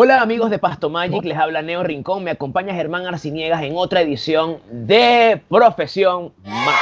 Hola 0.00 0.22
amigos 0.22 0.48
de 0.48 0.60
Pasto 0.60 0.90
Magic, 0.90 1.24
les 1.24 1.36
habla 1.36 1.60
Neo 1.60 1.82
Rincón, 1.82 2.22
me 2.22 2.30
acompaña 2.30 2.72
Germán 2.72 3.04
Arciniegas 3.06 3.64
en 3.64 3.72
otra 3.74 4.00
edición 4.00 4.58
de 4.70 5.42
Profesión 5.48 6.30
Mago. 6.44 6.78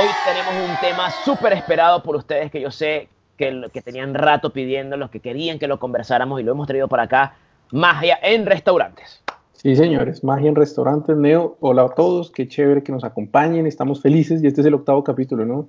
Hoy 0.00 0.08
tenemos 0.24 0.70
un 0.70 0.76
tema 0.80 1.10
súper 1.24 1.54
esperado 1.54 2.04
por 2.04 2.14
ustedes 2.14 2.52
que 2.52 2.60
yo 2.60 2.70
sé 2.70 3.08
que, 3.36 3.60
que 3.72 3.82
tenían 3.82 4.14
rato 4.14 4.52
pidiendo, 4.52 4.96
los 4.96 5.10
que 5.10 5.18
querían 5.18 5.58
que 5.58 5.66
lo 5.66 5.80
conversáramos 5.80 6.40
y 6.40 6.44
lo 6.44 6.52
hemos 6.52 6.68
traído 6.68 6.86
para 6.86 7.02
acá, 7.02 7.34
magia 7.72 8.16
en 8.22 8.46
restaurantes. 8.46 9.24
Sí, 9.54 9.74
señores, 9.74 10.22
magia 10.22 10.48
en 10.48 10.54
restaurantes, 10.54 11.16
Neo. 11.16 11.56
Hola 11.58 11.82
a 11.82 11.88
todos, 11.88 12.30
qué 12.30 12.46
chévere 12.46 12.84
que 12.84 12.92
nos 12.92 13.02
acompañen, 13.02 13.66
estamos 13.66 14.00
felices 14.00 14.44
y 14.44 14.46
este 14.46 14.60
es 14.60 14.66
el 14.68 14.74
octavo 14.74 15.02
capítulo, 15.02 15.44
¿no? 15.44 15.66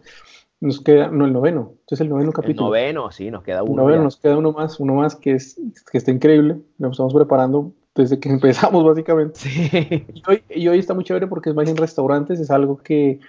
Nos 0.60 0.82
queda, 0.82 1.10
no, 1.10 1.26
el 1.26 1.34
noveno. 1.34 1.76
Es 1.88 2.02
el 2.02 2.10
noveno 2.10 2.32
capítulo. 2.32 2.76
El 2.76 2.96
noveno, 2.96 3.12
sí, 3.12 3.30
nos 3.30 3.44
queda 3.44 3.62
uno. 3.62 3.74
El 3.74 3.78
noveno, 3.78 4.04
nos 4.04 4.18
queda 4.18 4.38
uno 4.38 4.52
más, 4.52 4.80
uno 4.80 4.96
más 4.96 5.16
que, 5.16 5.34
es, 5.34 5.60
que 5.92 5.98
está 5.98 6.12
increíble. 6.12 6.60
Lo 6.80 6.90
estamos 6.90 7.14
preparando 7.14 7.74
desde 7.94 8.20
que 8.20 8.30
empezamos, 8.30 8.84
básicamente. 8.84 9.40
Sí. 9.40 9.70
Y 10.14 10.24
hoy, 10.28 10.44
y 10.50 10.68
hoy 10.68 10.80
está 10.80 10.94
muy 10.94 11.04
chévere 11.04 11.28
porque 11.28 11.50
es 11.50 11.56
más 11.56 11.70
en 11.70 11.78
restaurantes, 11.78 12.40
es 12.40 12.50
algo 12.50 12.78
que, 12.78 13.20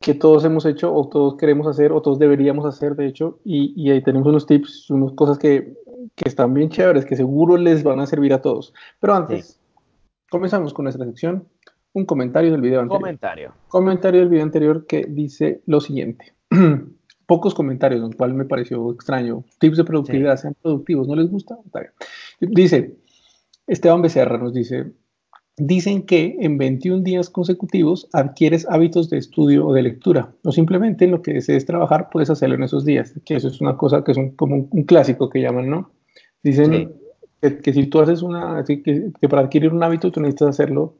que 0.00 0.14
todos 0.14 0.44
hemos 0.44 0.66
hecho 0.66 0.92
o 0.92 1.08
todos 1.08 1.36
queremos 1.36 1.68
hacer 1.68 1.92
o 1.92 2.02
todos 2.02 2.18
deberíamos 2.18 2.66
hacer, 2.66 2.96
de 2.96 3.06
hecho. 3.06 3.38
Y, 3.44 3.72
y 3.76 3.90
ahí 3.90 4.02
tenemos 4.02 4.26
unos 4.26 4.46
tips, 4.46 4.90
unas 4.90 5.12
cosas 5.12 5.38
que, 5.38 5.74
que, 6.16 6.28
están 6.28 6.52
bien 6.52 6.68
chéveres, 6.68 7.04
que 7.04 7.14
seguro 7.14 7.56
les 7.56 7.84
van 7.84 8.00
a 8.00 8.06
servir 8.06 8.32
a 8.34 8.42
todos. 8.42 8.74
Pero 8.98 9.14
antes, 9.14 9.46
sí. 9.46 9.84
comenzamos 10.30 10.74
con 10.74 10.84
nuestra 10.84 11.06
sección. 11.06 11.46
Un 11.94 12.06
comentario 12.06 12.50
del 12.50 12.62
video 12.62 12.80
anterior. 12.80 13.00
Comentario. 13.02 13.52
Comentario 13.68 14.20
del 14.20 14.30
video 14.30 14.44
anterior 14.44 14.86
que 14.86 15.04
dice 15.04 15.60
lo 15.66 15.80
siguiente. 15.80 16.34
pocos 17.26 17.54
comentarios, 17.54 18.00
lo 18.00 18.10
cual 18.10 18.34
me 18.34 18.44
pareció 18.44 18.92
extraño. 18.92 19.44
Tips 19.58 19.78
de 19.78 19.84
productividad, 19.84 20.36
sí. 20.36 20.42
sean 20.42 20.56
productivos, 20.60 21.08
¿no 21.08 21.16
les 21.16 21.30
gusta? 21.30 21.56
Está 21.64 21.80
bien. 21.80 21.92
Dice, 22.52 22.96
Esteban 23.66 24.02
Becerra 24.02 24.38
nos 24.38 24.52
dice, 24.52 24.92
dicen 25.56 26.02
que 26.02 26.36
en 26.40 26.58
21 26.58 27.02
días 27.02 27.30
consecutivos 27.30 28.08
adquieres 28.12 28.66
hábitos 28.68 29.10
de 29.10 29.18
estudio 29.18 29.66
o 29.66 29.72
de 29.72 29.82
lectura, 29.82 30.34
o 30.44 30.52
simplemente 30.52 31.06
lo 31.06 31.22
que 31.22 31.34
desees 31.34 31.66
trabajar 31.66 32.08
puedes 32.10 32.30
hacerlo 32.30 32.56
en 32.56 32.64
esos 32.64 32.84
días, 32.84 33.14
que 33.24 33.36
eso 33.36 33.48
es 33.48 33.60
una 33.60 33.76
cosa 33.76 34.02
que 34.04 34.12
es 34.12 34.18
un, 34.18 34.30
como 34.36 34.54
un, 34.56 34.68
un, 34.70 34.84
clásico 34.84 35.28
que 35.28 35.40
llaman, 35.40 35.68
¿no? 35.68 35.92
Dicen 36.42 36.72
sí. 36.72 36.88
que, 37.40 37.58
que, 37.58 37.72
si 37.72 37.86
tú 37.86 38.00
haces 38.00 38.22
una, 38.22 38.64
que, 38.64 38.82
que 38.82 39.28
para 39.28 39.42
adquirir 39.42 39.72
un 39.72 39.82
hábito 39.82 40.10
tú 40.10 40.20
necesitas 40.20 40.48
hacerlo 40.48 40.96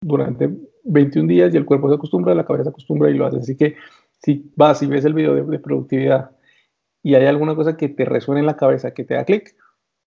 durante 0.00 0.50
21 0.84 1.28
días 1.28 1.54
y 1.54 1.56
el 1.56 1.64
cuerpo 1.64 1.88
se 1.88 1.94
acostumbra, 1.94 2.34
la 2.34 2.44
cabeza 2.44 2.64
se 2.64 2.70
acostumbra 2.70 3.10
y 3.10 3.14
lo 3.14 3.26
hace, 3.26 3.38
así 3.38 3.56
que 3.56 3.76
si 4.22 4.50
vas 4.56 4.82
y 4.82 4.86
ves 4.86 5.04
el 5.04 5.14
video 5.14 5.34
de, 5.34 5.42
de, 5.42 5.58
productividad 5.58 6.30
y 7.02 7.14
hay 7.14 7.26
alguna 7.26 7.54
cosa 7.54 7.76
que 7.76 7.88
te 7.88 8.04
resuene 8.04 8.40
en 8.40 8.46
la 8.46 8.56
cabeza, 8.56 8.94
que 8.94 9.04
te 9.04 9.14
da 9.14 9.24
clic, 9.24 9.56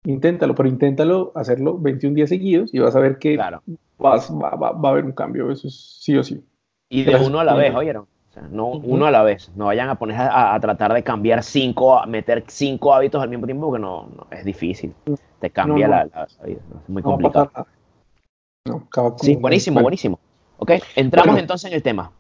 inténtalo, 0.04 0.56
pero 0.56 0.70
inténtalo 0.70 1.32
hacerlo 1.36 1.78
21 1.80 2.16
días 2.16 2.30
seguidos 2.30 2.74
y 2.74 2.80
vas 2.80 2.96
a 2.96 3.00
ver 3.00 3.18
que 3.20 3.36
claro. 3.36 3.64
vas, 3.98 4.32
va, 4.32 4.52
va, 4.56 4.72
va, 4.72 4.90
a 4.90 4.92
haber 4.92 5.06
un 5.06 5.14
cambio, 5.14 5.50
eso 5.52 5.68
es 5.68 6.00
sí 6.02 6.18
o 6.18 6.24
sí. 6.24 6.44
Y 6.90 7.04
de 7.04 7.16
uno 7.16 7.40
a 7.40 7.44
la 7.44 7.56
vez, 7.56 7.74
oyeron. 7.74 8.04
O 8.04 8.34
sea, 8.34 8.44
no 8.50 8.68
uh 8.68 8.76
-huh. 8.76 8.84
uno 8.86 9.06
a 9.06 9.12
la 9.12 9.24
vez. 9.24 9.52
No 9.56 9.66
vayan 9.66 9.90
a 9.90 9.96
poner 9.96 10.18
a, 10.18 10.56
a, 10.56 10.60
tratar 10.60 10.94
de 10.94 11.04
cambiar 11.04 11.44
cinco, 11.44 11.98
a 11.98 12.06
meter 12.06 12.44
cinco 12.48 12.94
hábitos 12.94 13.22
al 13.22 13.30
mismo 13.30 13.46
tiempo 13.46 13.68
porque 13.68 13.82
no, 13.82 14.10
no 14.16 14.28
es 14.32 14.44
difícil. 14.44 14.94
Te 15.40 15.50
cambia 15.50 15.88
no, 15.88 15.96
no. 15.96 16.00
La, 16.00 16.06
la, 16.06 16.46
vida. 16.46 16.60
Es 16.84 16.90
muy 16.90 17.02
complicado. 17.04 17.52
No, 18.66 18.88
sí, 19.18 19.36
buenísimo, 19.36 19.82
buenísimo. 19.82 20.20
Ok, 20.58 20.72
entramos 20.96 21.34
bueno. 21.34 21.42
entonces 21.42 21.70
en 21.70 21.76
el 21.76 21.84
tema. 21.84 22.12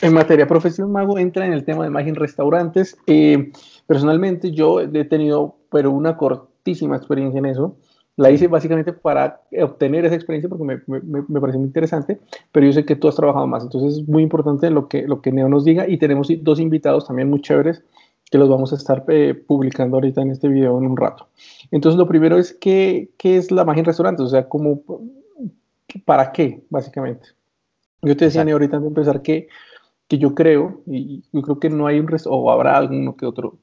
En 0.00 0.14
materia 0.14 0.46
profesión 0.46 0.92
mago 0.92 1.18
entra 1.18 1.44
en 1.44 1.52
el 1.52 1.64
tema 1.64 1.84
de 1.84 1.90
magia 1.90 2.10
en 2.10 2.14
restaurantes. 2.14 2.96
Eh, 3.06 3.52
personalmente 3.86 4.52
yo 4.52 4.80
he 4.80 5.04
tenido 5.04 5.56
pero 5.70 5.90
una 5.90 6.16
cortísima 6.16 6.96
experiencia 6.96 7.38
en 7.38 7.46
eso. 7.46 7.76
La 8.16 8.30
hice 8.30 8.48
básicamente 8.48 8.92
para 8.92 9.42
obtener 9.62 10.04
esa 10.04 10.14
experiencia 10.14 10.48
porque 10.48 10.64
me, 10.64 10.80
me, 10.86 11.22
me 11.28 11.40
parece 11.40 11.58
muy 11.58 11.68
interesante, 11.68 12.18
pero 12.50 12.66
yo 12.66 12.72
sé 12.72 12.84
que 12.84 12.96
tú 12.96 13.06
has 13.06 13.14
trabajado 13.14 13.46
más, 13.46 13.62
entonces 13.62 13.98
es 13.98 14.08
muy 14.08 14.24
importante 14.24 14.70
lo 14.70 14.88
que, 14.88 15.06
lo 15.06 15.20
que 15.20 15.30
Neo 15.30 15.48
nos 15.48 15.64
diga 15.64 15.88
y 15.88 15.98
tenemos 15.98 16.28
dos 16.40 16.58
invitados 16.58 17.06
también 17.06 17.30
muy 17.30 17.40
chéveres 17.40 17.84
que 18.30 18.38
los 18.38 18.48
vamos 18.48 18.72
a 18.72 18.76
estar 18.76 19.04
eh, 19.08 19.34
publicando 19.34 19.96
ahorita 19.96 20.20
en 20.20 20.30
este 20.30 20.48
video 20.48 20.78
en 20.78 20.86
un 20.86 20.96
rato. 20.96 21.28
Entonces 21.70 21.98
lo 21.98 22.06
primero 22.06 22.38
es 22.38 22.52
qué, 22.52 23.10
qué 23.18 23.36
es 23.36 23.50
la 23.50 23.64
magia 23.64 23.80
en 23.80 23.86
restaurantes, 23.86 24.26
o 24.26 24.28
sea, 24.28 24.48
cómo, 24.48 24.82
para 26.04 26.32
qué 26.32 26.62
básicamente. 26.70 27.28
Yo 28.02 28.16
te 28.16 28.26
decía, 28.26 28.44
Neo, 28.44 28.56
ahorita 28.56 28.76
antes 28.76 28.94
de 28.94 29.00
empezar 29.00 29.22
que 29.22 29.48
que 30.08 30.18
yo 30.18 30.34
creo, 30.34 30.80
y 30.86 31.22
yo 31.32 31.42
creo 31.42 31.60
que 31.60 31.70
no 31.70 31.86
hay 31.86 32.00
un 32.00 32.08
o 32.26 32.50
habrá 32.50 32.76
alguno 32.78 33.16
que 33.16 33.26
otro 33.26 33.58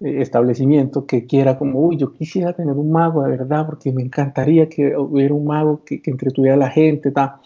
eh, 0.00 0.20
establecimiento 0.22 1.06
que 1.06 1.26
quiera 1.26 1.58
como, 1.58 1.80
uy, 1.80 1.96
yo 1.98 2.12
quisiera 2.12 2.54
tener 2.54 2.74
un 2.74 2.90
mago 2.90 3.22
de 3.22 3.30
verdad, 3.30 3.66
porque 3.66 3.92
me 3.92 4.02
encantaría 4.02 4.68
que 4.68 4.96
hubiera 4.96 5.34
un 5.34 5.46
mago 5.46 5.84
que, 5.84 6.02
que 6.02 6.10
entretuviera 6.10 6.54
a 6.54 6.58
la 6.58 6.70
gente, 6.70 7.10
ta. 7.10 7.40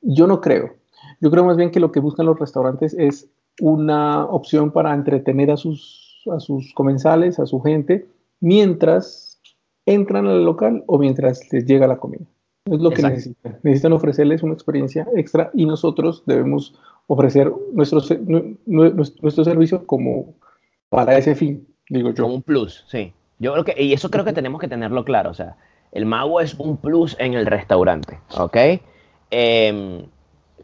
yo 0.00 0.26
no 0.26 0.40
creo. 0.40 0.76
Yo 1.20 1.30
creo 1.30 1.44
más 1.44 1.56
bien 1.56 1.70
que 1.70 1.80
lo 1.80 1.92
que 1.92 2.00
buscan 2.00 2.26
los 2.26 2.38
restaurantes 2.38 2.94
es 2.98 3.28
una 3.60 4.24
opción 4.26 4.70
para 4.70 4.94
entretener 4.94 5.50
a 5.50 5.56
sus, 5.56 6.22
a 6.32 6.40
sus 6.40 6.72
comensales, 6.74 7.38
a 7.38 7.46
su 7.46 7.60
gente, 7.60 8.06
mientras 8.40 9.40
entran 9.86 10.26
al 10.26 10.44
local 10.44 10.84
o 10.86 10.98
mientras 10.98 11.52
les 11.52 11.66
llega 11.66 11.86
la 11.86 11.98
comida. 11.98 12.26
Es 12.66 12.80
lo 12.80 12.90
que 12.90 13.02
necesitan. 13.02 13.58
Necesitan 13.62 13.92
ofrecerles 13.92 14.42
una 14.42 14.54
experiencia 14.54 15.06
extra 15.16 15.50
y 15.54 15.66
nosotros 15.66 16.22
debemos 16.26 16.74
ofrecer 17.06 17.52
nuestro, 17.72 18.00
nuestro 18.66 19.44
servicio 19.44 19.86
como 19.86 20.34
para 20.88 21.16
ese 21.16 21.34
fin, 21.34 21.66
digo 21.88 22.10
yo. 22.10 22.24
Como 22.24 22.36
un 22.36 22.42
plus, 22.42 22.84
sí. 22.88 23.12
Yo 23.38 23.52
creo 23.52 23.64
que, 23.64 23.82
y 23.82 23.92
eso 23.92 24.10
creo 24.10 24.24
que 24.24 24.34
tenemos 24.34 24.60
que 24.60 24.68
tenerlo 24.68 25.04
claro, 25.04 25.30
o 25.30 25.34
sea, 25.34 25.56
el 25.92 26.04
mago 26.04 26.40
es 26.40 26.54
un 26.54 26.76
plus 26.76 27.16
en 27.18 27.34
el 27.34 27.46
restaurante, 27.46 28.18
¿ok? 28.36 28.56
Eh, 29.30 30.06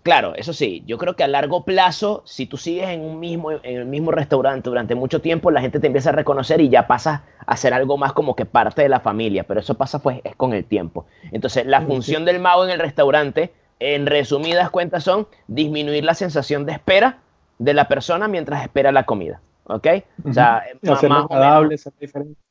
claro, 0.07 0.37
eso 0.37 0.53
sí, 0.53 0.85
yo 0.87 0.99
creo 0.99 1.17
que 1.17 1.25
a 1.25 1.27
largo 1.27 1.65
plazo, 1.65 2.23
si 2.27 2.47
tú 2.47 2.57
sigues 2.57 2.91
en, 2.91 3.01
un 3.01 3.19
mismo, 3.19 3.51
en 3.51 3.61
el 3.65 3.87
mismo 3.87 4.13
restaurante 4.13 4.71
durante 4.71 4.95
mucho 4.95 5.21
tiempo, 5.21 5.51
la 5.51 5.61
gente 5.61 5.81
te 5.81 5.89
empieza 5.89 6.11
a 6.11 6.13
reconocer 6.13 6.61
y 6.61 6.69
ya 6.69 6.87
pasas 6.87 7.23
a 7.45 7.57
ser 7.57 7.75
algo 7.75 7.99
más 7.99 8.13
como 8.13 8.37
que 8.37 8.45
parte 8.45 8.83
de 8.83 8.89
la 8.89 9.01
familia, 9.01 9.43
pero 9.43 9.59
eso 9.59 9.75
pasa 9.75 9.99
pues 9.99 10.21
es 10.23 10.37
con 10.37 10.53
el 10.53 10.65
tiempo. 10.65 11.07
Entonces, 11.33 11.67
la 11.67 11.83
función 11.83 12.25
del 12.25 12.39
mago 12.39 12.65
en 12.65 12.71
el 12.71 12.79
restaurante 12.79 13.53
en 13.81 14.07
resumidas 14.07 14.71
cuentas 14.71 15.03
son 15.03 15.27
disminuir 15.49 16.05
la 16.05 16.15
sensación 16.15 16.67
de 16.67 16.75
espera 16.75 17.19
de 17.59 17.75
la 17.75 17.89
persona 17.89 18.29
mientras 18.29 18.63
espera 18.63 18.93
la 18.93 19.07
comida. 19.07 19.41
¿Ok? 19.65 19.89
O 20.25 20.33
sea, 20.33 20.63
uh 20.83 20.87
-huh. 20.87 20.91
más, 20.91 21.03
más 21.03 21.25
agradable, 21.29 21.77
ser 21.79 21.93
diferente. 21.99 22.46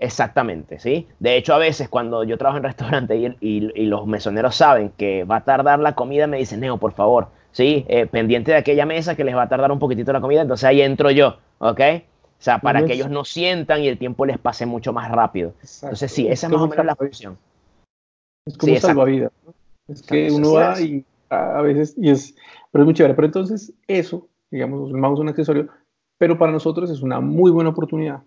Exactamente, 0.00 0.78
¿sí? 0.78 1.08
De 1.18 1.36
hecho, 1.36 1.54
a 1.54 1.58
veces 1.58 1.88
cuando 1.88 2.22
yo 2.22 2.38
trabajo 2.38 2.58
en 2.58 2.64
restaurante 2.64 3.16
y, 3.16 3.26
y, 3.40 3.70
y, 3.74 3.86
los 3.86 4.06
mesoneros 4.06 4.54
saben 4.54 4.92
que 4.96 5.24
va 5.24 5.36
a 5.36 5.44
tardar 5.44 5.80
la 5.80 5.94
comida, 5.94 6.26
me 6.28 6.38
dicen, 6.38 6.60
Neo, 6.60 6.76
por 6.76 6.92
favor, 6.92 7.28
¿sí? 7.50 7.84
Eh, 7.88 8.06
pendiente 8.06 8.52
de 8.52 8.58
aquella 8.58 8.86
mesa 8.86 9.16
que 9.16 9.24
les 9.24 9.34
va 9.34 9.42
a 9.42 9.48
tardar 9.48 9.72
un 9.72 9.80
poquitito 9.80 10.12
la 10.12 10.20
comida, 10.20 10.42
entonces 10.42 10.64
ahí 10.64 10.82
entro 10.82 11.10
yo, 11.10 11.38
¿ok? 11.58 11.80
O 12.38 12.42
sea, 12.42 12.60
para 12.60 12.84
que 12.84 12.92
ellos 12.92 13.10
no 13.10 13.24
sientan 13.24 13.82
y 13.82 13.88
el 13.88 13.98
tiempo 13.98 14.24
les 14.24 14.38
pase 14.38 14.64
mucho 14.64 14.92
más 14.92 15.10
rápido. 15.10 15.54
Exacto. 15.60 15.86
Entonces, 15.86 16.12
sí, 16.12 16.28
esa 16.28 16.46
es 16.46 16.52
más 16.52 16.62
o 16.62 16.68
menos 16.68 16.86
la 16.86 16.94
función. 16.94 17.36
Es 18.46 18.56
como 18.56 18.74
sí, 18.74 18.80
salvavidas, 18.80 19.32
¿no? 19.44 19.54
Es 19.88 20.02
que 20.02 20.30
uno 20.30 20.52
va 20.52 20.80
y 20.80 21.04
a 21.30 21.60
veces, 21.62 21.94
y 21.98 22.10
es, 22.10 22.36
pero 22.70 22.84
es 22.84 22.86
muy 22.86 22.94
chévere. 22.94 23.14
Pero 23.14 23.26
entonces 23.26 23.72
eso, 23.88 24.28
digamos, 24.52 24.92
vamos 24.92 25.18
a 25.18 25.22
un 25.22 25.28
accesorio, 25.30 25.68
pero 26.16 26.38
para 26.38 26.52
nosotros 26.52 26.90
es 26.90 27.02
una 27.02 27.20
muy 27.20 27.50
buena 27.50 27.70
oportunidad. 27.70 28.22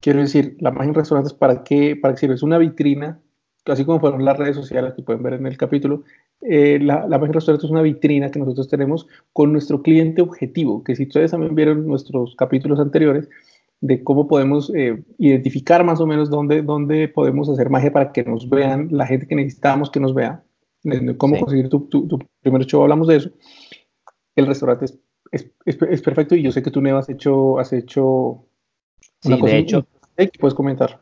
Quiero 0.00 0.20
decir, 0.20 0.56
la 0.60 0.70
magia 0.70 0.88
en 0.88 0.94
restaurantes, 0.94 1.34
¿para 1.34 1.62
qué, 1.62 1.96
para 1.96 2.14
qué 2.14 2.20
sirve? 2.20 2.34
Es 2.34 2.42
una 2.42 2.58
vitrina, 2.58 3.20
así 3.66 3.84
como 3.84 4.00
fueron 4.00 4.24
las 4.24 4.38
redes 4.38 4.56
sociales 4.56 4.94
que 4.94 5.02
pueden 5.02 5.22
ver 5.22 5.34
en 5.34 5.46
el 5.46 5.56
capítulo, 5.56 6.04
eh, 6.40 6.78
la, 6.80 7.06
la 7.06 7.18
magia 7.18 7.26
en 7.26 7.34
restaurantes 7.34 7.66
es 7.66 7.70
una 7.70 7.82
vitrina 7.82 8.30
que 8.30 8.38
nosotros 8.38 8.68
tenemos 8.68 9.06
con 9.32 9.52
nuestro 9.52 9.82
cliente 9.82 10.22
objetivo, 10.22 10.82
que 10.82 10.96
si 10.96 11.02
ustedes 11.02 11.32
también 11.32 11.54
vieron 11.54 11.86
nuestros 11.86 12.34
capítulos 12.36 12.80
anteriores, 12.80 13.28
de 13.80 14.04
cómo 14.04 14.28
podemos 14.28 14.70
eh, 14.74 15.02
identificar 15.18 15.84
más 15.84 16.00
o 16.00 16.06
menos 16.06 16.28
dónde, 16.28 16.62
dónde 16.62 17.08
podemos 17.08 17.48
hacer 17.48 17.70
magia 17.70 17.92
para 17.92 18.12
que 18.12 18.22
nos 18.24 18.48
vean 18.48 18.88
la 18.90 19.06
gente 19.06 19.26
que 19.26 19.34
necesitamos 19.34 19.90
que 19.90 20.00
nos 20.00 20.14
vea, 20.14 20.44
cómo 21.16 21.36
sí. 21.36 21.40
conseguir 21.40 21.68
tu, 21.68 21.80
tu, 21.88 22.06
tu, 22.06 22.18
primer 22.42 22.64
show, 22.66 22.82
hablamos 22.82 23.08
de 23.08 23.16
eso. 23.16 23.30
El 24.36 24.46
restaurante 24.46 24.84
es, 24.84 24.98
es, 25.32 25.50
es, 25.64 25.78
es, 25.80 26.02
perfecto 26.02 26.34
y 26.34 26.42
yo 26.42 26.52
sé 26.52 26.62
que 26.62 26.70
tú, 26.70 26.80
Neva, 26.80 27.00
has 27.00 27.08
hecho, 27.08 27.58
has 27.58 27.72
hecho 27.72 28.44
una 29.24 29.36
sí, 29.36 29.40
cosa 29.40 29.52
de 29.52 29.58
hecho, 29.58 29.86
que 30.16 30.30
puedes 30.38 30.54
comentar. 30.54 30.98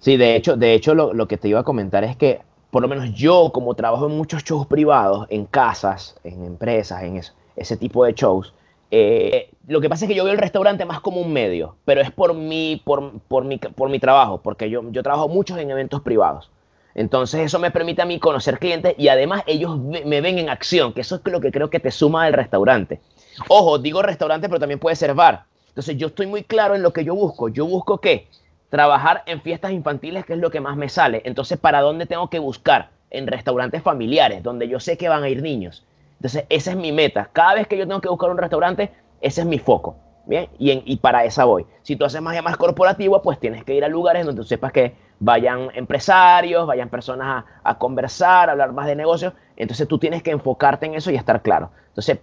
Sí, 0.00 0.16
de 0.16 0.36
hecho, 0.36 0.56
de 0.56 0.74
hecho 0.74 0.94
lo, 0.94 1.12
lo, 1.12 1.26
que 1.26 1.36
te 1.36 1.48
iba 1.48 1.60
a 1.60 1.64
comentar 1.64 2.04
es 2.04 2.16
que, 2.16 2.40
por 2.70 2.82
lo 2.82 2.88
menos 2.88 3.12
yo, 3.14 3.50
como 3.52 3.74
trabajo 3.74 4.06
en 4.06 4.16
muchos 4.16 4.44
shows 4.44 4.66
privados, 4.66 5.26
en 5.30 5.46
casas, 5.46 6.16
en 6.24 6.44
empresas, 6.44 7.02
en 7.02 7.16
eso, 7.16 7.32
ese 7.56 7.76
tipo 7.76 8.04
de 8.04 8.12
shows, 8.12 8.54
eh, 8.90 9.50
lo 9.66 9.80
que 9.80 9.88
pasa 9.88 10.04
es 10.04 10.08
que 10.08 10.14
yo 10.14 10.24
veo 10.24 10.32
el 10.32 10.38
restaurante 10.38 10.84
más 10.84 11.00
como 11.00 11.20
un 11.20 11.32
medio, 11.32 11.76
pero 11.84 12.00
es 12.00 12.10
por 12.10 12.34
mi, 12.34 12.80
por, 12.84 13.20
por 13.20 13.44
mi, 13.44 13.58
por 13.58 13.90
mi 13.90 13.98
trabajo, 13.98 14.40
porque 14.42 14.70
yo, 14.70 14.82
yo 14.90 15.02
trabajo 15.02 15.28
muchos 15.28 15.58
en 15.58 15.70
eventos 15.70 16.00
privados. 16.00 16.50
Entonces 16.94 17.42
eso 17.42 17.58
me 17.58 17.70
permite 17.70 18.02
a 18.02 18.06
mí 18.06 18.18
conocer 18.18 18.58
clientes 18.58 18.94
y 18.98 19.08
además 19.08 19.42
ellos 19.46 19.78
me 19.78 20.20
ven 20.20 20.38
en 20.38 20.48
acción, 20.48 20.92
que 20.92 21.02
eso 21.02 21.16
es 21.16 21.32
lo 21.32 21.40
que 21.40 21.52
creo 21.52 21.70
que 21.70 21.80
te 21.80 21.90
suma 21.90 22.24
al 22.24 22.32
restaurante. 22.32 23.00
Ojo, 23.48 23.78
digo 23.78 24.02
restaurante, 24.02 24.48
pero 24.48 24.58
también 24.58 24.80
puede 24.80 24.96
ser 24.96 25.14
bar. 25.14 25.44
Entonces 25.78 25.96
yo 25.96 26.08
estoy 26.08 26.26
muy 26.26 26.42
claro 26.42 26.74
en 26.74 26.82
lo 26.82 26.92
que 26.92 27.04
yo 27.04 27.14
busco. 27.14 27.48
Yo 27.48 27.64
busco 27.64 27.98
que 27.98 28.26
trabajar 28.68 29.22
en 29.26 29.40
fiestas 29.42 29.70
infantiles, 29.70 30.24
que 30.24 30.32
es 30.32 30.40
lo 30.40 30.50
que 30.50 30.58
más 30.58 30.76
me 30.76 30.88
sale. 30.88 31.22
Entonces, 31.24 31.56
¿para 31.56 31.82
dónde 31.82 32.04
tengo 32.04 32.28
que 32.28 32.40
buscar? 32.40 32.90
En 33.10 33.28
restaurantes 33.28 33.80
familiares, 33.80 34.42
donde 34.42 34.66
yo 34.66 34.80
sé 34.80 34.98
que 34.98 35.08
van 35.08 35.22
a 35.22 35.28
ir 35.28 35.40
niños. 35.40 35.86
Entonces, 36.16 36.46
esa 36.48 36.72
es 36.72 36.76
mi 36.76 36.90
meta. 36.90 37.30
Cada 37.32 37.54
vez 37.54 37.68
que 37.68 37.78
yo 37.78 37.86
tengo 37.86 38.00
que 38.00 38.08
buscar 38.08 38.28
un 38.28 38.38
restaurante, 38.38 38.90
ese 39.20 39.42
es 39.42 39.46
mi 39.46 39.60
foco. 39.60 39.94
Bien, 40.26 40.48
y, 40.58 40.96
para 40.96 41.24
esa 41.24 41.44
voy. 41.44 41.64
Si 41.82 41.94
tú 41.94 42.04
haces 42.04 42.20
magia 42.20 42.42
más 42.42 42.56
corporativa, 42.56 43.22
pues 43.22 43.38
tienes 43.38 43.62
que 43.62 43.74
ir 43.74 43.84
a 43.84 43.88
lugares 43.88 44.26
donde 44.26 44.40
tú 44.42 44.48
sepas 44.48 44.72
que 44.72 44.96
vayan 45.20 45.70
empresarios, 45.74 46.66
vayan 46.66 46.88
personas 46.88 47.44
a, 47.62 47.78
conversar, 47.78 48.48
a 48.48 48.52
hablar 48.52 48.72
más 48.72 48.88
de 48.88 48.96
negocios. 48.96 49.32
Entonces 49.54 49.86
tú 49.86 49.96
tienes 49.96 50.24
que 50.24 50.32
enfocarte 50.32 50.86
en 50.86 50.96
eso 50.96 51.12
y 51.12 51.14
estar 51.14 51.40
claro. 51.40 51.70
Entonces, 51.86 52.18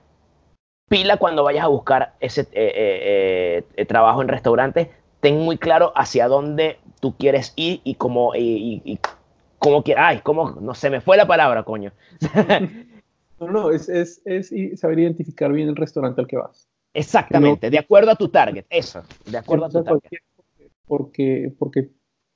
pila 0.87 1.17
cuando 1.17 1.43
vayas 1.43 1.65
a 1.65 1.67
buscar 1.67 2.13
ese 2.19 2.41
eh, 2.41 2.47
eh, 2.53 3.63
eh, 3.75 3.85
trabajo 3.85 4.21
en 4.21 4.27
restaurantes, 4.27 4.89
ten 5.19 5.39
muy 5.39 5.57
claro 5.57 5.91
hacia 5.95 6.27
dónde 6.27 6.77
tú 6.99 7.15
quieres 7.17 7.53
ir 7.55 7.81
y 7.83 7.95
cómo, 7.95 8.33
y, 8.35 8.99
cómo 9.59 9.83
quieres. 9.83 10.03
Ay, 10.05 10.19
cómo, 10.23 10.51
no 10.61 10.73
se 10.73 10.89
me 10.89 11.01
fue 11.01 11.17
la 11.17 11.25
palabra, 11.25 11.63
coño. 11.63 11.91
no, 13.39 13.47
no, 13.47 13.71
es, 13.71 13.89
es, 13.89 14.21
es 14.25 14.51
saber 14.79 14.99
identificar 14.99 15.51
bien 15.51 15.69
el 15.69 15.75
restaurante 15.75 16.21
al 16.21 16.27
que 16.27 16.37
vas. 16.37 16.67
Exactamente, 16.93 17.69
de 17.69 17.77
acuerdo 17.77 18.11
a 18.11 18.15
tu 18.15 18.29
target, 18.29 18.65
eso, 18.69 19.03
de 19.25 19.37
acuerdo 19.37 19.65
a 19.65 19.69
tu 19.69 19.83
target. 19.83 20.19
Porque, 20.87 21.53
porque 21.59 21.89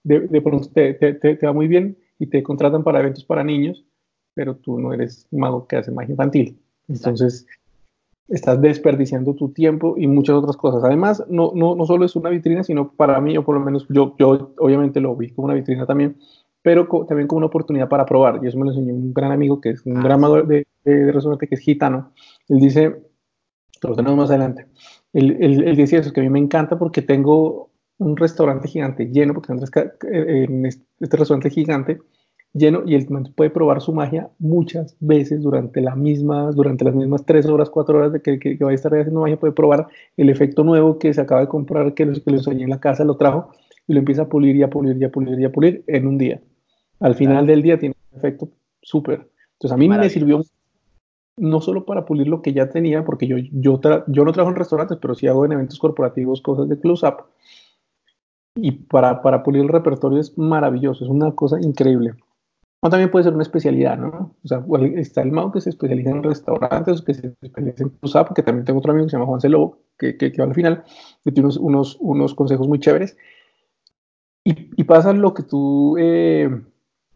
de, 0.03 0.41
pronto 0.41 0.69
te, 0.73 0.93
te, 0.93 1.45
va 1.45 1.53
muy 1.53 1.67
bien 1.67 1.97
y 2.17 2.27
te 2.27 2.43
contratan 2.43 2.83
para 2.83 2.99
eventos 2.99 3.23
para 3.23 3.43
niños, 3.43 3.85
pero 4.33 4.57
tú 4.57 4.79
no 4.79 4.91
eres 4.91 5.27
un 5.31 5.39
mago 5.41 5.67
que 5.67 5.77
hace 5.77 5.91
magia 5.91 6.11
infantil. 6.11 6.59
Entonces, 6.89 7.45
estás 8.29 8.61
desperdiciando 8.61 9.33
tu 9.33 9.49
tiempo 9.49 9.95
y 9.97 10.07
muchas 10.07 10.35
otras 10.35 10.55
cosas. 10.55 10.83
Además, 10.83 11.23
no, 11.29 11.51
no, 11.55 11.75
no 11.75 11.85
solo 11.85 12.05
es 12.05 12.15
una 12.15 12.29
vitrina, 12.29 12.63
sino 12.63 12.91
para 12.91 13.19
mí, 13.19 13.37
o 13.37 13.43
por 13.43 13.55
lo 13.55 13.61
menos 13.61 13.87
yo, 13.89 14.15
yo 14.17 14.53
obviamente 14.57 15.01
lo 15.01 15.15
vi 15.15 15.31
como 15.31 15.45
una 15.45 15.55
vitrina 15.55 15.85
también, 15.85 16.17
pero 16.61 16.87
también 17.07 17.27
como 17.27 17.37
una 17.37 17.47
oportunidad 17.47 17.89
para 17.89 18.05
probar. 18.05 18.39
Y 18.43 18.47
eso 18.47 18.57
me 18.57 18.65
lo 18.65 18.71
enseñó 18.71 18.93
un 18.93 19.13
gran 19.13 19.31
amigo 19.31 19.59
que 19.59 19.71
es 19.71 19.85
un 19.85 19.97
ah, 19.97 20.03
gran 20.03 20.19
mago 20.19 20.43
de, 20.43 20.65
de, 20.83 21.11
restaurante 21.11 21.47
que 21.47 21.55
es 21.55 21.61
gitano. 21.61 22.11
Él 22.47 22.59
dice, 22.59 23.01
lo 23.81 23.95
tenemos 23.95 24.17
más 24.17 24.29
adelante, 24.29 24.67
él, 25.13 25.37
él, 25.39 25.75
decía 25.75 25.99
eso, 25.99 26.13
que 26.13 26.19
a 26.19 26.23
mí 26.23 26.29
me 26.29 26.39
encanta 26.39 26.77
porque 26.77 27.01
tengo 27.01 27.71
un 27.97 28.15
restaurante 28.15 28.67
gigante 28.67 29.07
lleno, 29.07 29.33
porque 29.33 29.51
en 29.51 30.65
este 30.65 31.17
restaurante 31.17 31.49
gigante 31.49 31.99
lleno 32.53 32.83
y 32.85 32.95
él 32.95 33.07
puede 33.35 33.49
probar 33.49 33.81
su 33.81 33.93
magia 33.93 34.29
muchas 34.39 34.95
veces 34.99 35.41
durante, 35.41 35.81
la 35.81 35.95
misma, 35.95 36.51
durante 36.51 36.85
las 36.85 36.95
mismas 36.95 37.25
tres 37.25 37.45
horas, 37.45 37.69
cuatro 37.69 37.97
horas 37.97 38.13
de 38.13 38.21
que, 38.21 38.39
que, 38.39 38.57
va 38.63 38.71
a 38.71 38.73
estar 38.73 38.93
haciendo 38.93 39.21
magia, 39.21 39.39
puede 39.39 39.53
probar 39.53 39.87
el 40.17 40.29
efecto 40.29 40.63
nuevo 40.63 40.97
que 40.99 41.13
se 41.13 41.21
acaba 41.21 41.41
de 41.41 41.47
comprar, 41.47 41.93
que 41.93 42.05
lo, 42.05 42.13
que 42.13 42.31
lo 42.31 42.37
enseñé 42.37 42.63
en 42.63 42.69
la 42.69 42.79
casa, 42.79 43.03
lo 43.03 43.17
trajo 43.17 43.51
y 43.87 43.93
lo 43.93 43.99
empieza 43.99 44.23
a 44.23 44.29
pulir 44.29 44.55
y 44.55 44.63
a 44.63 44.69
pulir 44.69 44.97
y 44.97 45.03
a 45.03 45.11
pulir 45.11 45.39
y 45.39 45.45
a 45.45 45.51
pulir 45.51 45.83
en 45.87 46.07
un 46.07 46.17
día. 46.17 46.41
Al 46.99 47.15
final 47.15 47.47
del 47.47 47.61
día 47.61 47.79
tiene 47.79 47.95
un 48.11 48.17
efecto 48.17 48.49
súper. 48.81 49.29
Entonces 49.53 49.73
a 49.73 49.77
mí 49.77 49.87
me 49.87 50.09
sirvió 50.09 50.41
no 51.37 51.61
solo 51.61 51.85
para 51.85 52.05
pulir 52.05 52.27
lo 52.27 52.41
que 52.41 52.53
ya 52.53 52.69
tenía, 52.69 53.05
porque 53.05 53.25
yo, 53.25 53.37
yo, 53.37 53.79
yo 54.07 54.25
no 54.25 54.33
trabajo 54.33 54.51
en 54.51 54.57
restaurantes, 54.57 54.97
pero 55.01 55.15
sí 55.15 55.27
hago 55.27 55.45
en 55.45 55.53
eventos 55.53 55.79
corporativos 55.79 56.41
cosas 56.41 56.67
de 56.67 56.79
close-up. 56.79 57.23
Y 58.55 58.71
para, 58.71 59.21
para 59.21 59.41
pulir 59.41 59.61
el 59.61 59.69
repertorio 59.69 60.19
es 60.19 60.37
maravilloso, 60.37 61.05
es 61.05 61.09
una 61.09 61.31
cosa 61.31 61.57
increíble. 61.61 62.13
O 62.81 62.89
también 62.89 63.11
puede 63.11 63.25
ser 63.25 63.33
una 63.33 63.43
especialidad, 63.43 63.97
¿no? 63.97 64.35
O 64.41 64.47
sea, 64.47 64.63
está 64.95 65.21
el 65.21 65.31
mago 65.31 65.51
que 65.51 65.59
se 65.59 65.69
especializa 65.69 66.11
en 66.11 66.23
restaurantes, 66.23 67.01
que 67.01 67.13
se 67.13 67.35
especializa 67.41 67.83
en 67.83 67.89
close-up, 67.89 68.33
que 68.33 68.41
también 68.41 68.65
tengo 68.65 68.79
otro 68.79 68.91
amigo 68.91 69.05
que 69.05 69.11
se 69.11 69.17
llama 69.17 69.27
Juan 69.27 69.41
Celobo, 69.41 69.79
que, 69.97 70.17
que, 70.17 70.31
va 70.39 70.45
al 70.45 70.53
final, 70.53 70.83
que 71.23 71.31
tiene 71.31 71.47
unos, 71.47 71.57
unos, 71.57 71.97
unos 71.99 72.33
consejos 72.33 72.67
muy 72.69 72.79
chéveres. 72.79 73.17
Y, 74.45 74.69
y 74.81 74.83
pasa 74.85 75.11
lo 75.11 75.33
que 75.33 75.43
tú, 75.43 75.97
eh, 75.99 76.49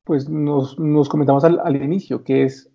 pues, 0.03 0.27
nos, 0.29 0.77
nos 0.79 1.07
comentamos 1.07 1.45
al, 1.45 1.61
al 1.63 1.81
inicio, 1.81 2.25
que 2.25 2.43
es 2.43 2.73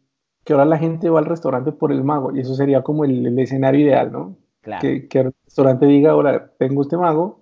que 0.48 0.54
ahora 0.54 0.64
la 0.64 0.78
gente 0.78 1.10
va 1.10 1.18
al 1.18 1.26
restaurante 1.26 1.72
por 1.72 1.92
el 1.92 2.02
mago 2.02 2.34
y 2.34 2.40
eso 2.40 2.54
sería 2.54 2.80
como 2.80 3.04
el, 3.04 3.38
escenario 3.38 3.82
ideal, 3.82 4.10
¿no? 4.10 4.38
Claro. 4.62 4.80
Que, 4.80 5.06
el 5.20 5.34
restaurante 5.44 5.84
diga, 5.84 6.12
ahora 6.12 6.52
tengo 6.58 6.80
este 6.80 6.96
mago 6.96 7.37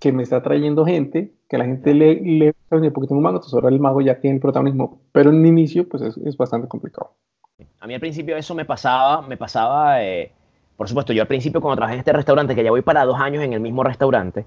que 0.00 0.12
me 0.12 0.22
está 0.22 0.42
trayendo 0.42 0.84
gente, 0.84 1.34
que 1.48 1.58
la 1.58 1.64
gente 1.64 1.92
le, 1.94 2.14
le 2.20 2.54
porque 2.70 3.08
tengo 3.08 3.16
un 3.16 3.22
mago, 3.22 3.36
entonces 3.36 3.54
ahora 3.54 3.68
el 3.68 3.80
mago 3.80 4.00
ya 4.00 4.20
tiene 4.20 4.36
el 4.36 4.40
protagonismo, 4.40 5.00
pero 5.12 5.30
en 5.30 5.40
el 5.40 5.46
inicio 5.46 5.88
pues 5.88 6.02
es, 6.02 6.16
es 6.18 6.36
bastante 6.36 6.68
complicado. 6.68 7.12
A 7.80 7.86
mí 7.86 7.94
al 7.94 8.00
principio 8.00 8.36
eso 8.36 8.54
me 8.54 8.64
pasaba, 8.64 9.22
me 9.22 9.36
pasaba, 9.36 10.02
eh, 10.04 10.30
por 10.76 10.88
supuesto, 10.88 11.12
yo 11.12 11.22
al 11.22 11.28
principio 11.28 11.60
cuando 11.60 11.76
trabajé 11.76 11.94
en 11.94 12.00
este 12.00 12.12
restaurante, 12.12 12.54
que 12.54 12.62
ya 12.62 12.70
voy 12.70 12.82
para 12.82 13.04
dos 13.04 13.18
años 13.20 13.42
en 13.42 13.52
el 13.52 13.60
mismo 13.60 13.82
restaurante, 13.82 14.46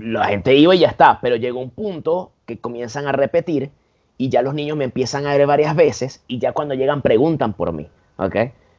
la 0.00 0.24
gente 0.26 0.54
iba 0.56 0.74
y 0.74 0.80
ya 0.80 0.88
está, 0.88 1.20
pero 1.20 1.36
llegó 1.36 1.60
un 1.60 1.70
punto 1.70 2.32
que 2.44 2.58
comienzan 2.58 3.06
a 3.06 3.12
repetir 3.12 3.70
y 4.18 4.28
ya 4.28 4.42
los 4.42 4.54
niños 4.54 4.76
me 4.76 4.84
empiezan 4.84 5.26
a 5.26 5.36
ver 5.36 5.46
varias 5.46 5.76
veces 5.76 6.24
y 6.26 6.38
ya 6.38 6.52
cuando 6.52 6.74
llegan 6.74 7.02
preguntan 7.02 7.52
por 7.52 7.72
mí, 7.72 7.88
¿ok? 8.16 8.36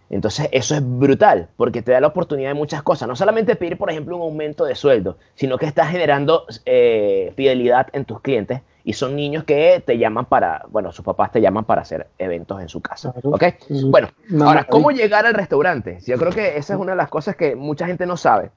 Entonces 0.10 0.50
eso 0.52 0.76
es 0.76 0.82
brutal 0.84 1.50
porque 1.58 1.82
te 1.82 1.92
da 1.92 2.00
la 2.00 2.08
oportunidad 2.08 2.50
de 2.50 2.54
muchas 2.54 2.84
cosas, 2.84 3.08
no 3.08 3.16
solamente 3.16 3.56
pedir, 3.56 3.78
por 3.78 3.90
ejemplo, 3.90 4.16
un 4.16 4.24
aumento 4.24 4.66
de 4.66 4.76
sueldo, 4.76 5.18
sino 5.34 5.58
que 5.58 5.66
estás 5.66 5.90
generando 5.90 6.46
eh, 6.66 7.34
fidelidad 7.36 7.88
en 7.94 8.06
tus 8.06 8.22
clientes 8.22 8.62
y 8.84 8.94
son 8.94 9.16
niños 9.16 9.44
que 9.46 9.82
te 9.84 9.98
llaman 9.98 10.26
para, 10.26 10.64
bueno, 10.70 10.92
sus 10.92 11.04
papás 11.04 11.32
te 11.32 11.42
llaman 11.42 11.66
para 11.66 11.82
hacer 11.82 12.08
eventos 12.20 12.62
en 12.62 12.70
su 12.70 12.82
casa, 12.82 13.16
¿ok? 13.24 13.44
Bueno, 13.86 14.10
ahora, 14.42 14.66
¿cómo 14.66 14.92
llegar 14.92 15.26
al 15.26 15.34
restaurante? 15.34 15.98
Yo 16.06 16.18
creo 16.18 16.32
que 16.32 16.58
esa 16.58 16.76
es 16.76 16.80
una 16.80 16.92
de 16.92 16.98
las 16.98 17.10
cosas 17.10 17.36
que 17.36 17.56
mucha 17.56 17.88
gente 17.88 18.06
no 18.06 18.16
sabe. 18.16 18.52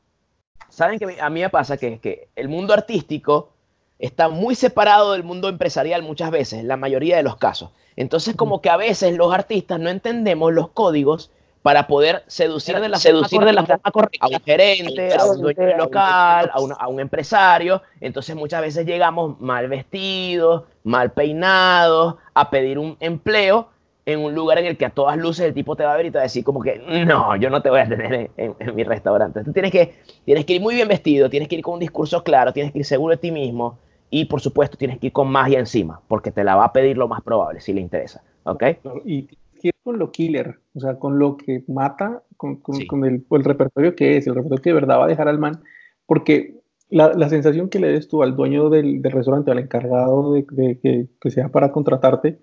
Saben 0.68 0.98
que 0.98 1.16
a 1.18 1.30
mí 1.30 1.40
me 1.40 1.48
pasa 1.48 1.78
que, 1.78 1.98
que 1.98 2.28
el 2.36 2.50
mundo 2.50 2.74
artístico 2.74 3.52
está 3.98 4.28
muy 4.28 4.54
separado 4.54 5.12
del 5.12 5.24
mundo 5.24 5.48
empresarial 5.48 6.02
muchas 6.02 6.30
veces, 6.30 6.62
la 6.62 6.76
mayoría 6.76 7.16
de 7.16 7.22
los 7.22 7.36
casos. 7.36 7.70
Entonces, 7.96 8.36
como 8.36 8.60
que 8.60 8.68
a 8.68 8.76
veces 8.76 9.16
los 9.16 9.32
artistas 9.32 9.80
no 9.80 9.88
entendemos 9.88 10.52
los 10.52 10.68
códigos 10.68 11.32
para 11.68 11.86
poder 11.86 12.22
seducir 12.28 12.80
de 12.80 12.88
la, 12.88 12.96
seducir 12.96 13.40
de 13.42 13.52
la 13.52 13.62
forma 13.62 13.90
correcta 13.92 14.24
a 14.24 14.28
un 14.28 14.40
gerente, 14.42 15.14
a 15.14 15.26
un 15.26 15.42
dueño 15.42 15.76
local, 15.76 16.50
a 16.50 16.62
un, 16.62 16.72
a 16.72 16.88
un 16.88 16.98
empresario. 16.98 17.82
Entonces, 18.00 18.34
muchas 18.34 18.62
veces 18.62 18.86
llegamos 18.86 19.38
mal 19.38 19.68
vestidos, 19.68 20.62
mal 20.82 21.12
peinados, 21.12 22.14
a 22.32 22.48
pedir 22.48 22.78
un 22.78 22.96
empleo 23.00 23.68
en 24.06 24.20
un 24.20 24.34
lugar 24.34 24.56
en 24.56 24.64
el 24.64 24.78
que 24.78 24.86
a 24.86 24.88
todas 24.88 25.18
luces 25.18 25.44
el 25.44 25.52
tipo 25.52 25.76
te 25.76 25.84
va 25.84 25.92
a 25.92 25.96
ver 25.98 26.06
y 26.06 26.10
te 26.10 26.16
va 26.16 26.22
a 26.22 26.30
decir 26.30 26.42
como 26.42 26.62
que 26.62 26.78
no, 27.04 27.36
yo 27.36 27.50
no 27.50 27.60
te 27.60 27.68
voy 27.68 27.80
a 27.80 27.86
tener 27.86 28.30
en, 28.34 28.74
mi 28.74 28.82
restaurante. 28.82 29.44
Tú 29.44 29.52
tienes 29.52 29.70
que, 29.70 29.96
tienes 30.24 30.46
que 30.46 30.54
ir 30.54 30.62
muy 30.62 30.74
bien 30.74 30.88
vestido, 30.88 31.28
tienes 31.28 31.50
que 31.50 31.56
ir 31.56 31.62
con 31.62 31.74
un 31.74 31.80
discurso 31.80 32.24
claro, 32.24 32.54
tienes 32.54 32.72
que 32.72 32.78
ir 32.78 32.86
seguro 32.86 33.10
de 33.10 33.18
ti 33.18 33.30
mismo, 33.30 33.76
y 34.08 34.24
por 34.24 34.40
supuesto 34.40 34.78
tienes 34.78 34.98
que 34.98 35.08
ir 35.08 35.12
con 35.12 35.28
magia 35.28 35.58
encima, 35.58 36.00
porque 36.08 36.30
te 36.30 36.44
la 36.44 36.56
va 36.56 36.64
a 36.64 36.72
pedir 36.72 36.96
lo 36.96 37.08
más 37.08 37.20
probable 37.20 37.60
si 37.60 37.74
le 37.74 37.82
interesa. 37.82 38.22
¿Ok? 38.44 38.62
Y 39.04 39.28
ir 39.64 39.74
con 39.82 39.98
lo 39.98 40.12
killer, 40.12 40.60
o 40.74 40.80
sea, 40.80 40.98
con 40.98 41.18
lo 41.18 41.36
que 41.36 41.64
mata, 41.66 42.22
con, 42.36 42.56
con, 42.56 43.04
el, 43.04 43.26
el, 43.30 43.44
repertorio 43.44 43.96
que 43.96 44.16
es, 44.16 44.26
el 44.26 44.34
repertorio 44.34 44.62
que 44.62 44.70
de 44.70 44.74
verdad 44.74 44.98
va 44.98 45.04
a 45.04 45.08
dejar 45.08 45.28
al 45.28 45.38
man, 45.38 45.60
porque 46.06 46.60
la, 46.88 47.12
la 47.12 47.28
sensación 47.28 47.68
que 47.68 47.80
le 47.80 47.88
des 47.88 48.08
tú 48.08 48.22
al 48.22 48.36
dueño 48.36 48.70
del, 48.70 49.02
del 49.02 49.12
restaurante, 49.12 49.50
al 49.50 49.58
encargado 49.58 50.32
de, 50.32 50.78
que, 50.80 51.08
que, 51.20 51.30
sea 51.30 51.48
para 51.48 51.72
contratarte, 51.72 52.38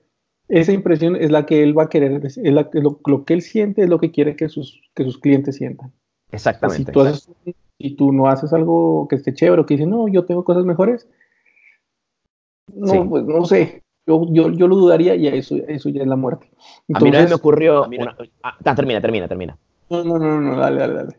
esa 0.47 0.71
impresión 0.71 1.15
es 1.15 1.31
la 1.31 1.45
que 1.45 1.63
él 1.63 1.77
va 1.77 1.83
a 1.83 1.89
querer, 1.89 2.25
es 2.25 2.37
la, 2.37 2.69
lo, 2.73 2.99
lo, 3.05 3.25
que 3.25 3.33
él 3.33 3.41
siente 3.41 3.83
es 3.83 3.89
lo 3.89 3.99
que 3.99 4.11
quiere 4.11 4.35
que 4.35 4.49
sus, 4.49 4.81
que 4.93 5.03
sus 5.03 5.17
clientes 5.17 5.55
sientan. 5.55 5.91
Exactamente. 6.31 6.85
si, 6.85 6.91
tú 6.91 7.01
haces, 7.01 7.29
si 7.79 7.95
tú 7.95 8.11
no 8.11 8.27
haces 8.27 8.53
algo 8.53 9.07
que 9.07 9.15
esté 9.15 9.33
chévere 9.33 9.61
o 9.61 9.65
que 9.65 9.75
dice, 9.75 9.87
no, 9.87 10.07
yo 10.07 10.25
tengo 10.25 10.43
cosas 10.43 10.65
mejores, 10.65 11.07
no, 12.73 13.09
pues 13.09 13.23
no 13.25 13.45
sé. 13.45 13.83
Yo, 14.07 14.25
yo, 14.29 14.51
yo, 14.51 14.67
lo 14.67 14.75
dudaría 14.75 15.15
y 15.15 15.27
eso, 15.27 15.55
eso 15.67 15.89
ya 15.89 16.01
es 16.01 16.07
la 16.07 16.15
muerte. 16.15 16.47
a 16.93 16.99
mí 16.99 17.09
una 17.09 17.19
vez 17.19 17.29
me 17.29 17.35
ocurrió. 17.35 17.89
Ah, 18.43 18.75
termina, 18.75 19.01
termina, 19.01 19.27
termina. 19.27 19.57
No, 19.89 20.03
no, 20.03 20.17
no, 20.17 20.41
no, 20.41 20.57
dale, 20.57 20.79
dale, 20.79 20.93
dale. 20.93 21.17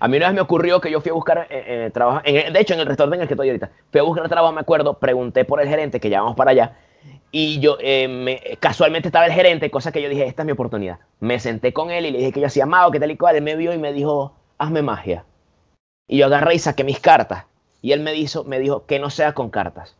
A 0.00 0.08
mí 0.08 0.16
una 0.16 0.26
vez 0.26 0.34
me 0.34 0.40
ocurrió 0.40 0.80
que 0.80 0.90
yo 0.90 1.00
fui 1.00 1.10
a 1.10 1.14
buscar 1.14 1.46
eh, 1.50 1.86
eh, 1.86 1.90
trabajo, 1.92 2.20
en, 2.24 2.52
de 2.52 2.60
hecho 2.60 2.74
en 2.74 2.80
el 2.80 2.86
restaurante 2.86 3.16
en 3.16 3.22
el 3.22 3.28
que 3.28 3.34
estoy 3.34 3.48
ahorita, 3.48 3.70
fui 3.90 4.00
a 4.00 4.04
buscar 4.04 4.28
trabajo, 4.28 4.52
me 4.52 4.60
acuerdo, 4.60 4.98
pregunté 4.98 5.44
por 5.44 5.60
el 5.60 5.68
gerente, 5.68 5.98
que 5.98 6.10
ya 6.10 6.20
vamos 6.20 6.36
para 6.36 6.50
allá, 6.50 6.76
y 7.32 7.58
yo 7.58 7.78
eh, 7.80 8.06
me, 8.06 8.40
casualmente 8.60 9.08
estaba 9.08 9.26
el 9.26 9.32
gerente, 9.32 9.70
cosa 9.70 9.92
que 9.92 10.02
yo 10.02 10.08
dije, 10.08 10.26
esta 10.26 10.42
es 10.42 10.46
mi 10.46 10.52
oportunidad. 10.52 10.98
Me 11.20 11.40
senté 11.40 11.72
con 11.72 11.90
él 11.90 12.06
y 12.06 12.10
le 12.10 12.18
dije 12.18 12.32
que 12.32 12.40
yo 12.40 12.46
hacía 12.46 12.66
mago, 12.66 12.90
que 12.90 13.00
tal 13.00 13.10
y 13.10 13.16
cual, 13.16 13.36
él 13.36 13.42
me 13.42 13.56
vio 13.56 13.72
y 13.72 13.78
me 13.78 13.92
dijo, 13.92 14.34
hazme 14.58 14.82
magia. 14.82 15.24
Y 16.06 16.18
yo 16.18 16.26
agarré 16.26 16.54
y 16.54 16.58
saqué 16.58 16.84
mis 16.84 17.00
cartas, 17.00 17.46
y 17.80 17.92
él 17.92 18.00
me 18.00 18.12
dijo, 18.12 18.44
me 18.44 18.58
dijo 18.58 18.84
que 18.84 18.98
no 18.98 19.10
sea 19.10 19.32
con 19.32 19.50
cartas. 19.50 19.96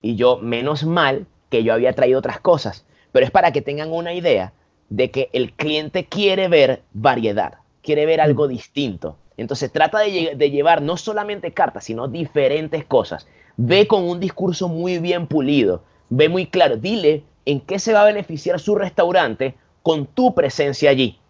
Y 0.00 0.16
yo, 0.16 0.36
menos 0.38 0.84
mal 0.84 1.26
que 1.54 1.64
yo 1.64 1.72
había 1.72 1.92
traído 1.92 2.18
otras 2.18 2.40
cosas, 2.40 2.84
pero 3.12 3.24
es 3.24 3.30
para 3.30 3.52
que 3.52 3.62
tengan 3.62 3.92
una 3.92 4.12
idea 4.12 4.52
de 4.88 5.12
que 5.12 5.30
el 5.32 5.52
cliente 5.52 6.06
quiere 6.06 6.48
ver 6.48 6.82
variedad, 6.92 7.58
quiere 7.80 8.06
ver 8.06 8.20
algo 8.20 8.48
distinto. 8.48 9.16
Entonces 9.36 9.70
trata 9.70 10.00
de, 10.00 10.50
llevar 10.50 10.82
no 10.82 10.96
solamente 10.96 11.52
cartas, 11.52 11.84
sino 11.84 12.08
diferentes 12.08 12.84
cosas. 12.84 13.28
Ve 13.56 13.86
con 13.86 14.02
un 14.02 14.18
discurso 14.18 14.68
muy 14.68 14.98
bien 14.98 15.28
pulido, 15.28 15.84
ve 16.08 16.28
muy 16.28 16.46
claro, 16.46 16.76
dile 16.76 17.22
en 17.44 17.60
qué 17.60 17.78
se 17.78 17.92
va 17.92 18.02
a 18.02 18.06
beneficiar 18.06 18.58
su 18.58 18.74
restaurante 18.74 19.54
con 19.82 20.06
tu 20.06 20.34
presencia 20.34 20.90
allí. 20.90 21.20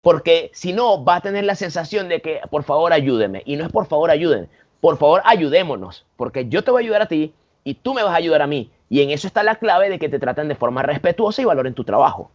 Porque 0.00 0.50
si 0.54 0.72
no, 0.72 1.04
va 1.04 1.16
a 1.16 1.20
tener 1.22 1.44
la 1.44 1.56
sensación 1.56 2.08
de 2.08 2.20
que, 2.20 2.40
por 2.50 2.62
favor, 2.62 2.92
ayúdeme. 2.92 3.42
Y 3.46 3.56
no 3.56 3.64
es 3.64 3.72
por 3.72 3.86
favor, 3.86 4.10
ayúdenme 4.10 4.48
por 4.82 4.98
favor, 4.98 5.22
ayudémonos, 5.24 6.04
porque 6.16 6.48
yo 6.48 6.64
te 6.64 6.72
voy 6.72 6.82
a 6.82 6.84
ayudar 6.84 7.02
a 7.02 7.06
ti 7.06 7.32
y 7.62 7.74
tú 7.74 7.94
me 7.94 8.02
vas 8.02 8.12
a 8.12 8.16
ayudar 8.16 8.42
a 8.42 8.48
mí. 8.48 8.72
Y 8.92 9.00
en 9.00 9.08
eso 9.08 9.26
está 9.26 9.42
la 9.42 9.54
clave 9.54 9.88
de 9.88 9.98
que 9.98 10.10
te 10.10 10.18
traten 10.18 10.48
de 10.48 10.54
forma 10.54 10.82
respetuosa 10.82 11.40
y 11.40 11.46
valoren 11.46 11.72
tu 11.72 11.82
trabajo. 11.82 12.30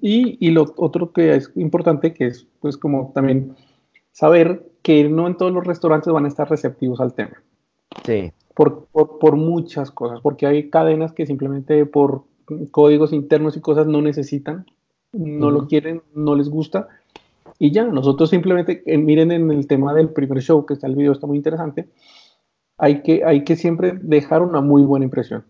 y, 0.00 0.38
y, 0.38 0.50
lo 0.52 0.72
otro 0.76 1.10
que 1.10 1.34
es 1.34 1.50
importante, 1.56 2.14
que 2.14 2.28
es 2.28 2.46
pues 2.60 2.76
como 2.76 3.10
también 3.12 3.56
saber 4.12 4.64
que 4.82 5.08
no 5.08 5.26
en 5.26 5.36
todos 5.36 5.50
los 5.52 5.66
restaurantes 5.66 6.12
van 6.12 6.24
a 6.24 6.28
estar 6.28 6.48
receptivos 6.48 7.00
al 7.00 7.14
tema. 7.14 7.42
Sí. 8.04 8.30
Por, 8.54 8.84
por, 8.92 9.18
por 9.18 9.34
muchas 9.34 9.90
cosas, 9.90 10.20
porque 10.20 10.46
hay 10.46 10.70
cadenas 10.70 11.12
que 11.12 11.26
simplemente 11.26 11.84
por 11.84 12.22
códigos 12.70 13.12
internos 13.12 13.56
y 13.56 13.60
cosas 13.60 13.88
no 13.88 14.00
necesitan, 14.00 14.66
no 15.12 15.50
lo 15.50 15.66
quieren, 15.66 16.00
no 16.14 16.36
les 16.36 16.48
gusta. 16.48 16.86
Y 17.58 17.72
ya, 17.72 17.86
nosotros 17.86 18.30
simplemente, 18.30 18.84
eh, 18.86 18.98
miren 18.98 19.32
en 19.32 19.50
el 19.50 19.66
tema 19.66 19.92
del 19.94 20.10
primer 20.10 20.40
show, 20.42 20.64
que 20.64 20.74
está 20.74 20.86
el 20.86 20.94
video, 20.94 21.10
está 21.10 21.26
muy 21.26 21.38
interesante, 21.38 21.88
hay 22.78 23.02
que, 23.02 23.24
hay 23.24 23.42
que 23.42 23.56
siempre 23.56 23.98
dejar 24.00 24.42
una 24.42 24.60
muy 24.60 24.84
buena 24.84 25.06
impresión. 25.06 25.44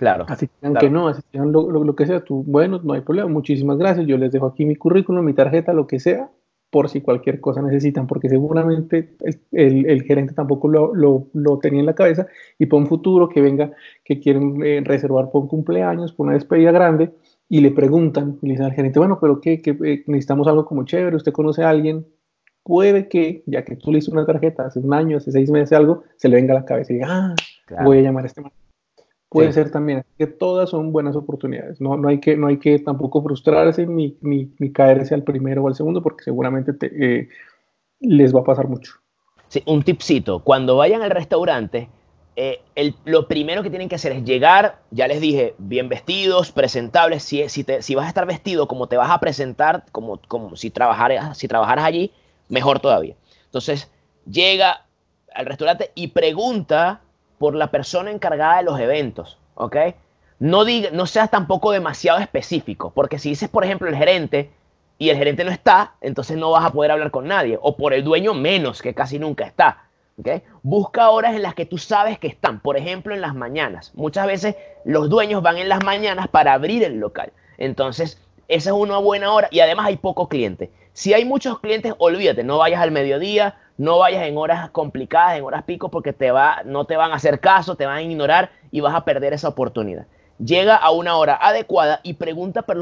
Claro. 0.00 0.24
Así 0.28 0.48
que 0.80 0.88
no, 0.88 1.08
así 1.08 1.20
que 1.30 1.36
lo, 1.36 1.70
lo, 1.70 1.94
que 1.94 2.06
sea, 2.06 2.24
tú, 2.24 2.42
bueno, 2.46 2.80
no 2.82 2.94
hay 2.94 3.02
problema, 3.02 3.28
muchísimas 3.28 3.76
gracias, 3.76 4.06
yo 4.06 4.16
les 4.16 4.32
dejo 4.32 4.46
aquí 4.46 4.64
mi 4.64 4.74
currículum, 4.74 5.22
mi 5.22 5.34
tarjeta, 5.34 5.74
lo 5.74 5.86
que 5.86 6.00
sea, 6.00 6.30
por 6.70 6.88
si 6.88 7.02
cualquier 7.02 7.38
cosa 7.38 7.60
necesitan, 7.60 8.06
porque 8.06 8.30
seguramente 8.30 9.10
el, 9.52 9.84
el, 9.84 10.02
gerente 10.04 10.32
tampoco 10.32 10.68
lo, 10.68 10.94
lo, 10.94 11.26
lo, 11.34 11.58
tenía 11.58 11.80
en 11.80 11.86
la 11.86 11.94
cabeza 11.94 12.26
y 12.58 12.64
por 12.64 12.80
un 12.80 12.86
futuro 12.86 13.28
que 13.28 13.42
venga, 13.42 13.72
que 14.02 14.20
quieren 14.20 14.62
eh, 14.64 14.80
reservar 14.82 15.30
por 15.30 15.42
un 15.42 15.48
cumpleaños, 15.48 16.14
por 16.14 16.24
una 16.24 16.34
despedida 16.34 16.72
grande, 16.72 17.12
y 17.50 17.60
le 17.60 17.70
preguntan, 17.70 18.38
y 18.40 18.46
le 18.46 18.52
dicen 18.54 18.64
al 18.64 18.72
gerente, 18.72 18.98
bueno, 18.98 19.18
pero 19.20 19.38
¿qué, 19.42 19.60
qué 19.60 19.76
eh, 19.84 20.02
necesitamos 20.06 20.48
algo 20.48 20.64
como 20.64 20.86
chévere, 20.86 21.14
usted 21.14 21.32
conoce 21.32 21.62
a 21.62 21.68
alguien, 21.68 22.06
puede 22.62 23.06
que, 23.06 23.42
ya 23.44 23.66
que 23.66 23.76
tú 23.76 23.92
le 23.92 23.98
hiciste 23.98 24.16
una 24.16 24.24
tarjeta 24.24 24.64
hace 24.64 24.78
un 24.78 24.94
año, 24.94 25.18
hace 25.18 25.30
seis 25.30 25.50
meses, 25.50 25.74
algo, 25.74 26.04
se 26.16 26.30
le 26.30 26.36
venga 26.36 26.54
a 26.54 26.60
la 26.60 26.64
cabeza 26.64 26.90
y 26.94 26.96
diga, 26.96 27.08
ah, 27.10 27.34
voy 27.84 27.98
a 27.98 28.00
llamar 28.00 28.24
a 28.24 28.28
este 28.28 28.40
man. 28.40 28.52
Puede 29.30 29.52
ser 29.52 29.70
también, 29.70 30.04
que 30.18 30.26
todas 30.26 30.70
son 30.70 30.90
buenas 30.90 31.14
oportunidades. 31.14 31.80
No, 31.80 31.96
no, 31.96 32.08
hay, 32.08 32.18
que, 32.18 32.36
no 32.36 32.48
hay 32.48 32.58
que 32.58 32.80
tampoco 32.80 33.22
frustrarse 33.22 33.86
ni, 33.86 34.18
ni, 34.22 34.52
ni 34.58 34.72
caerse 34.72 35.14
al 35.14 35.22
primero 35.22 35.62
o 35.62 35.68
al 35.68 35.76
segundo, 35.76 36.02
porque 36.02 36.24
seguramente 36.24 36.72
te, 36.72 36.86
eh, 37.20 37.28
les 38.00 38.34
va 38.34 38.40
a 38.40 38.44
pasar 38.44 38.66
mucho. 38.66 38.94
Sí, 39.46 39.62
un 39.66 39.84
tipcito. 39.84 40.40
Cuando 40.40 40.76
vayan 40.76 41.02
al 41.02 41.10
restaurante, 41.10 41.88
eh, 42.34 42.60
el, 42.74 42.96
lo 43.04 43.28
primero 43.28 43.62
que 43.62 43.70
tienen 43.70 43.88
que 43.88 43.94
hacer 43.94 44.10
es 44.12 44.24
llegar, 44.24 44.80
ya 44.90 45.06
les 45.06 45.20
dije, 45.20 45.54
bien 45.58 45.88
vestidos, 45.88 46.50
presentables. 46.50 47.22
Si, 47.22 47.48
si, 47.48 47.62
te, 47.62 47.82
si 47.82 47.94
vas 47.94 48.06
a 48.06 48.08
estar 48.08 48.26
vestido 48.26 48.66
como 48.66 48.88
te 48.88 48.96
vas 48.96 49.10
a 49.10 49.20
presentar, 49.20 49.84
como, 49.92 50.20
como 50.26 50.56
si, 50.56 50.70
trabajaras, 50.70 51.38
si 51.38 51.46
trabajaras 51.46 51.84
allí, 51.84 52.12
mejor 52.48 52.80
todavía. 52.80 53.14
Entonces, 53.44 53.92
llega 54.28 54.86
al 55.32 55.46
restaurante 55.46 55.92
y 55.94 56.08
pregunta 56.08 57.02
por 57.40 57.54
la 57.54 57.68
persona 57.70 58.10
encargada 58.10 58.58
de 58.58 58.64
los 58.64 58.78
eventos, 58.78 59.38
¿ok? 59.54 59.76
No, 60.40 60.66
diga, 60.66 60.90
no 60.92 61.06
seas 61.06 61.30
tampoco 61.30 61.72
demasiado 61.72 62.18
específico, 62.18 62.92
porque 62.94 63.18
si 63.18 63.30
dices, 63.30 63.48
por 63.48 63.64
ejemplo, 63.64 63.88
el 63.88 63.96
gerente 63.96 64.50
y 64.98 65.08
el 65.08 65.16
gerente 65.16 65.42
no 65.44 65.50
está, 65.50 65.94
entonces 66.02 66.36
no 66.36 66.50
vas 66.50 66.66
a 66.66 66.70
poder 66.70 66.90
hablar 66.90 67.10
con 67.10 67.26
nadie, 67.26 67.58
o 67.62 67.78
por 67.78 67.94
el 67.94 68.04
dueño 68.04 68.34
menos, 68.34 68.82
que 68.82 68.92
casi 68.92 69.18
nunca 69.18 69.46
está. 69.46 69.84
¿okay? 70.18 70.42
Busca 70.62 71.08
horas 71.08 71.34
en 71.34 71.40
las 71.40 71.54
que 71.54 71.64
tú 71.64 71.78
sabes 71.78 72.18
que 72.18 72.26
están, 72.26 72.60
por 72.60 72.76
ejemplo, 72.76 73.14
en 73.14 73.22
las 73.22 73.34
mañanas. 73.34 73.90
Muchas 73.94 74.26
veces 74.26 74.56
los 74.84 75.08
dueños 75.08 75.40
van 75.42 75.56
en 75.56 75.70
las 75.70 75.82
mañanas 75.82 76.28
para 76.28 76.52
abrir 76.52 76.84
el 76.84 77.00
local. 77.00 77.32
Entonces, 77.56 78.20
esa 78.48 78.68
es 78.68 78.76
una 78.76 78.98
buena 78.98 79.32
hora 79.32 79.48
y 79.50 79.60
además 79.60 79.86
hay 79.86 79.96
poco 79.96 80.28
cliente. 80.28 80.70
Si 80.92 81.14
hay 81.14 81.24
muchos 81.24 81.58
clientes, 81.60 81.94
olvídate, 81.96 82.44
no 82.44 82.58
vayas 82.58 82.82
al 82.82 82.90
mediodía, 82.90 83.56
no 83.80 83.96
vayas 83.96 84.26
en 84.26 84.36
horas 84.36 84.68
complicadas, 84.68 85.38
en 85.38 85.44
horas 85.44 85.62
pico, 85.62 85.90
porque 85.90 86.12
te 86.12 86.30
va, 86.30 86.60
no 86.66 86.84
te 86.84 86.98
van 86.98 87.12
a 87.12 87.14
hacer 87.14 87.40
caso, 87.40 87.76
te 87.76 87.86
van 87.86 87.96
a 87.96 88.02
ignorar 88.02 88.50
y 88.70 88.80
vas 88.80 88.94
a 88.94 89.06
perder 89.06 89.32
esa 89.32 89.48
oportunidad. 89.48 90.04
Llega 90.38 90.76
a 90.76 90.90
una 90.90 91.16
hora 91.16 91.38
adecuada 91.40 92.00
y 92.02 92.12
pregunta 92.12 92.60
por, 92.60 92.76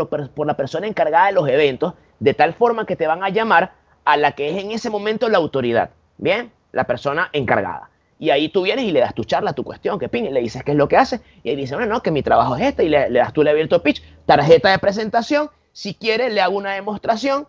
la 0.45 0.57
persona 0.57 0.89
encargada 0.89 1.27
de 1.29 1.35
los 1.35 1.49
eventos, 1.49 1.95
de 2.19 2.35
tal 2.35 2.53
forma 2.53 2.85
que 2.85 2.97
te 2.97 3.07
van 3.07 3.23
a 3.23 3.29
llamar 3.29 3.75
a 4.05 4.17
la 4.17 4.33
que 4.33 4.51
es 4.51 4.57
en 4.57 4.73
ese 4.73 4.91
momento 4.91 5.29
la 5.29 5.39
autoridad. 5.39 5.91
Bien, 6.17 6.51
la 6.73 6.83
persona 6.83 7.31
encargada. 7.33 7.91
Y 8.19 8.31
ahí 8.31 8.49
tú 8.49 8.63
vienes 8.63 8.85
y 8.85 8.91
le 8.91 8.99
das 8.99 9.15
tu 9.15 9.23
charla, 9.23 9.53
tu 9.53 9.63
cuestión, 9.63 10.01
que 10.01 10.09
pin, 10.09 10.35
le 10.35 10.41
dices 10.41 10.65
qué 10.65 10.73
es 10.73 10.77
lo 10.77 10.89
que 10.89 10.97
hace. 10.97 11.21
Y 11.45 11.51
ahí 11.51 11.55
dice, 11.55 11.77
bueno, 11.77 11.95
no, 11.95 12.03
que 12.03 12.11
mi 12.11 12.25
trabajo 12.25 12.57
es 12.57 12.63
este. 12.63 12.83
Y 12.83 12.89
le, 12.89 13.09
das 13.13 13.33
tú 13.33 13.45
le 13.45 13.51
abierto 13.51 13.85
pitch, 13.85 14.03
tarjeta 14.27 14.73
de 14.73 14.81
presentación. 14.81 15.49
Si 15.71 15.95
quiere, 15.95 16.29
le 16.29 16.41
hago 16.41 16.57
una 16.57 16.73
demostración 16.73 17.47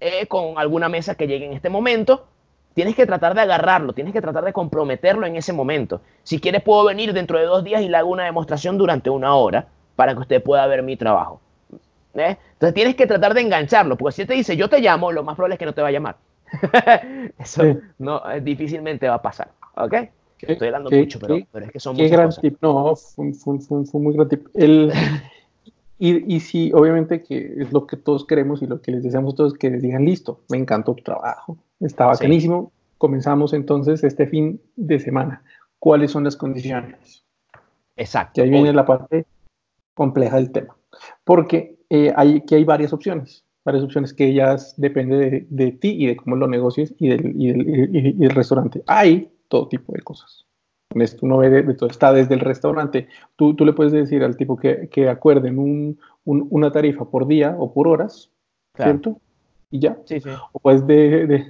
eh, 0.00 0.26
con 0.28 0.56
alguna 0.56 0.88
mesa 0.88 1.14
que 1.14 1.26
llegue 1.26 1.44
en 1.44 1.52
este 1.52 1.68
momento 1.68 2.26
Tienes 2.76 2.94
que 2.94 3.06
tratar 3.06 3.34
de 3.34 3.40
agarrarlo, 3.40 3.94
tienes 3.94 4.12
que 4.12 4.20
tratar 4.20 4.44
de 4.44 4.52
comprometerlo 4.52 5.26
en 5.26 5.34
ese 5.34 5.54
momento. 5.54 6.02
Si 6.24 6.38
quieres, 6.38 6.62
puedo 6.62 6.84
venir 6.84 7.14
dentro 7.14 7.38
de 7.38 7.46
dos 7.46 7.64
días 7.64 7.80
y 7.80 7.88
le 7.88 7.96
hago 7.96 8.10
una 8.10 8.24
demostración 8.24 8.76
durante 8.76 9.08
una 9.08 9.34
hora 9.34 9.66
para 9.96 10.12
que 10.12 10.20
usted 10.20 10.42
pueda 10.42 10.66
ver 10.66 10.82
mi 10.82 10.94
trabajo. 10.94 11.40
¿Eh? 12.12 12.36
Entonces 12.52 12.74
tienes 12.74 12.94
que 12.94 13.06
tratar 13.06 13.32
de 13.32 13.40
engancharlo, 13.40 13.96
porque 13.96 14.16
si 14.16 14.22
él 14.22 14.28
te 14.28 14.34
dice 14.34 14.58
yo 14.58 14.68
te 14.68 14.80
llamo, 14.80 15.10
lo 15.10 15.24
más 15.24 15.36
probable 15.36 15.54
es 15.54 15.58
que 15.58 15.64
no 15.64 15.72
te 15.72 15.80
va 15.80 15.88
a 15.88 15.90
llamar. 15.90 16.16
Eso 17.38 17.62
no, 17.98 18.30
eh, 18.30 18.42
difícilmente 18.42 19.08
va 19.08 19.14
a 19.14 19.22
pasar. 19.22 19.48
¿Ok? 19.76 19.94
Estoy 20.38 20.68
hablando 20.68 20.90
mucho, 20.90 21.18
pero, 21.18 21.36
es 21.36 21.70
que 21.72 21.80
son 21.80 21.96
muchas 21.96 22.10
gran 22.10 22.30
tip, 22.30 22.58
no, 22.60 22.94
fue, 22.94 23.32
fue, 23.32 24.00
muy 24.02 24.12
gran 24.12 24.28
tip. 24.28 24.48
El, 24.52 24.92
y, 25.98 26.34
y 26.34 26.40
sí, 26.40 26.72
obviamente 26.74 27.22
que 27.22 27.54
es 27.58 27.72
lo 27.72 27.86
que 27.86 27.96
todos 27.96 28.26
queremos 28.26 28.62
y 28.62 28.66
lo 28.66 28.80
que 28.80 28.92
les 28.92 29.02
deseamos 29.02 29.34
todos 29.34 29.54
que 29.54 29.70
les 29.70 29.82
digan 29.82 30.04
listo, 30.04 30.40
me 30.48 30.58
encantó 30.58 30.94
tu 30.94 31.02
trabajo, 31.02 31.58
Está 31.80 32.06
bacanísimo. 32.06 32.72
Comenzamos 32.98 33.52
entonces 33.52 34.02
este 34.02 34.26
fin 34.26 34.60
de 34.76 34.98
semana. 34.98 35.42
¿Cuáles 35.78 36.10
son 36.10 36.24
las 36.24 36.36
condiciones? 36.36 37.24
Exacto. 37.96 38.40
Y 38.40 38.44
ahí 38.44 38.50
viene 38.50 38.72
la 38.72 38.86
parte 38.86 39.26
compleja 39.94 40.36
del 40.36 40.50
tema. 40.50 40.76
Porque 41.24 41.78
eh, 41.90 42.12
hay, 42.16 42.38
aquí 42.38 42.54
hay 42.54 42.64
varias 42.64 42.92
opciones. 42.92 43.44
Varias 43.64 43.84
opciones 43.84 44.14
que 44.14 44.28
ellas 44.28 44.74
depende 44.78 45.16
de, 45.16 45.46
de 45.50 45.72
ti 45.72 45.96
y 45.98 46.06
de 46.06 46.16
cómo 46.16 46.36
lo 46.36 46.46
negocies 46.46 46.94
y 46.98 47.08
del, 47.08 47.32
y 47.38 47.52
del, 47.52 48.22
y, 48.22 48.28
restaurante. 48.28 48.82
Hay 48.86 49.30
todo 49.48 49.68
tipo 49.68 49.92
de 49.92 50.00
cosas. 50.02 50.45
Esto 50.94 51.26
uno 51.26 51.38
ve 51.38 51.50
de, 51.50 51.74
todo, 51.74 51.90
está 51.90 52.12
desde 52.12 52.34
el 52.34 52.40
restaurante. 52.40 53.08
Tú, 53.36 53.54
tú, 53.54 53.64
le 53.64 53.72
puedes 53.72 53.92
decir 53.92 54.22
al 54.22 54.36
tipo 54.36 54.56
que, 54.56 54.88
que 54.88 55.08
acuerden 55.08 55.58
un, 55.58 55.98
un, 56.24 56.46
una 56.50 56.72
tarifa 56.72 57.04
por 57.04 57.26
día 57.26 57.54
o 57.58 57.72
por 57.72 57.88
horas, 57.88 58.30
¿cierto? 58.76 59.20
y 59.70 59.80
ya. 59.80 59.98
O 60.52 60.58
puedes 60.58 60.86
de, 60.86 61.46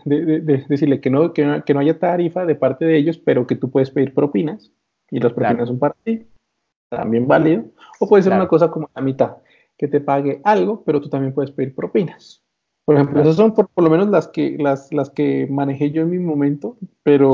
decirle 0.68 1.00
que 1.00 1.10
no, 1.10 1.32
que 1.32 1.44
no, 1.44 1.80
haya 1.80 1.98
tarifa 1.98 2.44
de 2.44 2.54
parte 2.54 2.84
de 2.84 2.96
ellos, 2.96 3.18
pero 3.18 3.46
que 3.46 3.56
tú 3.56 3.70
puedes 3.70 3.90
pedir 3.90 4.14
propinas 4.14 4.72
y 5.10 5.20
las 5.20 5.32
propinas 5.32 5.68
son 5.68 5.78
para 5.78 5.94
ti, 6.02 6.26
también 6.88 7.26
válido. 7.26 7.64
O 8.00 8.08
puede 8.08 8.22
ser 8.22 8.32
una 8.32 8.48
cosa 8.48 8.70
como 8.70 8.90
la 8.94 9.02
mitad, 9.02 9.36
que 9.76 9.88
te 9.88 10.00
pague 10.00 10.40
algo, 10.44 10.82
pero 10.84 11.00
tú 11.00 11.08
también 11.08 11.34
puedes 11.34 11.50
pedir 11.50 11.74
propinas. 11.74 12.42
Por 12.86 12.94
ejemplo, 12.94 13.20
esas 13.20 13.34
son 13.34 13.52
por, 13.52 13.68
lo 13.76 13.90
menos 13.90 14.08
las 14.08 14.28
que, 14.28 14.56
las, 14.58 14.92
las 14.92 15.10
que 15.10 15.48
manejé 15.50 15.90
yo 15.90 16.02
en 16.02 16.10
mi 16.10 16.20
momento, 16.20 16.76
pero 17.02 17.32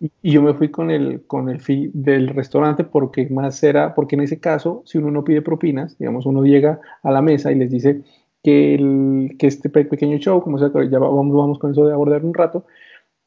y, 0.00 0.12
yo 0.22 0.40
me 0.40 0.54
fui 0.54 0.70
con 0.70 0.92
el, 0.92 1.26
con 1.26 1.48
el 1.50 1.60
fee 1.60 1.90
del 1.92 2.28
restaurante 2.28 2.84
porque 2.84 3.28
más 3.28 3.60
era, 3.64 3.94
porque 3.94 4.14
en 4.14 4.22
ese 4.22 4.38
caso, 4.38 4.82
si 4.86 4.98
uno 4.98 5.10
no 5.10 5.24
pide 5.24 5.42
propinas, 5.42 5.98
digamos, 5.98 6.26
uno 6.26 6.44
llega 6.44 6.80
a 7.02 7.10
la 7.10 7.22
mesa 7.22 7.50
y 7.50 7.56
les 7.56 7.72
dice, 7.72 8.02
que, 8.44 8.74
el, 8.74 9.36
que 9.36 9.48
este 9.48 9.68
pequeño 9.68 10.18
show, 10.18 10.40
como 10.40 10.58
sea, 10.58 10.70
ya 10.88 10.98
vamos, 11.00 11.34
vamos 11.34 11.58
con 11.58 11.72
eso 11.72 11.86
de 11.86 11.92
abordar 11.92 12.24
un 12.24 12.34
rato, 12.34 12.64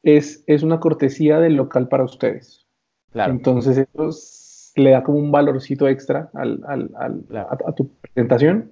es, 0.04 0.44
es 0.48 0.64
una 0.64 0.80
cortesía 0.80 1.40
del 1.40 1.56
local 1.56 1.90
para 1.90 2.06
ustedes. 2.06 2.66
Claro. 3.12 3.34
Entonces 3.34 3.78
eso 3.78 4.10
le 4.76 4.92
da 4.92 5.04
como 5.04 5.18
un 5.18 5.32
valorcito 5.32 5.88
extra 5.88 6.30
al, 6.34 6.62
al, 6.66 6.92
al, 6.96 7.26
a, 7.36 7.74
tu 7.74 7.90
presentación. 8.00 8.72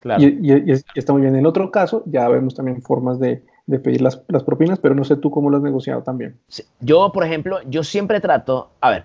Claro. 0.00 0.22
Y, 0.22 0.38
y, 0.42 0.72
está 0.94 1.12
muy 1.12 1.22
bien. 1.22 1.36
En 1.36 1.46
otro 1.46 1.70
caso, 1.70 2.02
ya 2.06 2.28
vemos 2.28 2.54
también 2.54 2.82
formas 2.82 3.20
de, 3.20 3.42
de 3.66 3.78
pedir 3.78 4.00
las, 4.00 4.22
las, 4.28 4.42
propinas, 4.42 4.78
pero 4.78 4.94
no 4.94 5.04
sé 5.04 5.16
tú 5.16 5.30
cómo 5.30 5.50
lo 5.50 5.58
has 5.58 5.62
negociado 5.62 6.02
también. 6.02 6.38
Yo, 6.80 7.12
por 7.12 7.24
ejemplo, 7.24 7.60
yo 7.66 7.84
siempre 7.84 8.20
trato, 8.20 8.70
a 8.80 8.90
ver, 8.90 9.04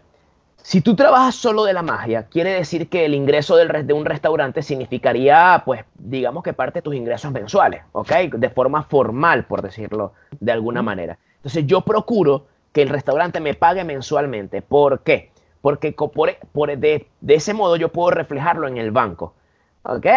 si 0.65 0.81
tú 0.81 0.95
trabajas 0.95 1.35
solo 1.35 1.63
de 1.63 1.73
la 1.73 1.83
magia, 1.83 2.23
quiere 2.23 2.53
decir 2.53 2.89
que 2.89 3.05
el 3.05 3.13
ingreso 3.13 3.55
del, 3.55 3.85
de 3.85 3.93
un 3.93 4.03
restaurante 4.03 4.63
significaría, 4.63 5.61
pues, 5.63 5.85
digamos 5.93 6.43
que 6.43 6.53
parte 6.53 6.79
de 6.79 6.81
tus 6.81 6.95
ingresos 6.95 7.31
mensuales, 7.31 7.83
¿ok? 7.91 8.11
De 8.35 8.49
forma 8.49 8.81
formal, 8.81 9.45
por 9.45 9.61
decirlo 9.61 10.13
de 10.39 10.51
alguna 10.51 10.81
manera. 10.81 11.19
Entonces 11.35 11.67
yo 11.67 11.81
procuro 11.81 12.47
que 12.71 12.81
el 12.81 12.89
restaurante 12.89 13.39
me 13.39 13.53
pague 13.53 13.83
mensualmente. 13.83 14.63
¿Por 14.63 15.01
qué? 15.01 15.29
Porque 15.61 15.91
por, 15.91 16.35
por 16.51 16.75
de, 16.75 17.05
de, 17.21 17.35
ese 17.35 17.53
modo 17.53 17.75
yo 17.75 17.89
puedo 17.89 18.09
reflejarlo 18.09 18.67
en 18.67 18.77
el 18.77 18.89
banco, 18.89 19.35
¿ok? 19.83 20.07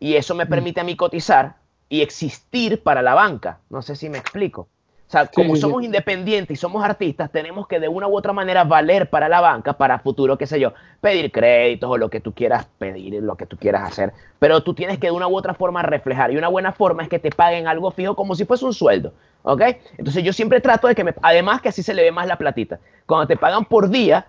Y 0.00 0.14
eso 0.14 0.34
me 0.34 0.46
permite 0.46 0.80
a 0.80 0.84
mí 0.84 0.96
cotizar 0.96 1.56
y 1.88 2.02
existir 2.02 2.82
para 2.82 3.02
la 3.02 3.14
banca. 3.14 3.58
No 3.70 3.82
sé 3.82 3.96
si 3.96 4.08
me 4.08 4.18
explico. 4.18 4.68
O 5.08 5.10
sea, 5.10 5.26
como 5.26 5.56
somos 5.56 5.82
independientes 5.82 6.58
y 6.58 6.60
somos 6.60 6.84
artistas, 6.84 7.32
tenemos 7.32 7.66
que 7.66 7.80
de 7.80 7.88
una 7.88 8.06
u 8.06 8.14
otra 8.14 8.34
manera 8.34 8.64
valer 8.64 9.08
para 9.08 9.26
la 9.26 9.40
banca, 9.40 9.72
para 9.72 10.00
futuro, 10.00 10.36
qué 10.36 10.46
sé 10.46 10.60
yo, 10.60 10.74
pedir 11.00 11.32
créditos 11.32 11.88
o 11.88 11.96
lo 11.96 12.10
que 12.10 12.20
tú 12.20 12.34
quieras 12.34 12.66
pedir, 12.76 13.22
lo 13.22 13.34
que 13.34 13.46
tú 13.46 13.56
quieras 13.56 13.90
hacer. 13.90 14.12
Pero 14.38 14.62
tú 14.62 14.74
tienes 14.74 14.98
que 14.98 15.06
de 15.06 15.12
una 15.12 15.26
u 15.26 15.34
otra 15.34 15.54
forma 15.54 15.80
reflejar. 15.82 16.30
Y 16.30 16.36
una 16.36 16.48
buena 16.48 16.72
forma 16.72 17.02
es 17.02 17.08
que 17.08 17.18
te 17.18 17.30
paguen 17.30 17.66
algo 17.66 17.90
fijo 17.90 18.14
como 18.14 18.34
si 18.34 18.44
fuese 18.44 18.66
un 18.66 18.74
sueldo. 18.74 19.14
¿Ok? 19.44 19.62
Entonces 19.96 20.22
yo 20.24 20.34
siempre 20.34 20.60
trato 20.60 20.88
de 20.88 20.94
que 20.94 21.04
me... 21.04 21.14
Además 21.22 21.62
que 21.62 21.70
así 21.70 21.82
se 21.82 21.94
le 21.94 22.02
ve 22.02 22.12
más 22.12 22.26
la 22.26 22.36
platita. 22.36 22.78
Cuando 23.06 23.26
te 23.26 23.38
pagan 23.38 23.64
por 23.64 23.88
día, 23.88 24.26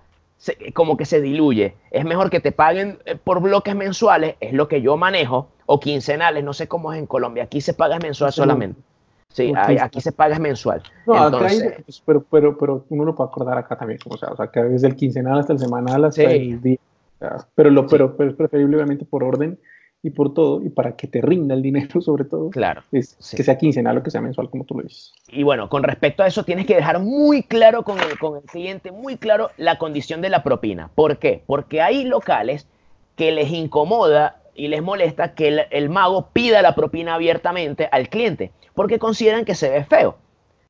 como 0.73 0.97
que 0.97 1.05
se 1.05 1.19
diluye. 1.21 1.75
Es 1.91 2.05
mejor 2.05 2.29
que 2.29 2.39
te 2.39 2.51
paguen 2.51 2.99
eh, 3.05 3.15
por 3.15 3.41
bloques 3.41 3.75
mensuales, 3.75 4.35
es 4.39 4.53
lo 4.53 4.67
que 4.67 4.81
yo 4.81 4.97
manejo, 4.97 5.49
o 5.71 5.79
quincenales, 5.79 6.43
no 6.43 6.51
sé 6.51 6.67
cómo 6.67 6.91
es 6.91 6.97
en 6.97 7.05
Colombia. 7.05 7.43
Aquí 7.43 7.61
se 7.61 7.75
paga 7.75 7.99
mensual 7.99 8.33
solamente. 8.33 8.81
Sí, 9.31 9.53
aquí 9.79 10.01
se 10.01 10.11
paga 10.11 10.39
mensual. 10.39 10.81
No, 11.05 11.27
Entonces, 11.27 11.83
pues, 11.85 12.01
pero, 12.03 12.23
pero, 12.23 12.57
pero 12.57 12.85
uno 12.89 13.05
lo 13.05 13.13
puede 13.13 13.29
acordar 13.29 13.55
acá 13.59 13.77
también, 13.77 13.99
como 14.03 14.17
sea, 14.17 14.29
o 14.29 14.35
sea, 14.35 14.47
que 14.47 14.61
desde 14.63 14.87
el 14.87 14.95
quincenal 14.95 15.37
hasta 15.37 15.53
el 15.53 15.59
semanal 15.59 16.05
hasta 16.05 16.23
el 16.23 16.59
día. 16.59 16.79
pero, 17.53 17.69
lo, 17.69 17.85
pero, 17.85 18.17
pero 18.17 18.31
es 18.31 18.35
preferible, 18.35 18.77
obviamente, 18.77 19.05
por 19.05 19.23
orden 19.23 19.59
y 20.01 20.09
por 20.09 20.33
todo, 20.33 20.63
y 20.63 20.69
para 20.69 20.95
que 20.95 21.05
te 21.05 21.21
rinda 21.21 21.53
el 21.53 21.61
dinero, 21.61 22.01
sobre 22.01 22.25
todo, 22.25 22.49
claro, 22.49 22.81
es 22.91 23.15
que 23.35 23.43
sea 23.43 23.59
quincenal 23.59 23.95
o 23.99 24.01
que 24.01 24.09
sea 24.09 24.21
mensual, 24.21 24.49
como 24.49 24.63
tú 24.63 24.75
lo 24.75 24.81
dices. 24.81 25.13
Y 25.27 25.43
bueno, 25.43 25.69
con 25.69 25.83
respecto 25.83 26.23
a 26.23 26.27
eso, 26.27 26.43
tienes 26.43 26.65
que 26.65 26.73
dejar 26.73 26.99
muy 26.99 27.43
claro 27.43 27.83
con 27.83 27.99
el, 27.99 28.17
con 28.17 28.37
el 28.37 28.43
cliente, 28.43 28.91
muy 28.91 29.17
claro 29.17 29.51
la 29.57 29.77
condición 29.77 30.21
de 30.21 30.29
la 30.29 30.41
propina. 30.41 30.89
¿Por 30.95 31.19
qué? 31.19 31.43
Porque 31.45 31.79
hay 31.79 32.05
locales 32.05 32.65
que 33.15 33.31
les 33.31 33.51
incomoda 33.51 34.37
y 34.55 34.67
les 34.67 34.81
molesta 34.81 35.33
que 35.33 35.67
el, 35.69 35.89
mago 35.89 36.29
pida 36.31 36.61
la 36.61 36.75
propina 36.75 37.15
abiertamente 37.15 37.89
al 37.91 38.09
cliente, 38.09 38.51
porque 38.73 38.99
consideran 38.99 39.45
que 39.45 39.55
se 39.55 39.69
ve 39.69 39.83
feo. 39.83 40.17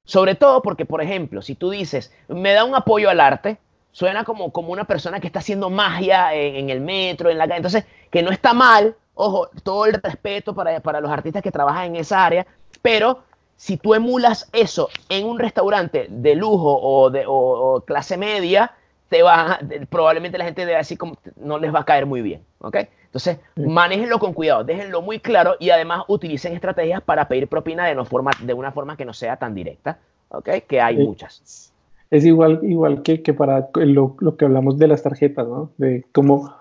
Sobre 0.03 0.35
todo 0.35 0.61
porque, 0.61 0.85
por 0.85 1.01
ejemplo, 1.01 1.41
si 1.41 1.55
tú 1.55 1.69
dices, 1.69 2.13
me 2.27 2.53
da 2.53 2.63
un 2.63 2.75
apoyo 2.75 3.09
al 3.09 3.19
arte, 3.19 3.59
suena 3.91 4.23
como, 4.23 4.51
como 4.51 4.71
una 4.71 4.85
persona 4.85 5.19
que 5.19 5.27
está 5.27 5.39
haciendo 5.39 5.69
magia 5.69 6.33
en, 6.33 6.69
el 6.69 6.81
metro, 6.81 7.29
en 7.29 7.37
la 7.37 7.47
calle. 7.47 7.57
Entonces, 7.57 7.85
que 8.09 8.23
no 8.23 8.31
está 8.31 8.53
mal, 8.53 8.95
ojo, 9.13 9.49
todo 9.63 9.85
el 9.85 9.93
respeto 9.93 10.55
para, 10.55 10.79
para 10.79 11.01
los 11.01 11.11
artistas 11.11 11.43
que 11.43 11.51
trabajan 11.51 11.87
en 11.87 11.95
esa 11.97 12.25
área, 12.25 12.47
pero 12.81 13.23
si 13.59 13.75
tú 13.75 13.93
emulas 13.93 14.49
eso 14.53 14.87
en 15.09 15.25
un 15.25 15.37
restaurante 15.37 16.07
de 16.09 16.33
lujo 16.35 16.79
o 16.81 17.09
de 17.09 17.25
o, 17.27 17.83
clase 17.85 18.15
media, 18.15 18.71
te 19.09 19.23
va, 19.23 19.59
probablemente 19.89 20.37
la 20.37 20.45
gente 20.45 20.65
de 20.65 20.75
así 20.75 20.95
como 20.95 21.17
no 21.35 21.57
les 21.57 21.73
va 21.73 21.79
a 21.79 21.85
caer 21.85 22.05
muy 22.05 22.21
bien, 22.21 22.43
¿ok? 22.59 22.77
Entonces, 23.05 23.39
manéjenlo 23.55 24.19
con 24.19 24.33
cuidado, 24.33 24.63
déjenlo 24.63 25.01
muy 25.01 25.19
claro 25.19 25.55
y 25.59 25.71
además 25.71 26.03
utilicen 26.07 26.53
estrategias 26.53 27.01
para 27.01 27.27
pedir 27.27 27.47
propina 27.47 27.87
de, 27.87 27.95
no 27.95 28.05
forma, 28.05 28.31
de 28.43 28.53
una 28.53 28.71
forma 28.71 28.95
que 28.95 29.05
no 29.05 29.13
sea 29.13 29.37
tan 29.37 29.55
directa, 29.55 29.97
¿ok? 30.29 30.49
Que 30.67 30.79
hay 30.79 30.97
muchas. 30.97 31.73
Es 32.11 32.23
igual, 32.23 32.59
igual 32.61 33.01
que, 33.01 33.23
que 33.23 33.33
para 33.33 33.69
lo, 33.73 34.15
lo, 34.19 34.37
que 34.37 34.45
hablamos 34.45 34.77
de 34.77 34.87
las 34.87 35.01
tarjetas, 35.01 35.47
¿no? 35.47 35.71
De 35.77 36.05
cómo 36.11 36.55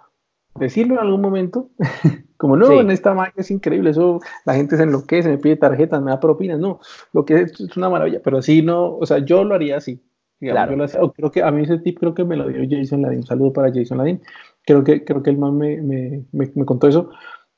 decirlo 0.55 0.95
en 0.95 1.01
algún 1.01 1.21
momento, 1.21 1.69
como 2.39 2.57
no, 2.57 2.81
en 2.81 2.91
esta 2.91 3.13
magia 3.13 3.35
es 3.37 3.51
increíble, 3.51 3.91
eso 3.91 4.21
la 4.47 4.55
gente 4.55 4.79
se 4.79 4.85
enloquece, 4.85 5.29
me 5.29 5.39
pide 5.39 5.57
tarjetas, 5.57 6.01
me 6.01 6.13
da 6.13 6.19
propinas, 6.19 6.59
no, 6.59 6.81
lo 7.13 7.27
que 7.27 7.43
es, 7.43 7.61
es 7.61 7.77
una 7.77 7.91
maravilla, 7.91 8.21
pero 8.25 8.39
así 8.39 8.63
no, 8.63 8.97
o 8.97 9.05
sea, 9.05 9.19
yo 9.19 9.45
lo 9.45 9.55
haría 9.55 9.77
así. 9.77 10.03
Claro. 10.41 10.87
creo 11.15 11.31
que 11.31 11.43
a 11.43 11.51
mí 11.51 11.63
ese 11.63 11.79
tip 11.79 11.99
creo 11.99 12.15
que 12.15 12.25
me 12.25 12.37
lo 12.37 12.49
dio 12.49 12.67
Jason 12.69 13.03
Ladin, 13.03 13.19
un 13.19 13.27
saludo 13.27 13.53
para 13.53 13.73
Jason 13.73 13.99
Ladin, 13.99 14.21
creo 14.65 14.85
que, 14.85 15.05
creo 15.05 15.23
que 15.23 15.31
el 15.31 15.39
man 15.39 15.57
me, 15.57 15.81
me, 15.81 16.25
me, 16.33 16.65
contó 16.65 16.89
eso, 16.89 17.11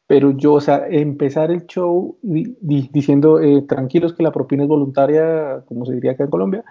pero 0.07 0.31
yo, 0.33 0.55
o 0.55 0.61
sea, 0.61 0.87
empezar 0.89 1.51
el 1.51 1.67
show 1.67 2.19
diciendo, 2.23 3.41
eh, 3.41 3.63
tranquilos 3.63 4.13
que 4.15 4.23
la 4.23 4.33
propina 4.33 4.65
es 4.65 4.69
voluntaria, 4.69 5.63
como 5.67 5.85
se 5.87 5.95
diría 5.95 6.13
acá 6.13 6.25
en 6.25 6.31
Colombia, 6.31 6.65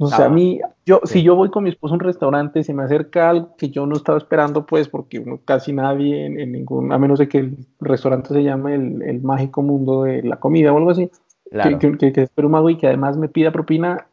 o 0.00 0.06
sea, 0.06 0.26
a 0.26 0.28
mí, 0.28 0.60
yo, 0.86 1.00
si 1.02 1.24
yo 1.24 1.34
voy 1.34 1.50
con 1.50 1.64
mi 1.64 1.70
esposo 1.70 1.94
a 1.94 1.96
un 1.96 2.00
restaurante 2.00 2.62
se 2.62 2.72
me 2.72 2.84
acerca 2.84 3.30
algo 3.30 3.56
que 3.56 3.68
yo 3.70 3.84
no 3.84 3.96
estaba 3.96 4.16
esperando, 4.16 4.64
pues, 4.64 4.88
porque 4.88 5.18
uno, 5.18 5.40
casi 5.44 5.72
nadie 5.72 6.26
en, 6.26 6.52
ningún, 6.52 6.92
a 6.92 6.98
menos 6.98 7.18
de 7.18 7.28
que 7.28 7.38
el 7.38 7.56
restaurante 7.80 8.32
se 8.32 8.44
llame 8.44 8.76
el, 8.76 9.02
el 9.02 9.22
mágico 9.22 9.60
mundo 9.60 10.04
de 10.04 10.22
la 10.22 10.36
comida 10.36 10.72
o 10.72 10.76
algo 10.76 10.90
así, 10.90 11.10
que, 11.50 11.96
que, 11.98 12.12
que, 12.12 12.22
espero 12.22 12.46
un 12.46 12.52
mago 12.52 12.70
y 12.70 12.76
que 12.76 12.86
además 12.86 13.16
me 13.16 13.28
pida 13.28 13.50
propina 13.50 14.06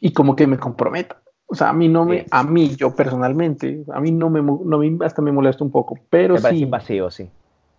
y 0.00 0.12
como 0.12 0.36
que 0.36 0.46
me 0.46 0.58
comprometa. 0.58 1.20
O 1.46 1.54
sea, 1.54 1.68
a 1.68 1.72
mí 1.72 1.88
no 1.88 2.04
me, 2.04 2.26
a 2.30 2.42
mí, 2.42 2.74
yo 2.76 2.94
personalmente, 2.94 3.84
a 3.92 4.00
mí 4.00 4.10
no 4.10 4.30
me, 4.30 4.42
no 4.42 4.78
me 4.78 5.06
hasta 5.06 5.22
me 5.22 5.30
molesta 5.30 5.62
un 5.62 5.70
poco, 5.70 5.96
pero 6.10 6.36
sí. 6.38 6.62
invasivo, 6.62 7.10
sí. 7.10 7.30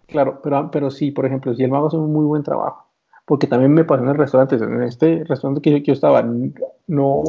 Claro, 0.07 0.39
pero, 0.41 0.71
pero 0.71 0.89
sí, 0.89 1.11
por 1.11 1.25
ejemplo, 1.25 1.53
si 1.53 1.63
el 1.63 1.71
mago 1.71 1.87
hace 1.87 1.97
un 1.97 2.13
muy 2.13 2.25
buen 2.25 2.43
trabajo, 2.43 2.87
porque 3.25 3.45
también 3.45 3.73
me 3.73 3.83
pasó 3.83 4.03
en 4.03 4.09
el 4.09 4.17
restaurante, 4.17 4.55
en 4.55 4.83
este 4.83 5.25
restaurante 5.25 5.61
que 5.61 5.81
yo, 5.81 5.91
estaba, 5.91 6.21
no, 6.87 7.23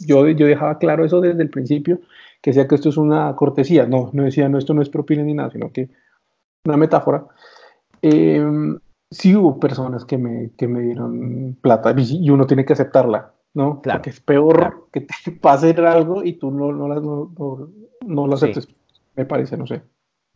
yo, 0.00 0.28
yo 0.28 0.46
dejaba 0.46 0.78
claro 0.78 1.04
eso 1.04 1.20
desde 1.20 1.42
el 1.42 1.50
principio, 1.50 2.00
que 2.42 2.50
decía 2.50 2.66
que 2.66 2.74
esto 2.74 2.88
es 2.88 2.96
una 2.96 3.36
cortesía, 3.36 3.86
no, 3.86 4.10
no 4.12 4.24
decía, 4.24 4.48
no, 4.48 4.58
esto 4.58 4.74
no 4.74 4.82
es 4.82 4.88
propina 4.88 5.22
ni 5.22 5.32
nada, 5.32 5.52
sino 5.52 5.70
que 5.70 5.90
una 6.64 6.76
metáfora. 6.76 7.24
Eh, 8.02 8.44
sí 9.10 9.36
hubo 9.36 9.60
personas 9.60 10.04
que 10.04 10.18
me, 10.18 10.50
que 10.58 10.66
me 10.66 10.80
dieron 10.80 11.56
plata 11.60 11.94
y 11.96 12.28
uno 12.30 12.46
tiene 12.46 12.64
que 12.64 12.72
aceptarla. 12.72 13.32
¿No? 13.54 13.80
Claro. 13.80 13.98
Porque 13.98 14.10
es 14.10 14.20
peor 14.20 14.88
que 14.92 15.00
te 15.00 15.32
pase 15.40 15.70
algo 15.70 16.22
y 16.22 16.34
tú 16.34 16.50
no, 16.50 16.72
no, 16.72 16.88
no, 16.88 17.70
no, 18.06 18.26
lo 18.26 18.34
aceptes, 18.34 18.68
me 19.16 19.24
parece, 19.24 19.56
no 19.56 19.66
sé. 19.66 19.82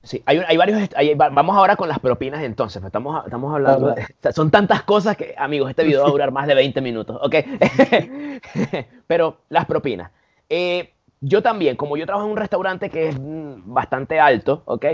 Sí, 0.00 0.22
hay, 0.26 0.38
hay 0.46 0.56
varios. 0.56 0.88
vamos 1.16 1.56
ahora 1.56 1.74
con 1.74 1.88
las 1.88 1.98
propinas 1.98 2.42
entonces. 2.44 2.82
Estamos, 2.82 3.24
estamos 3.24 3.52
hablando. 3.52 3.94
son 4.32 4.50
tantas 4.50 4.84
cosas 4.84 5.16
que, 5.16 5.34
amigos, 5.36 5.68
este 5.68 5.82
video 5.82 6.02
va 6.02 6.08
a 6.08 6.12
durar 6.12 6.30
más 6.30 6.46
de 6.46 6.54
20 6.54 6.80
minutos, 6.80 7.18
¿ok? 7.20 7.34
Pero 9.08 9.38
las 9.48 9.66
propinas. 9.66 10.12
Eh, 10.48 10.94
yo 11.20 11.42
también, 11.42 11.76
como 11.76 11.96
yo 11.96 12.06
trabajo 12.06 12.26
en 12.26 12.32
un 12.32 12.38
restaurante 12.38 12.90
que 12.90 13.08
es 13.08 13.18
mm, 13.18 13.74
bastante 13.74 14.20
alto, 14.20 14.62
¿ok? 14.66 14.86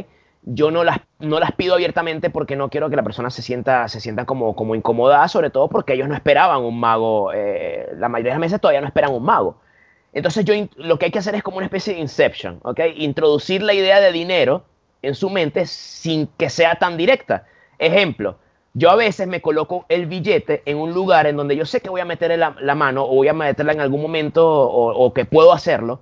Yo 0.47 0.71
no 0.71 0.85
las, 0.85 0.99
no 1.21 1.41
las 1.41 1.53
pido 1.53 1.75
abiertamente 1.75 2.29
porque 2.29 2.55
no 2.55 2.69
quiero 2.69 2.91
que 2.91 2.97
la 2.97 3.03
persona 3.03 3.31
se 3.31 3.43
sienta, 3.43 3.89
se 3.89 4.01
sienta 4.01 4.27
como, 4.27 4.55
como 4.55 4.75
incomodada, 4.75 5.27
sobre 5.29 5.51
todo 5.51 5.69
porque 5.69 5.95
ellos 5.95 6.09
no 6.09 6.15
esperaban 6.15 6.63
un 6.63 6.79
mago, 6.79 7.33
eh, 7.33 7.89
la 7.97 8.09
mayoría 8.09 8.33
de 8.33 8.35
las 8.35 8.41
meses 8.41 8.61
todavía 8.61 8.83
no 8.83 8.87
esperan 8.87 9.15
un 9.15 9.25
mago. 9.25 9.59
Entonces 10.13 10.45
yo 10.45 10.55
lo 10.77 10.99
que 10.99 11.07
hay 11.07 11.11
que 11.11 11.19
hacer 11.19 11.35
es 11.35 11.43
como 11.43 11.57
una 11.57 11.67
especie 11.67 11.95
de 11.95 12.01
inception, 12.01 12.61
¿ok? 12.63 12.81
Introducir 12.97 13.63
la 13.63 13.75
idea 13.75 14.01
de 14.01 14.13
dinero 14.13 14.65
en 15.03 15.15
su 15.15 15.31
mente 15.31 15.67
sin 15.67 16.27
que 16.37 16.51
sea 16.51 16.77
tan 16.77 16.97
directa. 16.97 17.47
Ejemplo, 17.79 18.37
yo 18.75 18.91
a 18.91 18.97
veces 18.97 19.27
me 19.27 19.41
coloco 19.41 19.87
el 19.89 20.07
billete 20.07 20.63
en 20.67 20.77
un 20.77 20.93
lugar 20.93 21.27
en 21.27 21.37
donde 21.37 21.57
yo 21.57 21.65
sé 21.65 21.81
que 21.81 21.89
voy 21.89 22.01
a 22.03 22.05
meter 22.05 22.39
la, 22.39 22.55
la 22.61 22.75
mano 22.75 23.05
o 23.05 23.15
voy 23.15 23.29
a 23.29 23.33
meterla 23.33 23.73
en 23.73 23.81
algún 23.81 24.03
momento 24.03 24.47
o, 24.47 24.95
o 24.95 25.15
que 25.15 25.25
puedo 25.25 25.53
hacerlo. 25.53 26.01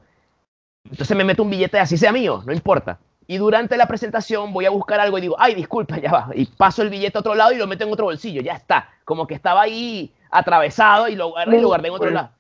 Entonces 0.91 1.17
me 1.17 1.25
meto 1.25 1.45
un 1.45 1.51
billete 1.51 1.79
así 1.79 1.97
sea 1.97 2.13
mío, 2.13 2.43
no 2.45 2.53
importa 2.53 2.99
y 3.27 3.39
durante 3.39 3.77
la 3.77 3.87
presentación 3.87 4.53
voy 4.53 4.67
a 4.67 4.71
buscar 4.71 5.01
algo 5.01 5.19
y 5.19 5.23
digo, 5.23 5.37
ay, 5.39 5.55
disculpa, 5.55 5.99
ya 5.99 6.11
va. 6.11 6.31
Y 6.35 6.47
paso 6.47 6.83
el 6.83 6.91
billete 6.91 7.19
a 7.19 7.21
otro 7.21 7.35
lado 7.35 7.53
y 7.53 7.57
lo 7.57 7.67
meto 7.67 7.85
en 7.85 7.93
otro 7.93 8.07
bolsillo, 8.07 8.43
ya 8.43 8.55
está. 8.55 8.89
Como 9.05 9.27
que 9.27 9.35
estaba 9.35 9.63
ahí 9.63 10.13
atravesado 10.31 11.09
y 11.09 11.15
lo, 11.15 11.35
y 11.47 11.61
lo 11.61 11.69
guardé 11.69 11.89
en 11.89 11.95
otro 11.95 12.11
lado. 12.11 12.31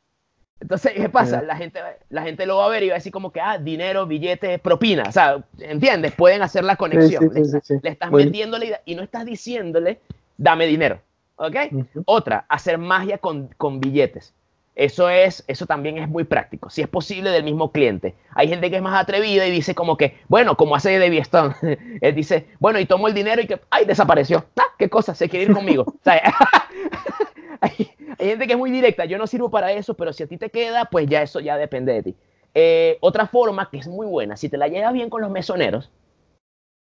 Entonces, 0.61 0.93
¿qué 0.93 1.09
pasa? 1.09 1.43
La 1.43 1.57
gente, 1.57 1.81
la 2.09 2.23
gente 2.23 2.47
lo 2.47 2.59
va 2.59 2.67
a 2.67 2.69
ver 2.69 2.85
y 2.85 2.89
va 2.89 2.95
a 2.95 2.99
decir 2.99 3.13
como 3.13 3.33
que, 3.33 3.41
ah, 3.41 3.59
dinero, 3.59 4.07
billete, 4.07 4.61
propina. 4.61 5.03
O 5.09 5.13
sea, 5.13 5.43
¿entiendes? 5.59 6.13
Pueden 6.13 6.41
hacer 6.43 6.63
la 6.63 6.77
conexión. 6.77 7.31
le, 7.35 7.91
estás 7.91 8.13
metiendo 8.13 8.59
la 8.59 8.65
idea 8.65 8.81
y 8.85 8.95
no 8.95 9.03
estás 9.03 9.25
diciéndole, 9.25 10.01
dame 10.37 10.67
dinero. 10.67 11.01
¿Ok? 11.35 11.57
Otra, 12.05 12.45
hacer 12.49 12.79
magia 12.79 13.19
con, 13.19 13.49
con 13.57 13.81
billetes. 13.81 14.35
Eso, 14.75 15.11
es, 15.11 15.45
eso 15.49 15.67
también 15.67 15.99
es 15.99 16.09
muy 16.09 16.25
práctico, 16.25 16.71
si 16.71 16.81
es 16.81 16.89
posible 16.89 17.31
del 17.31 17.45
mismo 17.45 17.73
cliente. 17.73 18.15
Hay 18.35 18.49
gente 18.49 18.71
que 18.71 18.77
es 18.77 18.83
más 18.83 19.01
atrevida 19.01 19.47
y 19.47 19.51
dice 19.51 19.75
como 19.75 19.99
que, 19.99 20.17
bueno, 20.29 20.57
como 20.57 20.75
hace 20.75 20.99
Debbie 20.99 21.21
Stone, 21.21 21.55
él 22.01 22.15
dice, 22.15 22.47
bueno, 22.59 22.81
y 22.81 22.87
tomo 22.87 23.07
el 23.07 23.15
dinero 23.15 23.43
y 23.43 23.47
que, 23.47 23.61
ay, 23.69 23.85
desapareció. 23.85 24.47
Ah, 24.57 24.75
qué 24.79 24.89
cosa, 24.89 25.15
se 25.15 25.29
quiere 25.29 25.47
ir 25.47 25.53
conmigo. 25.53 25.85
hay, 27.61 27.91
gente 28.19 28.47
que 28.47 28.53
es 28.55 28.59
muy 28.59 28.71
directa, 28.71 29.05
yo 29.05 29.19
no 29.19 29.27
sirvo 29.27 29.51
para 29.51 29.73
eso, 29.73 29.95
pero 29.95 30.13
si 30.15 30.23
a 30.23 30.27
ti 30.27 30.39
te 30.39 30.49
queda, 30.49 30.87
pues 30.87 31.07
ya 31.07 31.21
eso 31.21 31.41
ya 31.41 31.59
depende 31.59 31.93
de 31.93 32.03
ti. 32.03 32.17
Eh, 32.55 32.97
otra 33.01 33.27
forma 33.27 33.69
que 33.71 33.77
es 33.79 33.89
muy 33.89 34.07
buena, 34.07 34.39
si 34.39 34.49
te 34.49 34.57
la 34.57 34.69
llevas 34.69 34.95
bien 34.95 35.11
con 35.11 35.21
los 35.21 35.31
mesoneros, 35.31 35.91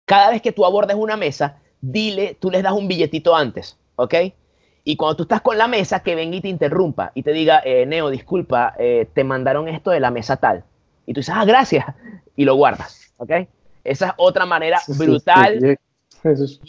cada 0.07 0.31
vez 0.31 0.40
que 0.40 0.52
tú 0.52 0.64
abordes 0.64 0.96
una 0.96 1.18
mesa, 1.18 1.59
dile, 1.81 2.37
tú 2.40 2.50
les 2.50 2.62
das 2.62 2.72
un 2.72 2.88
billetito 2.88 3.37
antes, 3.37 3.78
¿ok? 3.96 4.14
Y 4.85 4.97
cuando 4.97 5.16
tú 5.16 5.23
estás 5.25 5.40
con 5.40 5.57
la 5.59 5.68
mesa, 5.68 6.03
que 6.03 6.14
venga 6.14 6.37
y 6.37 6.40
te 6.40 6.49
interrumpa 6.49 7.12
y 7.14 7.23
te 7.23 7.33
diga, 7.33 7.62
eh, 7.64 7.87
Neo, 7.87 8.11
disculpa, 8.11 8.75
eh, 8.79 9.09
te 9.12 9.23
mandaron 9.23 9.68
esto 9.68 9.90
de 9.90 10.01
la 10.01 10.11
mesa 10.11 10.37
tal. 10.37 10.64
Y 11.07 11.14
tú 11.14 11.21
dices, 11.21 11.35
ah, 11.37 11.45
gracias. 11.45 11.87
Y 12.35 12.47
lo 12.47 12.55
guardas, 12.55 13.12
¿ok? 13.18 13.31
Esa 13.85 14.07
es 14.07 14.12
otra 14.16 14.47
manera 14.47 14.81
brutal. 14.88 15.79
Eso 16.25 16.45
es, 16.45 16.61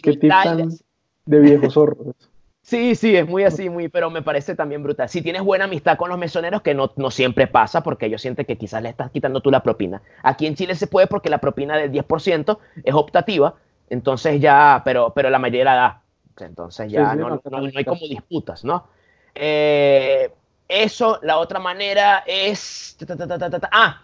de 1.25 1.39
viejo 1.39 1.69
zorro. 1.71 2.13
Sí, 2.61 2.95
sí, 2.95 3.15
es 3.15 3.27
muy 3.27 3.43
así, 3.43 3.69
muy, 3.69 3.89
pero 3.89 4.09
me 4.09 4.21
parece 4.21 4.55
también 4.55 4.83
brutal. 4.83 5.09
Si 5.09 5.21
tienes 5.21 5.41
buena 5.41 5.65
amistad 5.65 5.97
con 5.97 6.09
los 6.09 6.17
mesoneros, 6.17 6.61
que 6.61 6.73
no, 6.73 6.91
no 6.95 7.11
siempre 7.11 7.45
pasa, 7.45 7.81
porque 7.81 8.05
ellos 8.05 8.21
sienten 8.21 8.45
que 8.45 8.57
quizás 8.57 8.81
le 8.81 8.89
estás 8.89 9.11
quitando 9.11 9.41
tú 9.41 9.51
la 9.51 9.63
propina. 9.63 10.01
Aquí 10.21 10.47
en 10.47 10.55
Chile 10.55 10.75
se 10.75 10.87
puede 10.87 11.07
porque 11.07 11.29
la 11.29 11.39
propina 11.39 11.77
del 11.77 11.91
10% 11.91 12.57
es 12.83 12.93
optativa, 12.93 13.55
entonces 13.89 14.39
ya, 14.39 14.81
pero, 14.85 15.11
pero 15.13 15.29
la 15.29 15.39
mayoría 15.39 15.65
la 15.65 15.75
da. 15.75 16.02
Entonces 16.39 16.91
ya 16.91 17.15
no, 17.15 17.39
hay 17.75 17.85
como 17.85 18.07
disputas, 18.07 18.63
¿no? 18.63 18.87
Eh, 19.35 20.31
eso, 20.67 21.19
la 21.21 21.37
otra 21.37 21.59
manera 21.59 22.23
es... 22.25 22.97
Ah, 23.71 24.01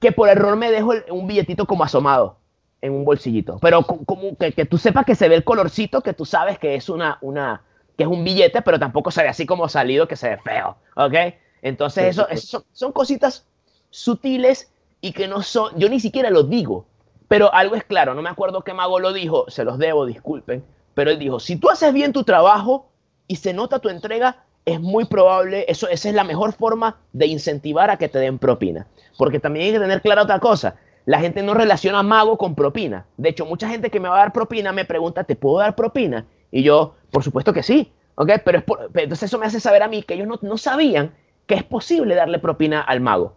que 0.00 0.12
por 0.12 0.28
error 0.28 0.56
me 0.56 0.70
dejo 0.70 0.92
un 1.10 1.26
billetito 1.26 1.66
como 1.66 1.84
asomado 1.84 2.38
en 2.80 2.92
un 2.92 3.04
bolsillito. 3.04 3.58
Pero 3.60 3.82
como 3.82 4.36
que, 4.36 4.52
que, 4.52 4.64
tú 4.64 4.78
sepas 4.78 5.04
que 5.04 5.14
se 5.14 5.28
ve 5.28 5.36
el 5.36 5.44
colorcito, 5.44 6.02
que 6.02 6.14
tú 6.14 6.24
sabes 6.24 6.58
que 6.58 6.74
es 6.74 6.88
una, 6.88 7.18
una, 7.20 7.62
que 7.96 8.04
es 8.04 8.08
un 8.08 8.24
billete, 8.24 8.62
pero 8.62 8.78
tampoco 8.78 9.10
se 9.10 9.22
ve 9.22 9.28
así 9.28 9.46
como 9.46 9.68
salido, 9.68 10.06
que 10.06 10.16
se 10.16 10.30
ve 10.30 10.38
feo. 10.38 10.76
¿Ok? 10.94 11.14
Entonces, 11.62 12.04
eso, 12.04 12.28
eso 12.28 12.46
son, 12.46 12.64
son, 12.72 12.92
cositas 12.92 13.46
sutiles 13.90 14.70
y 15.00 15.12
que 15.12 15.26
no 15.28 15.42
son, 15.42 15.76
yo 15.78 15.88
ni 15.88 15.98
siquiera 15.98 16.30
lo 16.30 16.44
digo, 16.44 16.86
pero 17.26 17.52
algo 17.52 17.74
es 17.74 17.84
claro, 17.84 18.14
no 18.14 18.22
me 18.22 18.30
acuerdo 18.30 18.62
qué 18.62 18.74
mago 18.74 19.00
lo 19.00 19.12
dijo, 19.12 19.46
se 19.48 19.64
los 19.64 19.78
debo, 19.78 20.06
disculpen, 20.06 20.64
pero 20.98 21.12
él 21.12 21.18
dijo, 21.20 21.38
si 21.38 21.54
tú 21.54 21.70
haces 21.70 21.92
bien 21.92 22.12
tu 22.12 22.24
trabajo 22.24 22.90
y 23.28 23.36
se 23.36 23.52
nota 23.52 23.78
tu 23.78 23.88
entrega, 23.88 24.42
es 24.64 24.80
muy 24.80 25.04
probable, 25.04 25.64
eso, 25.68 25.86
esa 25.86 26.08
es 26.08 26.14
la 26.16 26.24
mejor 26.24 26.52
forma 26.54 26.96
de 27.12 27.26
incentivar 27.26 27.88
a 27.88 27.98
que 27.98 28.08
te 28.08 28.18
den 28.18 28.40
propina. 28.40 28.88
Porque 29.16 29.38
también 29.38 29.66
hay 29.66 29.72
que 29.74 29.78
tener 29.78 30.02
clara 30.02 30.22
otra 30.22 30.40
cosa, 30.40 30.74
la 31.04 31.20
gente 31.20 31.40
no 31.44 31.54
relaciona 31.54 32.02
mago 32.02 32.36
con 32.36 32.56
propina. 32.56 33.06
De 33.16 33.28
hecho, 33.28 33.46
mucha 33.46 33.68
gente 33.68 33.90
que 33.90 34.00
me 34.00 34.08
va 34.08 34.16
a 34.16 34.18
dar 34.22 34.32
propina 34.32 34.72
me 34.72 34.84
pregunta, 34.84 35.22
¿te 35.22 35.36
puedo 35.36 35.58
dar 35.58 35.76
propina? 35.76 36.26
Y 36.50 36.64
yo, 36.64 36.96
por 37.12 37.22
supuesto 37.22 37.52
que 37.52 37.62
sí, 37.62 37.92
¿ok? 38.16 38.32
Pero, 38.44 38.58
es 38.58 38.64
entonces 38.94 39.22
eso 39.22 39.38
me 39.38 39.46
hace 39.46 39.60
saber 39.60 39.84
a 39.84 39.88
mí 39.88 40.02
que 40.02 40.14
ellos 40.14 40.26
no, 40.26 40.40
no 40.42 40.58
sabían 40.58 41.14
que 41.46 41.54
es 41.54 41.62
posible 41.62 42.16
darle 42.16 42.40
propina 42.40 42.80
al 42.80 43.00
mago. 43.00 43.36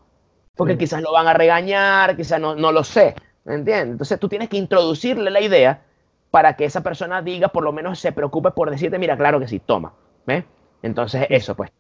Porque 0.56 0.80
quizás 0.80 1.04
lo 1.04 1.12
van 1.12 1.28
a 1.28 1.36
regañar, 1.36 2.18
quizás 2.18 2.42
no, 2.42 2.56
no 2.56 2.72
lo 2.72 2.84
sé, 2.84 3.14
¿entiendes? 3.46 3.92
Entonces 3.92 4.20
tú 4.20 4.30
tienes 4.30 4.50
que 4.50 4.58
introducirle 4.58 5.30
la 5.30 5.42
idea 5.42 5.84
para 6.32 6.56
que 6.56 6.66
esa 6.66 6.82
persona 6.82 7.22
diga, 7.22 7.50
por 7.50 7.64
lo 7.64 7.74
menos 7.74 8.00
se 8.00 8.14
preocupe 8.14 8.52
por 8.52 8.72
decirte, 8.72 8.98
mira, 8.98 9.18
claro 9.18 9.40
que 9.40 9.48
sí, 9.48 9.60
toma. 9.60 9.94
¿Ves? 10.26 10.46
Entonces 10.82 11.28
eso, 11.30 11.56
pues. 11.56 11.72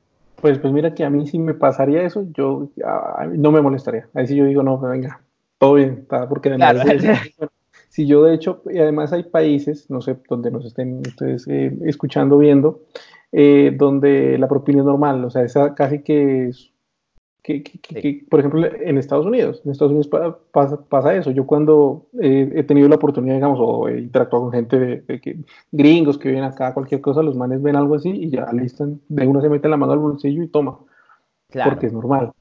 Pues, 0.42 0.60
pues 0.60 0.74
mira 0.74 0.94
que 0.94 1.06
a 1.06 1.10
mí 1.10 1.26
si 1.28 1.40
me 1.40 1.54
pasaría 1.54 2.04
eso, 2.04 2.26
yo 2.34 2.70
no 3.30 3.52
me 3.52 3.62
molestaría. 3.62 4.08
Ahí 4.14 4.28
sí 4.28 4.36
yo 4.36 4.46
digo, 4.46 4.64
no, 4.64 4.78
venga, 4.80 5.22
todo 5.58 5.76
bien, 5.76 6.06
porque 6.28 6.50
además 6.50 6.78
si 7.90 8.08
yo 8.08 8.24
de 8.24 8.34
hecho, 8.34 8.64
y 8.70 8.80
además 8.80 9.14
hay 9.14 9.24
países, 9.24 9.90
no 9.90 10.02
sé, 10.02 10.18
donde 10.28 10.50
nos 10.50 10.66
estén 10.66 11.02
ustedes 11.06 11.48
eh, 11.48 11.72
escuchando, 11.86 12.38
viendo, 12.38 12.82
eh, 13.32 13.74
donde 13.78 14.38
la 14.38 14.48
propina 14.48 14.80
es 14.80 14.86
normal, 14.86 15.24
o 15.24 15.30
sea, 15.30 15.44
esa 15.44 15.76
casi 15.76 16.02
que 16.02 16.48
es 16.48 16.71
que, 17.44 18.26
por 18.30 18.40
ejemplo, 18.40 18.64
en 18.66 18.98
Estados 18.98 19.26
Unidos, 19.26 19.62
en 19.66 19.72
Estados 19.72 19.92
Unidos 19.92 20.10
pasa, 20.52 20.80
pasa 20.88 21.16
eso. 21.16 21.32
Yo 21.32 21.48
cuando 21.48 22.06
he 22.20 22.64
tenido 22.64 22.88
la 22.88 22.96
oportunidad, 22.96 23.36
digamos, 23.36 23.60
o 23.60 23.88
he 23.88 24.00
interactuado 24.00 24.46
con 24.46 24.54
gente 24.54 24.78
de, 24.80 25.22
que, 25.22 25.40
gringos 25.72 26.20
que 26.20 26.30
vienen 26.30 26.50
acá, 26.50 26.74
cualquier 26.74 27.02
cosa, 27.02 27.24
los 27.24 27.36
manes 27.36 27.62
ven 27.62 27.76
algo 27.76 27.96
así 27.96 28.10
y 28.10 28.30
ya 28.30 28.52
listan, 28.54 29.02
de 29.10 29.26
uno 29.26 29.42
se 29.42 29.50
mete 29.50 29.68
la 29.70 29.78
mano 29.78 29.94
al 29.94 30.00
bolsillo 30.00 30.44
y 30.44 30.48
toma. 30.48 30.78
Porque 31.64 31.88
es 31.88 31.94
normal. 31.94 32.32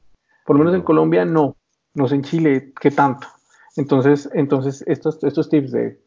Por 0.45 0.57
lo 0.57 0.65
menos 0.65 0.75
en 0.75 0.83
Colombia 0.83 1.25
no, 1.25 1.57
no 1.95 2.07
sé 2.07 2.17
en 2.17 2.23
Chile 2.23 2.73
qué 2.79 2.91
tanto. 2.91 3.27
Entonces, 3.77 4.29
entonces 4.35 4.85
estos, 4.87 5.23
estos 5.25 5.49
tips 5.49 5.73
de 5.73 6.01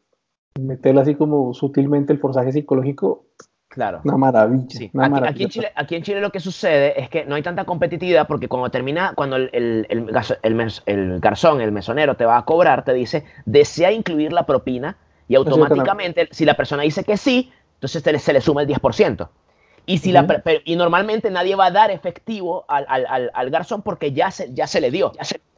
meterle 0.59 1.01
así 1.01 1.15
como 1.15 1.53
sutilmente 1.53 2.13
el 2.13 2.19
forzaje 2.19 2.51
psicológico 2.51 3.25
Claro. 3.73 4.01
Una 4.03 4.17
maravilla. 4.17 5.71
aquí, 5.73 5.95
en 5.95 6.03
Chile, 6.03 6.21
lo 6.21 6.31
que 6.31 6.39
sucede 6.39 7.01
es 7.01 7.09
que 7.09 7.25
no 7.25 7.33
hay 7.33 7.41
tanta 7.41 7.65
competitividad 7.65 8.27
porque 8.27 8.47
cuando 8.47 8.69
termina, 8.69 9.13
cuando 9.15 9.35
el, 9.35 9.49
el, 9.51 9.87
el, 10.85 11.19
garzón, 11.19 11.59
el 11.59 11.71
mesonero 11.71 12.15
te 12.15 12.23
va 12.23 12.37
a 12.37 12.45
cobrar, 12.45 12.85
te 12.85 12.93
dice, 12.93 13.25
desea 13.45 13.91
incluir 13.91 14.31
la 14.31 14.45
propina 14.45 14.95
y 15.27 15.33
automáticamente, 15.33 16.27
si 16.29 16.45
la 16.45 16.53
persona 16.53 16.83
dice 16.83 17.03
que 17.03 17.17
sí, 17.17 17.51
entonces 17.73 18.21
se 18.21 18.33
le 18.33 18.41
suma 18.41 18.61
el 18.61 18.67
10%. 18.67 19.27
Y, 19.87 19.97
si 19.97 20.11
la, 20.11 20.27
y 20.65 20.75
normalmente 20.75 21.31
nadie 21.31 21.55
va 21.55 21.65
a 21.65 21.71
dar 21.71 21.89
efectivo 21.89 22.65
al, 22.67 22.85
al, 23.33 23.49
garzón 23.49 23.81
porque 23.81 24.11
ya 24.11 24.29
se, 24.29 24.53
ya 24.53 24.67
se 24.67 24.81
le 24.81 24.91
dio. 24.91 25.13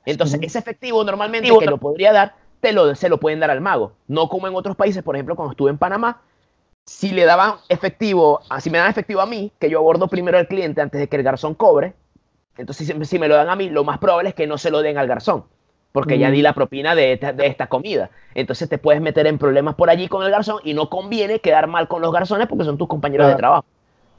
Entonces, 0.06 0.40
ese 0.42 0.58
efectivo 0.58 1.04
normalmente 1.04 1.50
que 1.60 1.66
lo 1.66 1.80
podría 1.80 2.14
dar, 2.14 2.36
te 2.62 2.72
lo, 2.72 2.96
se 2.96 3.10
lo 3.10 3.20
pueden 3.20 3.42
dar 3.42 3.52
al 3.52 3.60
mago. 3.60 3.92
No 4.08 4.30
como 4.30 4.48
en 4.48 4.56
otros 4.56 4.78
países, 4.78 5.04
por 5.04 5.18
ejemplo, 5.18 5.36
cuando 5.36 5.52
estuve 5.52 5.70
en 5.70 5.78
Panamá, 5.78 6.22
si 6.86 7.12
le 7.12 7.26
daban 7.26 7.56
efectivo, 7.68 8.42
ah, 8.50 8.62
si 8.62 8.70
me 8.70 8.78
dan 8.78 8.90
efectivo 8.90 9.22
a 9.22 9.26
mí, 9.26 9.52
que 9.60 9.70
yo 9.70 9.80
abordo 9.80 10.08
primero 10.08 10.38
al 10.38 10.48
cliente 10.48 10.82
antes 10.82 11.02
de 11.02 11.08
que 11.08 11.18
el 11.18 11.24
garzón 11.24 11.56
cobre, 11.56 11.94
entonces 12.58 12.94
si, 13.02 13.20
me 13.20 13.28
lo 13.28 13.36
dan 13.36 13.50
a 13.50 13.56
mí, 13.56 13.70
lo 13.70 13.84
más 13.84 13.98
probable 13.98 14.30
es 14.30 14.36
que 14.36 14.48
no 14.48 14.58
se 14.58 14.70
lo 14.70 14.82
den 14.82 14.98
al 14.98 15.08
garzón, 15.08 15.44
porque 15.92 16.20
ya 16.20 16.30
di 16.30 16.40
mm. 16.40 16.44
la 16.44 16.54
propina 16.54 16.96
de 16.96 17.20
esta, 17.38 17.68
comida. 17.68 18.12
Entonces 18.34 18.70
te 18.70 18.78
puedes 18.78 19.02
meter 19.02 19.28
en 19.28 19.38
problemas 19.38 19.76
por 19.76 19.90
allí 19.90 20.08
con 20.08 20.24
el 20.24 20.32
garzón 20.32 20.60
y 20.64 20.74
no 20.74 20.90
conviene 20.90 21.40
quedar 21.40 21.68
mal 21.68 21.88
con 21.88 22.02
los 22.02 22.14
garzones 22.14 22.48
porque 22.48 22.64
son 22.64 22.78
tus 22.78 22.88
compañeros 22.88 23.28
de 23.28 23.36
trabajo. 23.36 23.66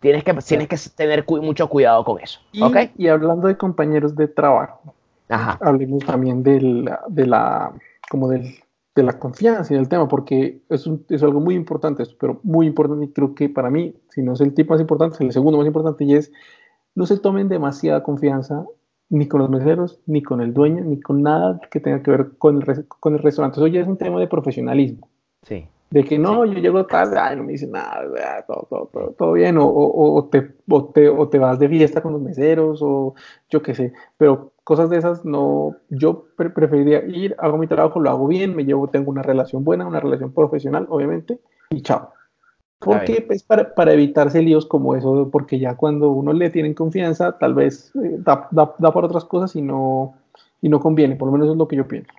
Tienes 0.01 0.25
que, 0.25 0.35
tienes 0.35 0.69
que 0.69 0.77
tener 0.95 1.25
mucho 1.27 1.69
cuidado 1.69 2.05
con 2.05 2.21
eso. 2.21 2.41
Y, 2.53 2.63
y 2.99 3.09
hablando 3.09 3.49
de 3.49 3.57
compañeros 3.57 4.15
de 4.15 4.29
trabajo, 4.29 4.95
hablemos 5.29 6.05
también 6.05 6.43
del, 6.43 6.91
de 7.09 7.27
la, 7.27 7.73
como 8.11 8.29
del 8.29 8.55
de 8.97 9.03
la 9.03 9.19
confianza 9.19 9.73
y 9.73 9.77
del 9.77 9.89
tema, 9.89 10.09
porque 10.09 10.63
es, 10.71 10.91
es 11.11 11.23
algo 11.23 11.39
muy 11.39 11.55
importante 11.55 12.03
pero 12.19 12.41
muy 12.43 12.67
importante 12.67 13.05
y 13.05 13.11
creo 13.11 13.35
que 13.35 13.51
para 13.51 13.71
mí, 13.71 13.95
si 14.09 14.23
no 14.23 14.33
es 14.33 14.41
el 14.41 14.55
tipo 14.55 14.73
más 14.73 14.81
importante, 14.81 15.17
es 15.17 15.21
el 15.21 15.33
segundo 15.33 15.59
más 15.59 15.67
importante 15.67 16.05
y 16.05 16.15
es 16.15 16.33
no 16.95 17.05
se 17.05 17.19
tomen 17.19 17.49
demasiada 17.49 18.03
confianza 18.03 18.67
ni 19.11 19.29
con 19.29 19.41
los 19.41 19.51
meseros, 19.51 20.01
ni 20.07 20.23
con 20.23 20.41
el 20.41 20.55
dueño, 20.55 20.83
ni 20.83 20.99
con 20.99 21.23
nada 21.23 21.61
que 21.71 21.79
tenga 21.79 22.03
que 22.03 22.11
ver 22.11 22.31
con 22.39 22.57
el, 22.57 22.89
con 22.89 23.15
el 23.15 23.21
restaurante. 23.21 23.61
Eso 23.61 23.67
ya 23.67 23.83
es 23.83 23.87
un 23.87 23.99
tema 23.99 24.19
de 24.19 24.27
profesionalismo. 24.27 25.09
Sí. 25.43 25.67
De 25.90 26.05
que 26.05 26.18
no, 26.18 26.44
yo 26.44 26.59
llego 26.59 26.85
tarde, 26.87 27.16
ay, 27.18 27.37
no 27.37 27.44
me 27.44 27.53
dicen 27.53 27.70
nada, 27.70 28.44
todo, 28.46 28.66
todo, 28.68 28.90
todo, 28.92 29.14
todo 29.16 29.33
bien, 29.33 29.57
o, 29.57 29.66
o, 29.66 30.25
te, 30.25 30.53
o, 30.68 30.85
te, 30.87 31.09
o 31.09 31.29
te 31.29 31.38
vas 31.38 31.59
de 31.61 31.68
fiesta 31.68 32.03
con 32.03 32.12
los 32.12 32.20
meseros, 32.20 32.81
o 32.83 33.14
yo 33.49 33.62
qué 33.62 33.75
sé, 33.75 33.92
pero 34.16 34.53
cosas 34.64 34.90
de 34.90 34.99
esas 34.99 35.25
no, 35.25 35.77
yo 35.90 36.27
preferiría 36.37 37.05
ir, 37.05 37.37
hago 37.38 37.57
mi 37.57 37.68
trabajo, 37.68 38.01
lo 38.01 38.11
hago 38.11 38.27
bien, 38.27 38.57
me 38.57 38.64
llevo, 38.64 38.88
tengo 38.88 39.12
una 39.12 39.22
relación 39.22 39.62
buena, 39.62 39.87
una 39.87 40.01
relación 40.01 40.33
profesional, 40.33 40.87
obviamente, 40.90 41.38
y 41.70 41.83
chao. 41.83 42.11
Porque 42.81 43.25
pues 43.27 43.42
para, 43.42 43.75
para, 43.75 43.92
evitarse 43.92 44.42
líos 44.42 44.66
como 44.66 44.96
eso, 44.96 45.31
porque 45.31 45.59
ya 45.59 45.77
cuando 45.77 46.11
uno 46.11 46.33
le 46.33 46.51
tiene 46.51 46.75
confianza, 46.75 47.38
tal 47.38 47.55
vez 47.55 47.92
eh, 47.96 48.16
da, 48.18 48.49
da, 48.51 48.75
da, 48.79 48.92
para 48.92 49.07
otras 49.07 49.25
cosas 49.25 49.57
y 49.57 49.62
no, 49.62 50.14
y 50.61 50.68
no 50.68 50.81
conviene, 50.81 51.16
por 51.16 51.27
lo 51.27 51.33
menos 51.33 51.49
es 51.49 51.57
lo 51.57 51.68
que 51.68 51.77
yo 51.77 51.88
pienso. 51.88 52.12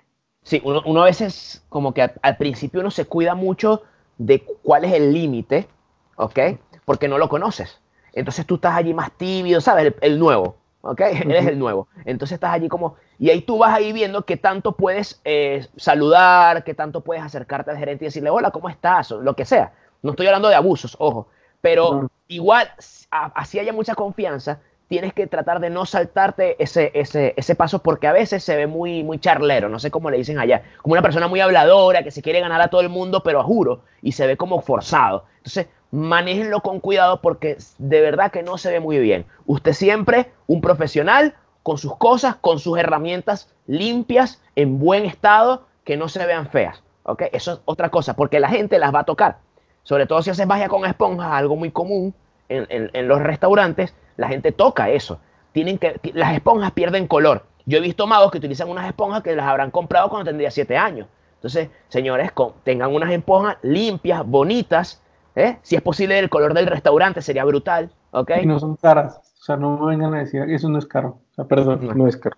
Sí, 0.48 0.62
uno, 0.64 0.80
uno 0.86 1.02
a 1.02 1.04
veces 1.04 1.62
como 1.68 1.92
que 1.92 2.10
al, 2.22 2.36
principio 2.38 2.80
uno 2.80 2.90
se 2.90 3.04
cuida 3.04 3.34
mucho 3.34 3.82
de 4.16 4.42
cuál 4.62 4.86
es 4.86 4.94
el 4.94 5.12
límite, 5.12 5.68
¿ok? 6.16 6.38
Porque 6.86 7.06
no 7.06 7.18
lo 7.18 7.28
conoces. 7.28 7.82
Entonces 8.14 8.46
tú 8.46 8.54
estás 8.54 8.74
allí 8.74 8.94
más 8.94 9.12
tímido, 9.12 9.60
¿sabes? 9.60 9.92
el 10.00 10.18
nuevo. 10.18 10.56
¿ok? 10.80 11.00
Eres 11.28 11.48
el 11.48 11.58
nuevo. 11.58 11.88
Entonces 12.06 12.36
estás 12.36 12.54
allí 12.54 12.66
como, 12.66 12.96
y 13.18 13.28
ahí 13.28 13.42
tú 13.42 13.58
vas 13.58 13.74
ahí 13.74 13.92
viendo 13.92 14.24
qué 14.24 14.38
tanto 14.38 14.72
puedes 14.72 15.20
eh, 15.26 15.66
saludar, 15.76 16.64
qué 16.64 16.72
tanto 16.72 17.02
puedes 17.02 17.22
acercarte 17.22 17.70
al 17.70 17.76
gerente 17.76 18.06
y 18.06 18.08
decirle, 18.08 18.30
hola, 18.30 18.50
¿cómo 18.50 18.70
estás? 18.70 19.12
O 19.12 19.20
lo 19.20 19.36
que 19.36 19.44
sea. 19.44 19.74
No 20.02 20.12
estoy 20.12 20.28
hablando 20.28 20.48
de 20.48 20.54
abusos, 20.54 20.96
ojo. 20.98 21.28
Pero 21.60 22.08
igual, 22.26 22.72
así 23.10 23.58
haya 23.58 23.74
mucha 23.74 23.94
confianza, 23.94 24.60
tienes 24.88 25.12
que 25.12 25.26
tratar 25.26 25.60
de 25.60 25.70
no 25.70 25.84
saltarte 25.84 26.62
ese, 26.62 26.90
ese, 26.94 27.34
ese 27.36 27.54
paso 27.54 27.80
porque 27.80 28.06
a 28.06 28.12
veces 28.12 28.42
se 28.42 28.56
ve 28.56 28.66
muy, 28.66 29.04
muy 29.04 29.18
charlero, 29.18 29.68
no 29.68 29.78
sé 29.78 29.90
cómo 29.90 30.10
le 30.10 30.16
dicen 30.16 30.38
allá, 30.38 30.62
como 30.82 30.94
una 30.94 31.02
persona 31.02 31.28
muy 31.28 31.40
habladora 31.40 32.02
que 32.02 32.10
se 32.10 32.22
quiere 32.22 32.40
ganar 32.40 32.60
a 32.60 32.68
todo 32.68 32.80
el 32.80 32.88
mundo, 32.88 33.22
pero 33.22 33.40
a 33.40 33.44
juro, 33.44 33.82
y 34.02 34.12
se 34.12 34.26
ve 34.26 34.36
como 34.36 34.62
forzado. 34.62 35.26
Entonces, 35.36 35.66
manéjenlo 35.90 36.60
con 36.60 36.80
cuidado 36.80 37.20
porque 37.20 37.58
de 37.78 38.00
verdad 38.00 38.30
que 38.30 38.42
no 38.42 38.58
se 38.58 38.70
ve 38.70 38.80
muy 38.80 38.98
bien. 38.98 39.26
Usted 39.46 39.74
siempre 39.74 40.32
un 40.46 40.60
profesional 40.60 41.34
con 41.62 41.76
sus 41.76 41.96
cosas, 41.96 42.36
con 42.36 42.58
sus 42.58 42.78
herramientas 42.78 43.54
limpias, 43.66 44.40
en 44.56 44.78
buen 44.78 45.04
estado, 45.04 45.66
que 45.84 45.98
no 45.98 46.08
se 46.08 46.24
vean 46.24 46.48
feas. 46.48 46.82
¿ok? 47.02 47.24
Eso 47.32 47.52
es 47.52 47.60
otra 47.66 47.90
cosa, 47.90 48.16
porque 48.16 48.40
la 48.40 48.48
gente 48.48 48.78
las 48.78 48.94
va 48.94 49.00
a 49.00 49.04
tocar. 49.04 49.38
Sobre 49.82 50.06
todo 50.06 50.22
si 50.22 50.30
haces 50.30 50.46
magia 50.46 50.68
con 50.68 50.84
esponjas, 50.86 51.30
algo 51.32 51.56
muy 51.56 51.70
común 51.70 52.14
en, 52.48 53.08
los 53.08 53.20
restaurantes, 53.20 53.94
la 54.16 54.28
gente 54.28 54.52
toca 54.52 54.90
eso. 54.90 55.20
Tienen 55.52 55.78
que, 55.78 56.00
las 56.14 56.34
esponjas 56.34 56.72
pierden 56.72 57.06
color. 57.06 57.44
Yo 57.66 57.78
he 57.78 57.80
visto 57.80 58.06
magos 58.06 58.30
que 58.30 58.38
utilizan 58.38 58.68
unas 58.68 58.86
esponjas 58.86 59.22
que 59.22 59.36
las 59.36 59.46
habrán 59.46 59.70
comprado 59.70 60.08
cuando 60.08 60.30
tendría 60.30 60.50
7 60.50 60.76
años. 60.76 61.06
Entonces, 61.34 61.68
señores, 61.88 62.32
tengan 62.64 62.94
unas 62.94 63.10
esponjas 63.12 63.56
limpias, 63.62 64.26
bonitas, 64.26 65.02
¿Eh? 65.38 65.56
Si 65.62 65.76
es 65.76 65.82
posible, 65.82 66.18
el 66.18 66.28
color 66.28 66.52
del 66.52 66.66
restaurante 66.66 67.22
sería 67.22 67.44
brutal. 67.44 67.90
¿ok? 68.10 68.32
Y 68.42 68.46
no 68.46 68.58
son 68.58 68.74
caras. 68.74 69.20
O 69.40 69.44
sea, 69.44 69.56
no 69.56 69.78
me 69.78 69.90
vengan 69.90 70.12
a 70.14 70.18
decir, 70.18 70.42
eso 70.48 70.68
no 70.68 70.78
es 70.78 70.86
caro. 70.86 71.20
O 71.30 71.34
sea, 71.36 71.44
perdón, 71.44 71.88
no, 71.96 72.08
es 72.08 72.16
caro. 72.16 72.36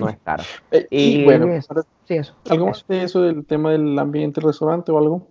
No 0.00 0.08
es 0.08 0.16
caro. 0.24 0.42
Eh, 0.70 0.86
y, 0.90 1.24
bueno, 1.24 1.46
sí, 2.06 2.14
eso, 2.14 2.34
¿algo 2.48 2.68
más 2.68 2.86
de 2.88 3.02
eso 3.02 3.20
del 3.20 3.44
tema 3.44 3.72
del 3.72 3.98
ambiente 3.98 4.40
restaurante 4.40 4.90
o 4.90 4.98
algo? 4.98 5.28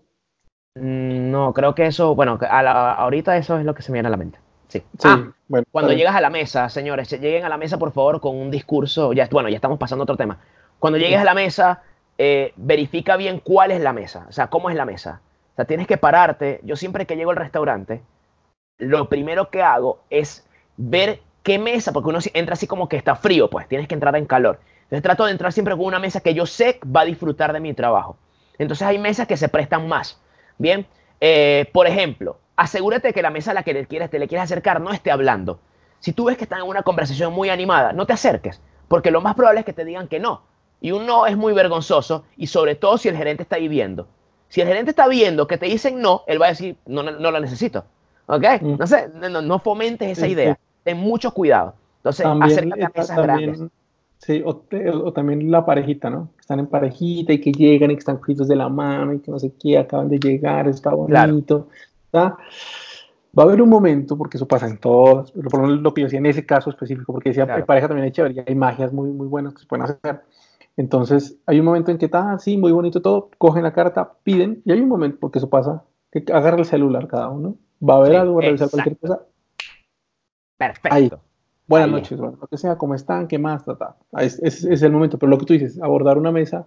Mm, 0.80 1.32
no, 1.32 1.54
creo 1.54 1.76
que 1.76 1.86
eso, 1.86 2.16
bueno, 2.16 2.40
ahorita 2.42 3.38
eso 3.38 3.58
es 3.60 3.66
lo 3.66 3.74
que 3.74 3.82
se 3.82 3.92
me 3.92 3.98
viene 3.98 4.08
a 4.08 4.12
la 4.12 4.18
mente. 4.18 4.40
Sí. 4.68 4.84
ah, 5.06 5.32
bueno, 5.48 5.66
cuando 5.72 5.94
llegas 5.94 6.16
a 6.16 6.22
la 6.22 6.30
mesa, 6.30 6.68
señores, 6.68 7.10
lleguen 7.10 7.46
a 7.46 7.50
la 7.50 7.58
mesa, 7.58 7.78
por 7.78 7.94
favor, 7.94 8.20
con 8.20 8.36
un 8.36 8.52
discurso. 8.52 9.14
Ya, 9.14 9.28
bueno, 9.32 9.48
ya 9.48 9.56
estamos 9.56 9.80
pasando 9.80 10.02
a 10.02 10.06
otro 10.06 10.18
tema. 10.18 10.40
Cuando 10.78 11.00
llegues 11.00 11.20
a 11.20 11.24
la 11.24 11.34
mesa, 11.34 11.84
eh, 12.18 12.54
verifica 12.58 13.16
bien 13.16 13.40
cuál 13.40 13.72
es 13.72 13.82
la 13.82 13.94
mesa, 13.94 14.26
o 14.30 14.32
sea, 14.32 14.48
cómo 14.48 14.70
es 14.70 14.76
la 14.76 14.86
mesa 14.86 15.22
sea, 15.58 15.66
tienes 15.66 15.88
que 15.88 15.98
pararte. 15.98 16.62
Yo 16.64 16.76
siempre 16.76 17.06
que 17.06 17.18
llego 17.18 17.32
al 17.32 17.38
restaurante, 17.38 18.02
lo 18.78 19.10
primero 19.10 19.50
que 19.50 19.62
hago 19.62 20.00
es 20.10 20.48
ver 20.78 21.20
qué 21.44 21.60
mesa, 21.60 21.92
porque 21.92 22.10
uno 22.10 22.20
entra 22.34 22.54
así 22.54 22.68
como 22.68 22.88
que 22.88 22.96
está 22.96 23.16
frío, 23.16 23.50
pues 23.50 23.68
tienes 23.68 23.88
que 23.88 23.96
entrar 23.96 24.16
en 24.16 24.26
calor. 24.26 24.60
Entonces 24.84 25.04
trato 25.04 25.26
de 25.26 25.32
entrar 25.32 25.52
siempre 25.52 25.76
con 25.76 25.86
una 25.86 26.00
mesa 26.00 26.22
que 26.22 26.34
yo 26.34 26.46
sé 26.46 26.80
va 26.84 27.02
a 27.02 27.06
disfrutar 27.06 27.52
de 27.52 27.60
mi 27.60 27.74
trabajo. 27.74 28.18
Entonces 28.58 28.88
hay 28.88 28.98
mesas 28.98 29.28
que 29.28 29.36
se 29.36 29.50
prestan 29.50 29.88
más. 29.88 30.22
Bien, 30.58 30.86
eh, 31.22 31.70
por 31.74 31.88
ejemplo, 31.88 32.38
asegúrate 32.56 33.14
que 33.14 33.22
la 33.22 33.30
mesa 33.30 33.52
a 33.52 33.54
la 33.54 33.64
que 33.64 33.74
le 33.74 33.86
quieres, 33.86 34.10
te 34.10 34.20
le 34.20 34.28
quieres 34.28 34.44
acercar 34.46 34.82
no 34.82 34.92
esté 34.92 35.12
hablando. 35.12 35.60
Si 36.00 36.14
tú 36.14 36.26
ves 36.26 36.38
que 36.38 36.44
están 36.44 36.62
en 36.62 36.68
una 36.68 36.84
conversación 36.84 37.34
muy 37.34 37.50
animada, 37.50 37.94
no 37.94 38.06
te 38.06 38.14
acerques, 38.14 38.62
porque 38.88 39.12
lo 39.12 39.22
más 39.22 39.36
probable 39.36 39.62
es 39.62 39.66
que 39.66 39.74
te 39.74 39.86
digan 39.86 40.08
que 40.08 40.20
no. 40.20 40.42
Y 40.80 40.92
un 40.92 41.06
no 41.06 41.26
es 41.26 41.36
muy 41.36 41.54
vergonzoso, 41.54 42.24
y 42.36 42.48
sobre 42.48 42.76
todo 42.76 42.98
si 42.98 43.10
el 43.10 43.18
gerente 43.18 43.44
está 43.44 43.56
ahí 43.56 43.68
viendo. 43.68 44.08
Si 44.50 44.62
el 44.62 44.68
gerente 44.68 44.92
está 44.92 45.08
viendo 45.08 45.48
que 45.48 45.58
te 45.58 45.66
dicen 45.66 46.02
no, 46.02 46.24
él 46.28 46.42
va 46.42 46.48
a 46.48 46.50
decir, 46.50 46.78
no, 46.86 47.04
no, 47.04 47.12
no 47.12 47.32
lo 47.32 47.40
necesito. 47.40 47.86
¿Ok? 48.28 48.44
Mm. 48.62 48.78
No 48.78 48.88
sé, 48.88 49.10
no, 49.10 49.60
fomentes 49.60 50.18
esa 50.18 50.28
idea. 50.28 50.58
Ten 50.84 50.98
mucho 50.98 51.32
cuidado. 51.32 51.74
Entonces, 51.98 52.26
acércate 52.26 52.86
a 52.86 52.92
mesas 52.96 53.18
grandes. 53.18 53.62
Sí, 54.20 54.42
o, 54.44 54.56
también 55.14 55.52
la 55.52 55.66
parejita, 55.66 56.10
¿no? 56.10 56.30
Están 56.40 56.60
en 56.60 56.68
parejita 56.68 57.34
y 57.34 57.40
que 57.40 57.52
llegan 57.52 57.92
y 57.92 57.96
que 57.96 58.00
están 58.00 58.18
cogidos 58.18 58.48
de 58.48 58.56
la 58.56 58.68
mano 58.68 59.14
y 59.14 59.20
que 59.20 59.32
no 59.32 59.40
sé 59.40 59.54
qué, 59.60 59.78
acaban 59.78 60.10
de 60.10 60.20
llegar, 60.20 60.68
está 60.68 60.94
bonito. 60.94 61.70
Va 62.14 63.44
a 63.44 63.46
haber 63.46 63.62
un 63.62 63.70
momento, 63.70 64.18
porque 64.18 64.38
eso 64.38 64.48
pasa 64.48 64.68
en 64.68 64.80
todas, 64.80 65.32
por 65.32 65.58
lo 65.58 65.68
menos 65.68 65.82
lo 65.82 65.94
que 65.94 66.02
yo 66.02 66.06
decía 66.08 66.20
en 66.20 66.26
ese 66.26 66.46
caso 66.46 66.72
específico, 66.72 67.14
porque 67.14 67.30
decía, 67.30 67.66
pareja 67.66 67.88
también 67.88 68.06
hay 68.06 68.12
chévere, 68.12 68.44
hay 68.48 68.56
magias 68.56 68.92
muy, 68.92 69.12
muy 69.12 69.28
buenas 69.28 69.54
que 69.54 69.62
se 69.62 69.68
pueden 69.68 69.84
hacer. 69.84 70.22
Entonces, 70.76 71.38
hay 71.46 71.60
un 71.60 71.66
momento 71.66 71.92
en 71.92 71.98
que 71.98 72.06
está, 72.06 72.34
así, 72.34 72.58
muy 72.58 72.72
bonito 72.72 73.02
todo, 73.02 73.30
cogen 73.38 73.64
la 73.64 73.74
carta, 73.74 74.14
piden, 74.24 74.62
y 74.66 74.72
hay 74.72 74.80
un 74.80 74.90
momento, 74.90 75.18
porque 75.20 75.38
eso 75.38 75.50
pasa, 75.50 75.84
que 76.12 76.24
agarra 76.34 76.58
el 76.58 76.66
celular 76.66 77.08
cada 77.08 77.30
uno, 77.30 77.56
va 77.88 77.98
a 77.98 78.00
ver 78.02 78.16
algo, 78.16 78.36
va 78.36 78.42
a 78.42 78.46
revisar 78.46 78.70
cualquier 78.70 78.98
cosa. 78.98 79.22
Perfecto. 80.58 80.96
Ahí. 80.96 81.12
Buenas 81.68 81.90
noches, 81.90 82.18
bueno, 82.18 82.38
lo 82.40 82.48
que 82.48 82.58
sea, 82.58 82.78
¿cómo 82.78 82.96
están? 82.96 83.28
¿Qué 83.28 83.38
más? 83.38 83.64
Es, 84.18 84.40
es, 84.42 84.82
el 84.82 84.92
momento, 84.94 85.18
pero 85.18 85.30
lo 85.30 85.38
que 85.38 85.46
tú 85.46 85.52
dices, 85.52 85.82
abordar 85.82 86.18
una 86.18 86.32
mesa 86.32 86.66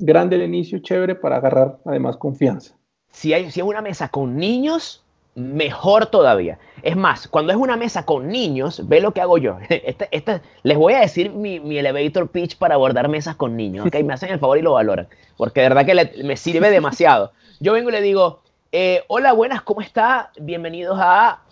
grande 0.00 0.34
al 0.34 0.42
inicio, 0.42 0.80
chévere, 0.80 1.14
para 1.14 1.36
agarrar 1.36 1.78
además 1.84 2.16
confianza. 2.16 2.74
Si, 3.12 3.32
hay, 3.32 3.52
si 3.52 3.60
es 3.60 3.66
una 3.66 3.82
mesa 3.82 4.08
con 4.08 4.36
niños, 4.36 5.04
mejor 5.36 6.06
todavía. 6.06 6.58
Es 6.82 6.96
más, 6.96 7.28
cuando 7.28 7.52
es 7.52 7.58
una 7.58 7.76
mesa 7.76 8.04
con 8.04 8.26
niños, 8.26 8.88
ve 8.88 9.00
lo 9.00 9.12
que 9.12 9.20
hago 9.20 9.38
yo. 9.38 9.58
Este, 9.68 10.08
este, 10.10 10.40
les 10.64 10.76
voy 10.76 10.94
a 10.94 11.00
decir 11.00 11.30
mi, 11.30 11.60
mi, 11.60 11.78
elevator 11.78 12.28
pitch 12.30 12.58
para 12.58 12.74
abordar 12.74 13.08
mesas 13.08 13.36
con 13.36 13.56
niños, 13.56 13.86
¿ok? 13.86 13.94
Me 14.02 14.12
hacen 14.14 14.30
el 14.30 14.40
favor 14.40 14.58
y 14.58 14.62
lo 14.62 14.72
valoran, 14.72 15.06
porque 15.36 15.60
de 15.60 15.68
verdad 15.68 15.86
que 15.86 16.24
me 16.24 16.36
sirve 16.36 16.70
demasiado. 16.70 17.30
Yo 17.60 17.74
vengo 17.74 17.90
y 17.90 17.92
le 17.92 18.02
digo, 18.02 18.42
eh, 18.72 19.04
hola, 19.06 19.32
buenas, 19.34 19.62
¿cómo 19.62 19.82
está? 19.82 20.32
Bienvenidos 20.40 20.98
a, 21.00 21.42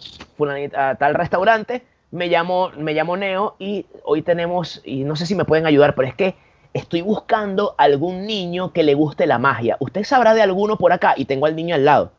a 0.74 0.94
tal 0.96 1.14
restaurante 1.14 1.84
me 2.10 2.28
llamo, 2.28 2.70
me 2.76 2.94
llamo 2.94 3.16
Neo 3.16 3.56
y 3.58 3.86
hoy 4.04 4.22
tenemos, 4.22 4.80
y 4.84 5.04
no 5.04 5.16
sé 5.16 5.26
si 5.26 5.34
me 5.34 5.44
pueden 5.44 5.66
ayudar, 5.66 5.94
pero 5.94 6.08
es 6.08 6.14
que 6.14 6.36
estoy 6.72 7.02
buscando 7.02 7.74
algún 7.78 8.26
niño 8.26 8.72
que 8.72 8.82
le 8.82 8.94
guste 8.94 9.26
la 9.26 9.38
magia. 9.38 9.76
¿Usted 9.80 10.04
sabrá 10.04 10.34
de 10.34 10.42
alguno 10.42 10.76
por 10.76 10.92
acá? 10.92 11.14
Y 11.16 11.24
tengo 11.24 11.46
al 11.46 11.56
niño 11.56 11.74
al 11.74 11.84
lado. 11.84 12.12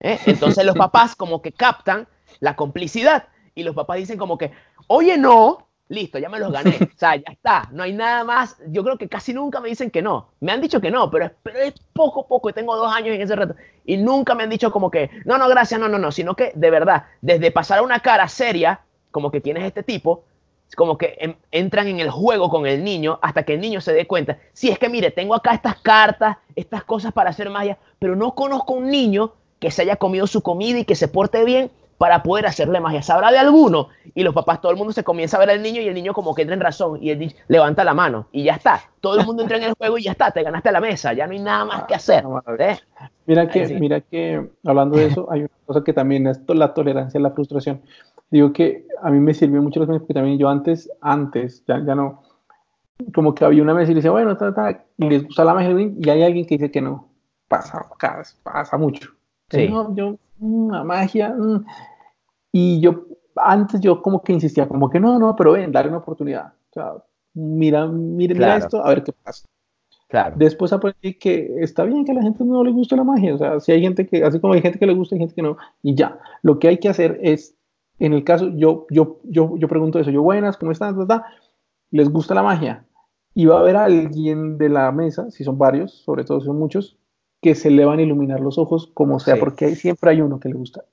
¿Eh? 0.00 0.18
Entonces 0.26 0.64
los 0.64 0.76
papás 0.76 1.14
como 1.14 1.42
que 1.42 1.52
captan 1.52 2.08
la 2.40 2.56
complicidad 2.56 3.28
y 3.54 3.62
los 3.62 3.74
papás 3.74 3.98
dicen 3.98 4.18
como 4.18 4.36
que, 4.36 4.52
oye, 4.88 5.16
no, 5.16 5.68
listo, 5.88 6.18
ya 6.18 6.28
me 6.28 6.38
los 6.40 6.50
gané. 6.50 6.76
O 6.94 6.98
sea, 6.98 7.16
ya 7.16 7.30
está, 7.30 7.68
no 7.72 7.82
hay 7.82 7.92
nada 7.92 8.24
más. 8.24 8.56
Yo 8.68 8.82
creo 8.82 8.98
que 8.98 9.08
casi 9.08 9.32
nunca 9.32 9.60
me 9.60 9.68
dicen 9.68 9.90
que 9.90 10.02
no. 10.02 10.30
Me 10.40 10.52
han 10.52 10.60
dicho 10.60 10.80
que 10.80 10.90
no, 10.90 11.10
pero 11.10 11.26
es, 11.26 11.32
pero 11.42 11.58
es 11.60 11.74
poco, 11.92 12.26
poco. 12.26 12.52
Tengo 12.52 12.76
dos 12.76 12.92
años 12.92 13.14
en 13.14 13.22
ese 13.22 13.36
reto. 13.36 13.54
Y 13.84 13.96
nunca 13.96 14.34
me 14.34 14.42
han 14.42 14.50
dicho 14.50 14.72
como 14.72 14.90
que, 14.90 15.10
no, 15.24 15.38
no, 15.38 15.48
gracias, 15.48 15.78
no, 15.80 15.88
no, 15.88 15.98
no. 15.98 16.10
Sino 16.10 16.34
que 16.34 16.52
de 16.54 16.70
verdad, 16.70 17.04
desde 17.20 17.52
pasar 17.52 17.78
a 17.78 17.82
una 17.82 18.00
cara 18.00 18.28
seria 18.28 18.80
como 19.14 19.30
que 19.30 19.40
tienes 19.40 19.62
este 19.62 19.84
tipo, 19.84 20.24
como 20.76 20.98
que 20.98 21.36
entran 21.52 21.86
en 21.86 22.00
el 22.00 22.10
juego 22.10 22.50
con 22.50 22.66
el 22.66 22.82
niño 22.82 23.20
hasta 23.22 23.44
que 23.44 23.54
el 23.54 23.60
niño 23.60 23.80
se 23.80 23.92
dé 23.92 24.08
cuenta. 24.08 24.38
Si 24.52 24.70
es 24.70 24.78
que 24.80 24.88
mire, 24.88 25.12
tengo 25.12 25.36
acá 25.36 25.54
estas 25.54 25.76
cartas, 25.76 26.38
estas 26.56 26.82
cosas 26.82 27.12
para 27.12 27.30
hacer 27.30 27.48
magia, 27.48 27.78
pero 28.00 28.16
no 28.16 28.34
conozco 28.34 28.72
un 28.72 28.90
niño 28.90 29.32
que 29.60 29.70
se 29.70 29.82
haya 29.82 29.94
comido 29.94 30.26
su 30.26 30.42
comida 30.42 30.80
y 30.80 30.84
que 30.84 30.96
se 30.96 31.06
porte 31.06 31.44
bien 31.44 31.70
para 31.96 32.24
poder 32.24 32.44
hacerle 32.46 32.80
magia. 32.80 33.02
¿Sabrá 33.02 33.30
de 33.30 33.38
alguno? 33.38 33.86
Y 34.16 34.24
los 34.24 34.34
papás, 34.34 34.60
todo 34.60 34.72
el 34.72 34.76
mundo 34.76 34.92
se 34.92 35.04
comienza 35.04 35.36
a 35.36 35.40
ver 35.40 35.50
al 35.50 35.62
niño 35.62 35.80
y 35.80 35.86
el 35.86 35.94
niño 35.94 36.12
como 36.12 36.34
que 36.34 36.42
entra 36.42 36.56
en 36.56 36.60
razón 36.60 36.98
y 37.00 37.10
él 37.10 37.32
levanta 37.46 37.84
la 37.84 37.94
mano 37.94 38.26
y 38.32 38.42
ya 38.42 38.54
está. 38.54 38.82
Todo 39.00 39.20
el 39.20 39.24
mundo 39.24 39.42
entra 39.42 39.58
en 39.58 39.62
el 39.62 39.74
juego 39.74 39.96
y 39.96 40.02
ya 40.02 40.10
está, 40.10 40.32
te 40.32 40.42
ganaste 40.42 40.72
la 40.72 40.80
mesa, 40.80 41.12
ya 41.12 41.28
no 41.28 41.34
hay 41.34 41.38
nada 41.38 41.64
más 41.66 41.84
que 41.84 41.94
hacer. 41.94 42.24
¿eh? 42.58 42.78
Mira 43.26 43.48
que, 43.48 43.68
mira 43.78 44.00
que, 44.00 44.44
hablando 44.64 44.96
de 44.96 45.06
eso, 45.06 45.28
hay 45.30 45.42
una 45.42 45.50
cosa 45.66 45.84
que 45.84 45.92
también 45.92 46.26
es 46.26 46.40
la 46.48 46.74
tolerancia 46.74 47.20
a 47.20 47.22
la 47.22 47.30
frustración 47.30 47.80
digo 48.34 48.52
que 48.52 48.86
a 49.00 49.10
mí 49.10 49.20
me 49.20 49.32
sirvió 49.32 49.62
mucho 49.62 49.78
los 49.78 49.88
meses 49.88 50.02
porque 50.02 50.14
también 50.14 50.38
yo 50.38 50.48
antes, 50.48 50.90
antes, 51.00 51.64
ya, 51.66 51.78
ya 51.84 51.94
no, 51.94 52.22
como 53.14 53.32
que 53.32 53.44
había 53.44 53.62
una 53.62 53.74
vez 53.74 53.88
y 53.88 53.92
le 53.92 53.96
decía, 53.96 54.10
bueno, 54.10 54.36
y 54.98 55.08
les 55.08 55.24
gusta 55.24 55.44
la 55.44 55.54
magia 55.54 55.70
y 55.70 56.10
hay 56.10 56.22
alguien 56.24 56.44
que 56.44 56.56
dice 56.56 56.70
que 56.70 56.80
no. 56.80 57.10
Pasa, 57.46 57.88
pasa 58.42 58.76
mucho. 58.76 59.10
Sí. 59.50 59.68
No, 59.68 59.94
yo, 59.94 60.18
mm, 60.38 60.70
la 60.72 60.82
magia. 60.82 61.28
Mm". 61.30 61.64
Y 62.50 62.80
yo, 62.80 63.04
antes 63.36 63.80
yo 63.80 64.02
como 64.02 64.20
que 64.22 64.32
insistía, 64.32 64.66
como 64.66 64.90
que 64.90 64.98
no, 64.98 65.16
no, 65.20 65.36
pero 65.36 65.52
ven, 65.52 65.70
darle 65.70 65.90
una 65.90 65.98
oportunidad. 65.98 66.54
O 66.70 66.72
sea, 66.72 66.94
mira, 67.34 67.86
mira, 67.86 68.56
esto, 68.56 68.84
a 68.84 68.88
ver 68.88 69.04
qué 69.04 69.12
pasa. 69.12 69.46
Claro. 70.08 70.34
Después 70.36 70.72
aprendí 70.72 71.14
que 71.14 71.54
está 71.60 71.84
bien 71.84 72.04
que 72.04 72.10
a 72.10 72.14
la 72.14 72.22
gente 72.22 72.44
no 72.44 72.64
le 72.64 72.72
guste 72.72 72.96
la 72.96 73.04
magia. 73.04 73.34
O 73.34 73.38
sea, 73.38 73.60
si 73.60 73.70
hay 73.70 73.82
gente 73.82 74.08
que, 74.08 74.24
así 74.24 74.40
como 74.40 74.54
hay 74.54 74.62
gente 74.62 74.78
que 74.80 74.86
le 74.86 74.94
gusta, 74.94 75.14
hay 75.14 75.20
gente 75.20 75.34
que 75.34 75.42
no. 75.42 75.56
Y 75.82 75.94
ya, 75.94 76.18
lo 76.42 76.58
que 76.58 76.66
hay 76.66 76.78
que 76.78 76.88
hacer 76.88 77.20
es 77.22 77.56
en 77.98 78.12
el 78.12 78.24
caso, 78.24 78.50
yo, 78.56 78.86
yo, 78.90 79.20
yo, 79.24 79.56
yo 79.56 79.68
pregunto 79.68 79.98
eso, 79.98 80.10
yo, 80.10 80.22
buenas, 80.22 80.56
¿cómo 80.56 80.72
están? 80.72 80.96
¿Les 81.90 82.08
gusta 82.08 82.34
la 82.34 82.42
magia? 82.42 82.86
Y 83.34 83.46
va 83.46 83.56
a 83.56 83.60
haber 83.60 83.76
alguien 83.76 84.58
de 84.58 84.68
la 84.68 84.90
mesa, 84.92 85.30
si 85.30 85.44
son 85.44 85.58
varios, 85.58 85.92
sobre 85.92 86.24
todo 86.24 86.40
si 86.40 86.46
son 86.46 86.58
muchos, 86.58 86.98
que 87.40 87.54
se 87.54 87.70
le 87.70 87.84
van 87.84 87.98
a 87.98 88.02
iluminar 88.02 88.40
los 88.40 88.58
ojos, 88.58 88.90
como 88.94 89.20
sea, 89.20 89.36
porque 89.36 89.74
siempre 89.76 90.10
hay 90.10 90.20
uno 90.20 90.40
que 90.40 90.48
le 90.48 90.54
gusta. 90.54 90.84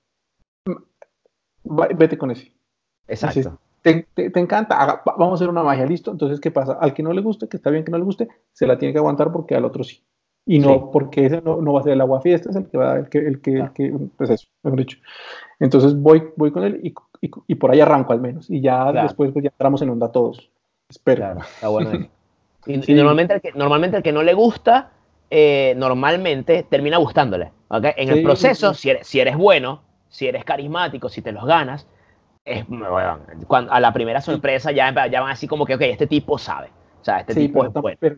vete 1.64 2.18
con 2.18 2.32
ese. 2.32 2.52
Exacto. 3.08 3.60
te, 3.82 4.06
encanta, 4.40 5.02
vamos 5.06 5.32
a 5.32 5.36
hacer 5.36 5.50
una 5.50 5.64
magia, 5.64 5.86
listo. 5.86 6.12
Entonces, 6.12 6.40
¿qué 6.40 6.52
pasa? 6.52 6.74
Al 6.74 6.94
que 6.94 7.04
no 7.04 7.14
le 7.14 7.22
guste, 7.22 7.48
que 7.48 7.58
está 7.58 7.70
bien 7.70 7.84
que 7.84 7.92
no 7.92 7.98
le 7.98 8.04
guste, 8.04 8.28
se 8.52 8.68
la 8.68 8.78
tiene 8.78 8.94
que 8.94 9.00
aguantar 9.00 9.32
porque 9.32 9.56
al 9.56 9.66
otro 9.66 9.84
sí. 9.84 10.04
Y 10.46 10.60
no, 10.60 10.90
porque 10.92 11.28
ese 11.28 11.42
no, 11.42 11.62
no, 11.62 11.74
va 11.74 11.82
a 11.82 11.84
ser 11.84 11.94
el 11.94 12.02
agua 12.02 12.22
fiesta, 12.22 12.50
es 12.50 12.56
el 12.56 12.68
que 12.68 12.78
va, 12.78 12.98
el 12.98 13.10
que, 13.10 13.20
el 13.20 13.42
que, 13.42 13.60
el 13.60 13.72
que 13.74 13.94
pues 14.18 14.30
eso, 14.32 14.48
mejor 14.64 14.80
dicho. 14.80 14.98
Entonces 15.60 15.96
voy, 15.96 16.24
voy 16.36 16.52
con 16.52 16.64
él 16.64 16.80
y, 16.84 16.94
y, 17.48 17.56
por 17.56 17.72
ahí 17.72 17.80
arranco 17.80 18.14
al 18.14 18.22
menos. 18.22 18.50
Y 18.50 18.62
ya 18.62 18.92
después 18.92 19.32
pues, 19.32 19.44
ya 19.44 19.50
entramos 19.50 19.82
en 19.82 19.90
onda 19.90 20.12
todos. 20.12 20.50
Espero. 20.90 21.40
está 21.40 21.68
bueno. 21.68 22.08
y, 22.66 22.94
normalmente, 22.94 23.36
el 23.36 23.42
que, 23.42 23.52
normalmente 23.54 23.98
el 23.98 24.04
que 24.04 24.12
no 24.12 24.24
le 24.24 24.34
gusta, 24.34 24.90
eh, 25.30 25.76
normalmente 25.78 26.66
termina 26.68 26.98
gustándole. 26.98 27.52
¿okay? 27.68 27.94
En 27.96 28.10
el 28.10 28.24
proceso, 28.24 28.74
si 28.74 28.90
eres, 28.90 29.08
si 29.08 29.20
eres 29.20 29.38
bueno, 29.38 29.82
si 30.10 30.28
eres 30.28 30.44
carismático, 30.44 31.08
si 31.08 31.22
te 31.22 31.32
los 31.32 31.46
ganas, 31.46 31.88
es, 32.44 32.66
cuando, 33.48 33.72
a 33.72 33.80
la 33.80 33.94
primera 33.94 34.20
sorpresa 34.22 34.72
ya, 34.72 34.92
ya 35.08 35.22
van 35.22 35.32
así 35.32 35.48
como 35.48 35.66
que, 35.66 35.76
ok, 35.76 35.82
este 35.84 36.08
tipo 36.08 36.40
sabe. 36.40 36.70
O 37.00 37.04
sea, 37.04 37.20
este 37.20 37.36
tipo 37.36 37.64
es 37.66 37.74
bueno 37.74 37.98
pero 38.00 38.18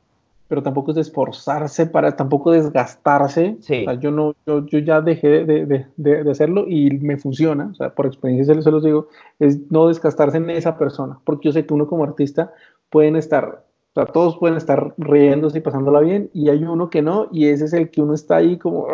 tampoco 0.62 0.92
es 0.92 0.96
de 0.96 1.02
esforzarse 1.02 1.86
para 1.86 2.16
tampoco 2.16 2.52
desgastarse. 2.52 3.58
Sí. 3.62 3.82
O 3.82 3.86
sea, 3.86 3.94
yo, 4.00 4.12
no, 4.12 4.36
yo, 4.46 4.66
yo 4.66 4.80
ya 4.80 5.02
dejé 5.02 5.46
de, 5.46 5.66
de, 5.66 5.86
de, 5.96 6.32
hacerlo 6.32 6.66
y 6.68 6.92
me 7.00 7.18
funciona, 7.18 7.70
o 7.72 7.76
sea, 7.76 7.90
por 7.90 8.06
experiencia 8.06 8.62
se 8.62 8.72
los 8.72 8.84
digo, 8.84 9.08
es 9.40 9.72
no 9.72 9.88
desgastarse 9.88 10.38
en 10.38 10.50
esa 10.50 10.78
persona, 10.78 11.20
porque 11.24 11.48
yo 11.48 11.54
sé 11.54 11.66
que 11.66 11.74
uno 11.74 11.88
como 11.88 12.04
artista 12.04 12.54
pueden 12.90 13.16
estar, 13.16 13.64
o 13.94 13.94
sea, 13.96 14.06
todos 14.06 14.38
pueden 14.38 14.58
estar 14.58 14.94
riéndose 14.98 15.60
y 15.60 15.62
pasándola 15.62 16.00
bien, 16.02 16.30
y 16.34 16.50
hay 16.50 16.64
uno 16.64 16.90
que 16.90 17.02
no, 17.02 17.30
y 17.32 17.48
ese 17.48 17.66
es 17.66 17.74
el 17.74 17.90
que 17.90 18.02
uno 18.02 18.14
está 18.14 18.38
ahí 18.38 18.58
como, 18.58 18.88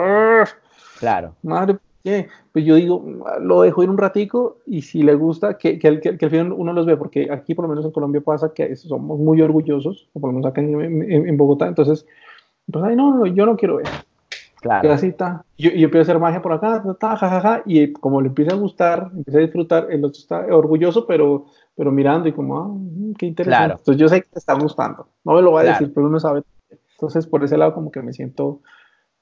claro. 0.99 1.35
Madre, 1.43 1.77
pues 2.51 2.65
yo 2.65 2.75
digo, 2.75 3.03
lo 3.41 3.61
dejo 3.61 3.83
ir 3.83 3.89
un 3.89 3.97
ratico 3.97 4.57
y 4.65 4.81
si 4.81 5.03
le 5.03 5.15
gusta, 5.15 5.57
que, 5.57 5.77
que, 5.79 5.99
que, 5.99 6.25
al 6.25 6.31
final 6.31 6.53
uno 6.53 6.73
los 6.73 6.85
ve, 6.85 6.97
porque 6.97 7.29
aquí 7.31 7.53
por 7.53 7.63
lo 7.63 7.69
menos 7.69 7.85
en 7.85 7.91
Colombia 7.91 8.21
pasa 8.21 8.53
que 8.53 8.75
somos 8.75 9.19
muy 9.19 9.41
orgullosos, 9.41 10.09
o 10.13 10.19
por 10.19 10.29
lo 10.29 10.33
menos 10.33 10.49
acá 10.49 10.61
en, 10.61 11.11
en, 11.11 11.37
Bogotá, 11.37 11.67
entonces, 11.67 12.05
pues, 12.71 12.83
ay, 12.83 12.95
no, 12.95 13.13
no, 13.15 13.25
yo 13.25 13.45
no 13.45 13.55
quiero 13.55 13.77
ver. 13.77 13.87
Claro. 14.61 14.91
Así 14.91 15.07
está. 15.07 15.45
Yo, 15.57 15.71
yo 15.71 15.85
empiezo 15.85 15.99
a 15.99 16.01
hacer 16.01 16.19
magia 16.19 16.41
por 16.41 16.51
acá, 16.51 16.83
ta, 16.99 17.15
ja, 17.15 17.63
y 17.65 17.93
como 17.93 18.21
le 18.21 18.27
empieza 18.27 18.53
a 18.53 18.57
gustar, 18.57 19.09
empieza 19.15 19.39
a 19.39 19.41
disfrutar, 19.41 19.87
el 19.89 20.03
otro 20.03 20.19
está 20.19 20.45
orgulloso, 20.53 21.07
pero, 21.07 21.45
pero 21.75 21.91
mirando 21.91 22.27
y 22.27 22.33
como, 22.33 22.59
ah, 22.59 22.67
mm, 22.67 23.13
qué 23.13 23.25
interesante. 23.27 23.75
Entonces 23.77 23.97
yo 23.97 24.09
sé 24.09 24.21
que 24.21 24.29
te 24.29 24.39
está 24.39 24.53
gustando. 24.53 25.07
No 25.23 25.33
me 25.33 25.41
lo 25.41 25.53
va 25.53 25.61
a 25.61 25.63
decir, 25.63 25.93
pero 25.93 26.07
uno 26.07 26.19
sabe. 26.19 26.43
Entonces 26.91 27.25
por 27.25 27.43
ese 27.43 27.57
lado 27.57 27.73
como 27.73 27.91
que 27.91 28.01
me 28.01 28.11
siento 28.11 28.59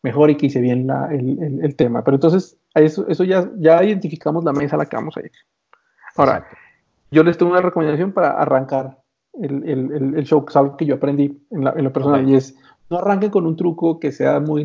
mejor 0.08 0.30
y 0.30 0.38
que 0.38 0.48
hice 0.48 0.62
bien 0.62 0.88
la, 0.88 1.08
el, 1.12 1.42
el, 1.42 1.66
el, 1.66 1.76
tema. 1.76 2.04
Pero 2.04 2.16
entonces, 2.16 2.58
eso, 2.74 3.08
eso 3.08 3.24
ya, 3.24 3.50
ya 3.58 3.84
identificamos 3.84 4.44
la 4.44 4.54
mesa 4.54 4.76
a 4.76 4.80
la 4.80 4.86
que 4.86 4.96
vamos 4.96 5.18
a 5.18 5.22
ir. 5.22 5.32
Ahora, 6.16 6.48
yo 7.12 7.24
les 7.24 7.38
tengo 7.38 7.52
una 7.52 7.62
recomendación 7.62 8.12
para 8.12 8.32
arrancar 8.32 8.98
el, 9.34 10.16
el 10.16 10.24
show, 10.24 10.44
que 10.46 10.52
es 10.52 10.56
algo 10.56 10.78
que 10.78 10.86
yo 10.86 10.96
aprendí 10.96 11.38
en, 11.52 11.64
la, 11.64 11.72
en 11.72 11.84
lo 11.84 11.94
personal, 11.94 12.28
y 12.28 12.36
es, 12.36 12.56
no 12.90 12.98
arranquen 12.98 13.30
con 13.30 13.46
un 13.46 13.56
truco 13.56 14.00
que 14.00 14.12
sea 14.12 14.40
muy 14.40 14.64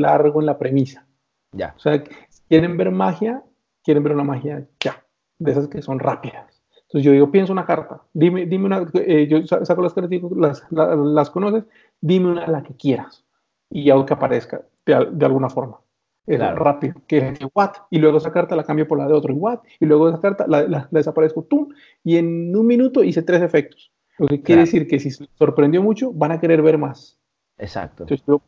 largo 0.00 0.40
en 0.40 0.46
la 0.46 0.58
premisa. 0.58 1.06
Ya. 1.52 1.74
O 1.76 1.80
sea, 1.80 2.02
quieren 2.48 2.76
ver 2.76 2.90
magia, 2.90 3.42
quieren 3.82 4.02
ver 4.02 4.12
una 4.12 4.24
magia 4.24 4.66
ya. 4.80 5.04
de 5.38 5.52
esas 5.52 5.68
que 5.68 5.82
son 5.82 5.98
rápidas. 5.98 6.62
Entonces 6.82 7.06
yo 7.06 7.12
digo, 7.12 7.30
pienso 7.30 7.52
una 7.52 7.64
carta, 7.64 8.02
dime, 8.12 8.44
dime 8.44 8.66
una, 8.66 8.86
eh, 8.94 9.26
yo 9.26 9.46
saco 9.46 9.80
las 9.80 9.94
cartas, 9.94 10.10
las, 10.36 10.62
las, 10.70 10.98
las, 10.98 11.30
conoces, 11.30 11.64
dime 12.02 12.30
una 12.30 12.46
la 12.46 12.62
que 12.62 12.76
quieras 12.76 13.24
y 13.70 13.88
hago 13.88 14.04
que 14.04 14.12
aparezca 14.12 14.60
de, 14.86 15.08
de 15.12 15.26
alguna 15.26 15.48
forma. 15.48 15.78
Es 16.24 16.38
rápido, 16.38 16.94
que 17.08 17.18
es 17.18 17.38
what, 17.52 17.72
y 17.90 17.98
luego 17.98 18.18
esa 18.18 18.30
carta 18.30 18.54
la 18.54 18.62
cambio 18.62 18.86
por 18.86 18.96
la 18.96 19.08
de 19.08 19.12
otro, 19.12 19.32
y 19.32 19.36
what, 19.36 19.58
y 19.80 19.86
luego 19.86 20.08
esa 20.08 20.20
carta 20.20 20.46
la, 20.46 20.62
la, 20.62 20.88
desaparezco, 20.92 21.42
tum, 21.42 21.68
y 22.04 22.16
en 22.16 22.54
un 22.54 22.64
minuto 22.64 23.02
hice 23.02 23.22
tres 23.22 23.42
efectos. 23.42 23.90
Lo 24.18 24.28
que 24.28 24.40
quiere 24.40 24.60
decir 24.60 24.86
que 24.86 25.00
si 25.00 25.10
sorprendió 25.10 25.82
mucho, 25.82 26.12
van 26.12 26.30
a 26.30 26.38
querer 26.38 26.62
ver 26.62 26.78
más. 26.78 27.18
Exacto. 27.58 28.04
Entonces, 28.04 28.24
yo, 28.26 28.40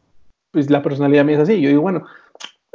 pues 0.53 0.70
la 0.70 0.83
personalidad 0.83 1.25
mía 1.25 1.35
es 1.37 1.42
así. 1.42 1.61
Yo 1.61 1.68
digo, 1.68 1.83
bueno, 1.83 2.05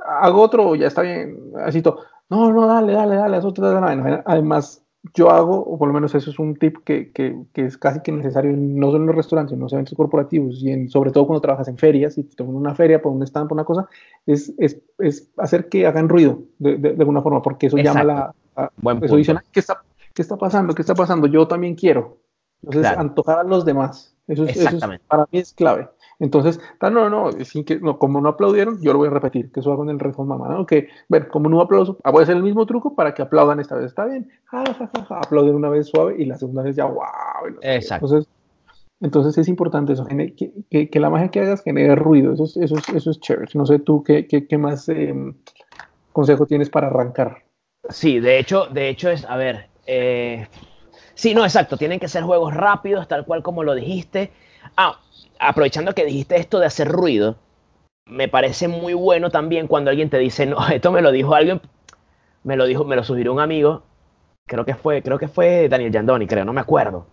hago 0.06 0.42
otro, 0.42 0.76
ya 0.76 0.88
está 0.88 1.02
bien, 1.02 1.52
así 1.64 1.82
todo. 1.82 2.04
No, 2.30 2.52
no, 2.52 2.68
dale, 2.68 2.94
dale, 2.94 3.16
dale, 3.16 3.38
eso 3.38 3.54
te 3.54 3.62
da 3.62 4.24
Además, 4.26 4.86
yo 5.14 5.30
hago, 5.32 5.58
o 5.58 5.78
por 5.78 5.88
lo 5.88 5.94
menos 5.94 6.14
eso 6.14 6.30
es 6.30 6.40
un 6.40 6.56
tip 6.56 6.78
que, 6.84 7.12
que, 7.12 7.44
que, 7.54 7.66
es 7.66 7.78
casi 7.78 8.02
que 8.02 8.12
necesario, 8.12 8.52
no 8.56 8.88
solo 8.88 8.98
en 8.98 9.06
los 9.08 9.16
restaurantes, 9.16 9.54
en 9.54 9.60
los 9.60 9.72
eventos 9.72 9.96
corporativos, 9.96 10.62
y 10.62 10.72
en, 10.72 10.90
sobre 10.90 11.12
todo 11.12 11.26
cuando 11.26 11.42
trabajas 11.42 11.68
en 11.70 11.78
ferias, 11.78 12.18
y 12.18 12.24
te 12.24 12.44
una 12.44 12.76
feria 12.76 13.02
por 13.02 13.14
un 13.14 13.24
stand, 13.24 13.48
por 13.48 13.56
una 13.56 13.64
cosa, 13.64 13.88
es, 14.26 14.54
es, 14.58 14.82
es 14.98 15.30
hacer 15.38 15.70
que 15.70 15.88
hagan 15.88 16.10
ruido 16.10 16.42
de, 16.60 16.78
de, 16.78 16.90
alguna 17.00 17.22
forma, 17.22 17.42
porque 17.42 17.68
eso 17.68 17.78
llama 17.78 18.04
la... 18.04 18.34
A, 18.56 18.70
Buen 18.78 19.02
eso 19.04 19.16
dice, 19.16 19.34
¿qué 19.54 19.62
está, 19.62 19.82
¿qué 20.14 20.22
está 20.22 20.36
pasando? 20.36 20.76
¿Qué 20.76 20.82
está 20.82 20.96
pasando? 20.96 21.28
Yo 21.28 21.48
también 21.48 21.76
quiero. 21.76 22.18
Entonces, 22.62 22.92
antojar 22.98 23.40
a 23.40 23.44
los 23.44 23.64
demás. 23.64 24.14
Eso, 24.28 24.44
es, 24.44 24.58
eso 24.58 24.80
para 25.08 25.26
mí 25.32 25.40
es 25.40 25.54
clave. 25.54 25.88
Entonces, 26.20 26.60
no, 26.82 26.90
no, 26.90 27.10
no, 27.10 27.32
sin 27.46 27.64
que, 27.64 27.80
no, 27.80 27.98
como 27.98 28.20
no 28.20 28.30
aplaudieron, 28.30 28.82
yo 28.82 28.92
lo 28.92 29.00
voy 29.00 29.08
a 29.08 29.12
repetir, 29.12 29.52
que 29.52 29.62
eso 29.62 29.72
hago 29.72 29.84
en 29.84 29.90
el 29.90 30.00
Red 30.00 30.16
Mamá, 30.18 30.50
¿no? 30.50 30.66
Que, 30.66 30.90
bueno, 31.08 31.28
como 31.32 31.50
no 31.50 31.62
aplauso, 31.62 31.98
ah, 32.04 32.12
voy 32.12 32.22
a 32.22 32.24
hacer 32.24 32.36
el 32.36 32.44
mismo 32.44 32.66
truco 32.66 32.94
para 32.94 33.14
que 33.14 33.22
aplaudan 33.22 33.62
esta 33.62 33.76
vez, 33.76 33.86
está 33.86 34.06
bien, 34.06 34.30
ja, 34.46 34.64
ja, 34.66 34.90
ja, 34.94 35.06
ja, 35.06 35.18
aplauden 35.18 35.56
una 35.56 35.70
vez 35.70 35.88
suave 35.88 36.16
y 36.18 36.26
la 36.26 36.38
segunda 36.38 36.64
vez 36.64 36.76
ya, 36.76 36.86
wow. 36.86 37.06
Exacto. 37.62 38.06
Entonces, 38.06 38.30
entonces 39.02 39.38
es 39.38 39.48
importante 39.48 39.94
eso, 39.94 40.06
que, 40.06 40.54
que, 40.70 40.90
que, 40.90 41.00
la 41.00 41.10
magia 41.10 41.30
que 41.30 41.40
hagas 41.40 41.64
genere 41.64 41.96
ruido, 41.96 42.34
eso 42.34 42.44
es, 42.44 42.58
eso 42.58 42.76
es, 42.76 42.90
eso 42.90 43.12
es 43.12 43.20
chévere. 43.22 43.50
No 43.54 43.66
sé 43.66 43.80
tú 43.80 44.04
qué, 44.04 44.28
qué, 44.28 44.46
qué 44.46 44.58
más 44.58 44.90
eh, 44.90 45.14
consejo 46.12 46.46
tienes 46.46 46.70
para 46.70 46.88
arrancar. 46.88 47.44
Sí, 47.88 48.20
de 48.20 48.40
hecho, 48.40 48.66
de 48.66 48.90
hecho 48.90 49.10
es, 49.10 49.24
a 49.24 49.38
ver, 49.38 49.68
eh, 49.88 50.48
sí, 51.14 51.34
no, 51.34 51.46
exacto, 51.46 51.78
tienen 51.78 52.00
que 52.00 52.10
ser 52.10 52.24
juegos 52.24 52.54
rápidos, 52.54 53.08
tal 53.08 53.26
cual 53.26 53.42
como 53.42 53.64
lo 53.64 53.74
dijiste. 53.74 54.32
Ah, 54.78 55.00
aprovechando 55.40 55.94
que 55.94 56.06
dijiste 56.06 56.38
esto 56.38 56.60
de 56.60 56.66
hacer 56.68 56.88
ruido, 56.90 57.38
me 58.06 58.28
parece 58.28 58.68
muy 58.68 58.94
bueno 58.94 59.30
también 59.32 59.68
cuando 59.68 59.92
alguien 59.92 60.10
te 60.10 60.18
dice, 60.20 60.46
no, 60.46 60.58
esto 60.70 60.92
me 60.92 61.02
lo 61.02 61.12
dijo 61.12 61.36
alguien, 61.36 61.62
me 62.44 62.56
lo 62.58 62.66
dijo, 62.66 62.86
me 62.86 62.96
lo 62.96 63.04
sugirió 63.04 63.34
un 63.34 63.40
amigo, 63.42 63.84
creo 64.48 64.66
que 64.66 64.76
fue, 64.76 65.04
creo 65.04 65.20
que 65.20 65.28
fue 65.28 65.70
Daniel 65.70 65.92
Yandoni, 65.92 66.28
creo, 66.28 66.46
no 66.46 66.54
me 66.54 66.62
acuerdo. 66.62 67.08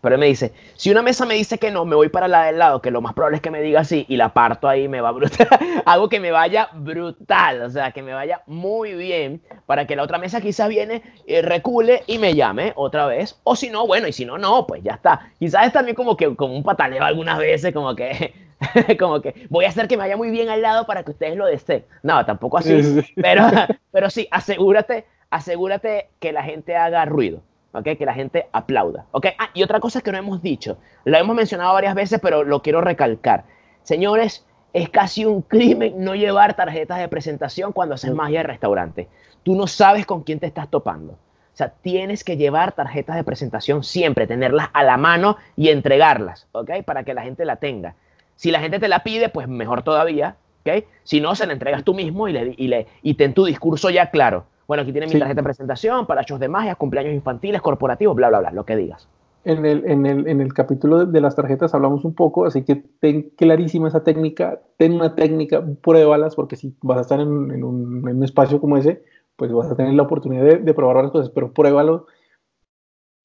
Pero 0.00 0.14
él 0.14 0.20
me 0.20 0.26
dice, 0.26 0.52
si 0.76 0.92
una 0.92 1.02
mesa 1.02 1.26
me 1.26 1.34
dice 1.34 1.58
que 1.58 1.72
no, 1.72 1.84
me 1.84 1.96
voy 1.96 2.08
para 2.08 2.28
la 2.28 2.44
del 2.44 2.58
lado, 2.58 2.80
que 2.80 2.92
lo 2.92 3.00
más 3.00 3.14
probable 3.14 3.36
es 3.36 3.42
que 3.42 3.50
me 3.50 3.60
diga 3.60 3.82
sí, 3.82 4.06
y 4.08 4.16
la 4.16 4.32
parto 4.32 4.68
ahí, 4.68 4.86
me 4.86 5.00
va 5.00 5.10
brutal. 5.10 5.48
Hago 5.86 6.08
que 6.08 6.20
me 6.20 6.30
vaya 6.30 6.68
brutal, 6.72 7.62
o 7.62 7.70
sea, 7.70 7.90
que 7.90 8.02
me 8.02 8.14
vaya 8.14 8.42
muy 8.46 8.94
bien, 8.94 9.42
para 9.66 9.88
que 9.88 9.96
la 9.96 10.04
otra 10.04 10.18
mesa 10.18 10.40
quizás 10.40 10.68
viene, 10.68 11.02
eh, 11.26 11.42
recule 11.42 12.04
y 12.06 12.18
me 12.18 12.34
llame 12.34 12.72
otra 12.76 13.06
vez. 13.06 13.40
O 13.42 13.56
si 13.56 13.70
no, 13.70 13.88
bueno, 13.88 14.06
y 14.06 14.12
si 14.12 14.24
no, 14.24 14.38
no, 14.38 14.68
pues 14.68 14.84
ya 14.84 14.92
está. 14.92 15.32
Quizás 15.40 15.66
es 15.66 15.72
también 15.72 15.96
como 15.96 16.16
que 16.16 16.36
como 16.36 16.54
un 16.54 16.62
pataleo 16.62 17.02
algunas 17.02 17.38
veces, 17.38 17.74
como 17.74 17.96
que, 17.96 18.34
como 19.00 19.20
que 19.20 19.34
voy 19.50 19.64
a 19.64 19.70
hacer 19.70 19.88
que 19.88 19.96
me 19.96 20.04
vaya 20.04 20.16
muy 20.16 20.30
bien 20.30 20.48
al 20.48 20.62
lado 20.62 20.86
para 20.86 21.02
que 21.02 21.10
ustedes 21.10 21.36
lo 21.36 21.46
deseen. 21.46 21.84
No, 22.04 22.24
tampoco 22.24 22.58
así. 22.58 23.02
Pero, 23.16 23.42
pero 23.90 24.10
sí, 24.10 24.28
asegúrate, 24.30 25.06
asegúrate 25.28 26.10
que 26.20 26.32
la 26.32 26.44
gente 26.44 26.76
haga 26.76 27.04
ruido. 27.04 27.42
Que 27.84 28.04
la 28.04 28.14
gente 28.14 28.48
aplauda, 28.50 29.06
¿ok? 29.12 29.26
Ah, 29.38 29.50
y 29.54 29.62
otra 29.62 29.78
cosa 29.78 30.00
que 30.00 30.10
no 30.10 30.18
hemos 30.18 30.42
dicho, 30.42 30.78
lo 31.04 31.16
hemos 31.16 31.36
mencionado 31.36 31.74
varias 31.74 31.94
veces, 31.94 32.18
pero 32.20 32.42
lo 32.42 32.60
quiero 32.60 32.80
recalcar. 32.80 33.44
Señores, 33.82 34.44
es 34.72 34.88
casi 34.88 35.24
un 35.24 35.42
crimen 35.42 35.94
no 36.02 36.14
llevar 36.14 36.54
tarjetas 36.54 36.98
de 36.98 37.08
presentación 37.08 37.72
cuando 37.72 37.94
haces 37.94 38.12
magia 38.12 38.40
de 38.40 38.48
restaurante. 38.48 39.08
Tú 39.42 39.54
no 39.54 39.66
sabes 39.66 40.06
con 40.06 40.22
quién 40.22 40.40
te 40.40 40.46
estás 40.46 40.68
topando. 40.68 41.12
O 41.12 41.56
sea, 41.58 41.70
tienes 41.70 42.24
que 42.24 42.36
llevar 42.36 42.72
tarjetas 42.72 43.16
de 43.16 43.24
presentación 43.24 43.82
siempre, 43.82 44.26
tenerlas 44.26 44.68
a 44.72 44.84
la 44.84 44.96
mano 44.96 45.36
y 45.56 45.70
entregarlas, 45.70 46.46
¿ok? 46.52 46.82
Para 46.84 47.04
que 47.04 47.14
la 47.14 47.22
gente 47.22 47.44
la 47.44 47.56
tenga. 47.56 47.96
Si 48.36 48.50
la 48.50 48.60
gente 48.60 48.78
te 48.78 48.88
la 48.88 49.02
pide, 49.02 49.28
pues 49.28 49.48
mejor 49.48 49.82
todavía, 49.82 50.36
¿ok? 50.64 50.84
Si 51.02 51.20
no, 51.20 51.34
se 51.34 51.46
la 51.46 51.52
entregas 51.52 51.82
tú 51.82 51.94
mismo 51.94 52.28
y, 52.28 52.32
le, 52.32 52.54
y, 52.56 52.68
le, 52.68 52.86
y 53.02 53.14
ten 53.14 53.34
tu 53.34 53.44
discurso 53.44 53.90
ya 53.90 54.10
claro. 54.10 54.46
Bueno, 54.68 54.82
aquí 54.82 54.92
tiene 54.92 55.06
mi 55.06 55.18
tarjeta 55.18 55.40
de 55.40 55.44
presentación 55.44 56.06
para 56.06 56.22
shows 56.22 56.38
de 56.38 56.48
magia, 56.48 56.74
cumpleaños 56.74 57.14
infantiles, 57.14 57.62
corporativos, 57.62 58.14
bla, 58.14 58.28
bla, 58.28 58.40
bla, 58.40 58.50
lo 58.52 58.66
que 58.66 58.76
digas. 58.76 59.08
En 59.44 59.64
el, 59.64 59.88
en 59.90 60.04
el, 60.04 60.28
en 60.28 60.42
el 60.42 60.52
capítulo 60.52 61.06
de, 61.06 61.20
las 61.22 61.34
tarjetas 61.34 61.74
hablamos 61.74 62.04
un 62.04 62.14
poco, 62.14 62.44
así 62.44 62.64
que 62.64 62.76
ten 63.00 63.30
clarísima 63.30 63.88
esa 63.88 64.04
técnica, 64.04 64.60
ten 64.76 64.92
una 64.92 65.14
técnica, 65.14 65.64
pruébalas, 65.82 66.34
porque 66.34 66.56
si 66.56 66.76
vas 66.82 66.98
a 66.98 67.00
estar 67.00 67.18
en, 67.18 67.28
un, 67.28 67.50
en 67.50 67.64
un, 67.64 68.22
espacio 68.22 68.60
como 68.60 68.76
ese, 68.76 69.02
pues 69.36 69.50
vas 69.50 69.70
a 69.70 69.76
tener 69.76 69.94
la 69.94 70.02
oportunidad 70.02 70.44
de, 70.44 70.56
de 70.58 70.74
probar 70.74 70.96
varias 70.96 71.12
cosas, 71.12 71.30
pero 71.30 71.50
pruébalo, 71.54 72.06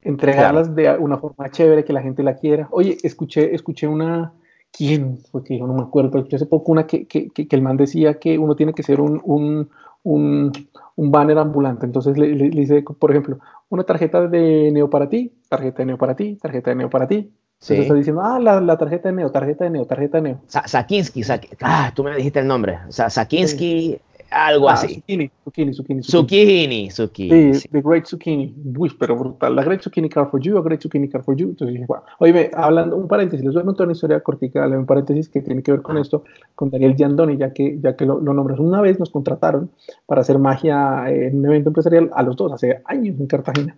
entregarlas 0.02 0.74
de 0.74 0.98
una 0.98 1.18
forma 1.18 1.52
chévere, 1.52 1.84
que 1.84 1.92
la 1.92 2.02
gente 2.02 2.24
la 2.24 2.36
quiera. 2.36 2.70
Oye, 2.72 2.98
escuché, 3.04 3.54
escuché 3.54 3.90
una, 3.90 4.32
¿quién 4.72 5.18
fue 5.18 5.44
que 5.44 5.58
yo 5.58 5.68
no 5.68 5.74
me 5.74 5.84
acuerdo, 5.84 6.10
pero 6.10 6.22
escuché 6.22 6.38
hace 6.38 6.46
poco 6.46 6.72
una 6.72 6.88
que, 6.88 7.06
que, 7.06 7.30
que, 7.32 7.48
el 7.50 7.62
man 7.62 7.76
decía 7.76 8.14
que 8.20 8.38
uno 8.38 8.56
tiene 8.56 8.74
que 8.74 8.84
ser 8.84 9.02
un, 9.02 9.22
un, 9.26 9.70
un, 10.04 10.52
un 10.96 11.12
banner 11.12 11.38
ambulante. 11.38 11.86
Entonces 11.86 12.18
le, 12.18 12.36
le, 12.36 12.50
dice, 12.50 12.84
por 12.84 13.12
ejemplo, 13.12 13.40
una 13.70 13.84
tarjeta 13.84 14.28
de 14.28 14.72
Neo 14.72 14.90
para 14.90 15.10
ti, 15.10 15.34
tarjeta 15.50 15.80
de 15.80 15.86
Neo 15.88 15.98
para 15.98 16.16
ti, 16.16 16.38
tarjeta 16.42 16.72
de 16.72 16.76
Neo 16.76 16.90
para 16.90 17.08
ti. 17.08 17.32
Sí. 17.60 17.74
Entonces 17.74 17.86
está 17.86 17.94
diciendo, 17.96 18.22
ah, 18.22 18.40
la, 18.40 18.60
la, 18.60 18.78
tarjeta 18.78 19.10
de 19.10 19.16
Neo, 19.16 19.32
tarjeta 19.32 19.64
de 19.64 19.70
Neo, 19.70 19.86
tarjeta 19.86 20.18
de 20.18 20.24
Neo. 20.24 20.42
Sakinsky, 20.48 21.22
ah, 21.62 21.92
tú 21.96 22.04
me 22.04 22.16
dijiste 22.16 22.40
el 22.40 22.48
nombre. 22.48 22.80
Sakinsky, 22.90 24.00
algo 24.34 24.70
ah, 24.70 24.74
así. 24.74 24.96
Zucchini, 24.96 25.32
zucchini, 25.44 25.74
zucchini. 25.74 26.04
Zucchini, 26.04 26.92
zucchini. 26.92 27.54
Sí, 27.54 27.70
The 27.70 27.82
Great 27.82 28.06
Zucchini. 28.06 28.54
Uy, 28.78 28.92
pero 29.00 29.16
brutal. 29.16 29.56
La 29.56 29.64
Great 29.64 29.82
Zucchini 29.82 30.10
Car 30.10 30.30
for 30.30 30.42
You, 30.42 30.58
a 30.58 30.62
Great 30.62 30.82
Zucchini 30.82 31.10
Car 31.10 31.24
for 31.24 31.36
You. 31.36 31.50
Entonces 31.50 31.74
dije, 31.74 31.86
bueno. 31.88 32.04
Oye, 32.20 32.52
hablando, 32.54 32.98
un 32.98 33.08
paréntesis, 33.08 33.46
les 33.46 33.54
voy 33.54 33.62
a 33.62 33.66
contar 33.66 33.86
una 33.86 33.94
historia 33.94 34.20
cortica, 34.22 34.68
un 34.68 34.86
paréntesis 34.86 35.30
que 35.30 35.42
tiene 35.42 35.62
que 35.64 35.72
ver 35.72 35.82
con 35.82 35.98
esto, 35.98 36.24
con 36.56 36.70
Daniel 36.70 36.96
Giandoni, 36.96 37.38
ya 37.38 37.54
que, 37.54 37.80
ya 37.80 37.96
que 37.96 38.06
lo, 38.06 38.20
lo 38.20 38.34
nombras. 38.34 38.60
Una 38.60 38.82
vez 38.82 39.00
nos 39.00 39.10
contrataron 39.10 39.72
para 40.06 40.22
hacer 40.22 40.40
magia 40.40 41.06
en 41.10 41.40
un 41.40 41.46
evento 41.46 41.70
empresarial 41.70 42.10
a 42.14 42.24
los 42.24 42.36
dos, 42.36 42.52
hace 42.52 42.82
años 42.86 43.20
en 43.20 43.28
Cartagena. 43.28 43.78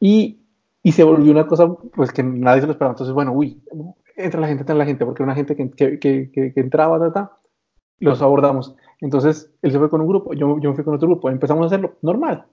Y, 0.00 0.38
y 0.82 0.92
se 0.92 1.02
volvió 1.02 1.32
una 1.32 1.46
cosa, 1.46 1.72
pues 1.94 2.12
que 2.12 2.22
nadie 2.22 2.60
se 2.60 2.66
lo 2.66 2.72
esperaba. 2.72 2.92
Entonces, 2.92 3.14
bueno, 3.14 3.32
uy, 3.32 3.60
entra 4.16 4.40
la 4.40 4.48
gente, 4.48 4.62
entra 4.62 4.74
la 4.74 4.84
gente, 4.84 5.04
porque 5.04 5.22
era 5.22 5.32
una 5.32 5.34
gente 5.34 5.56
que, 5.56 5.70
que, 5.70 5.98
que, 5.98 6.30
que 6.30 6.60
entraba, 6.60 6.98
ta, 6.98 7.12
ta, 7.12 7.38
los 8.00 8.20
abordamos. 8.20 8.74
Entonces, 9.04 9.52
él 9.60 9.70
se 9.70 9.78
fue 9.78 9.90
con 9.90 10.00
un 10.00 10.08
grupo, 10.08 10.32
yo, 10.32 10.58
yo 10.58 10.70
me 10.70 10.74
fui 10.74 10.82
con 10.82 10.94
otro 10.94 11.06
grupo, 11.06 11.28
empezamos 11.28 11.64
a 11.64 11.66
hacerlo 11.66 11.98
normal. 12.00 12.46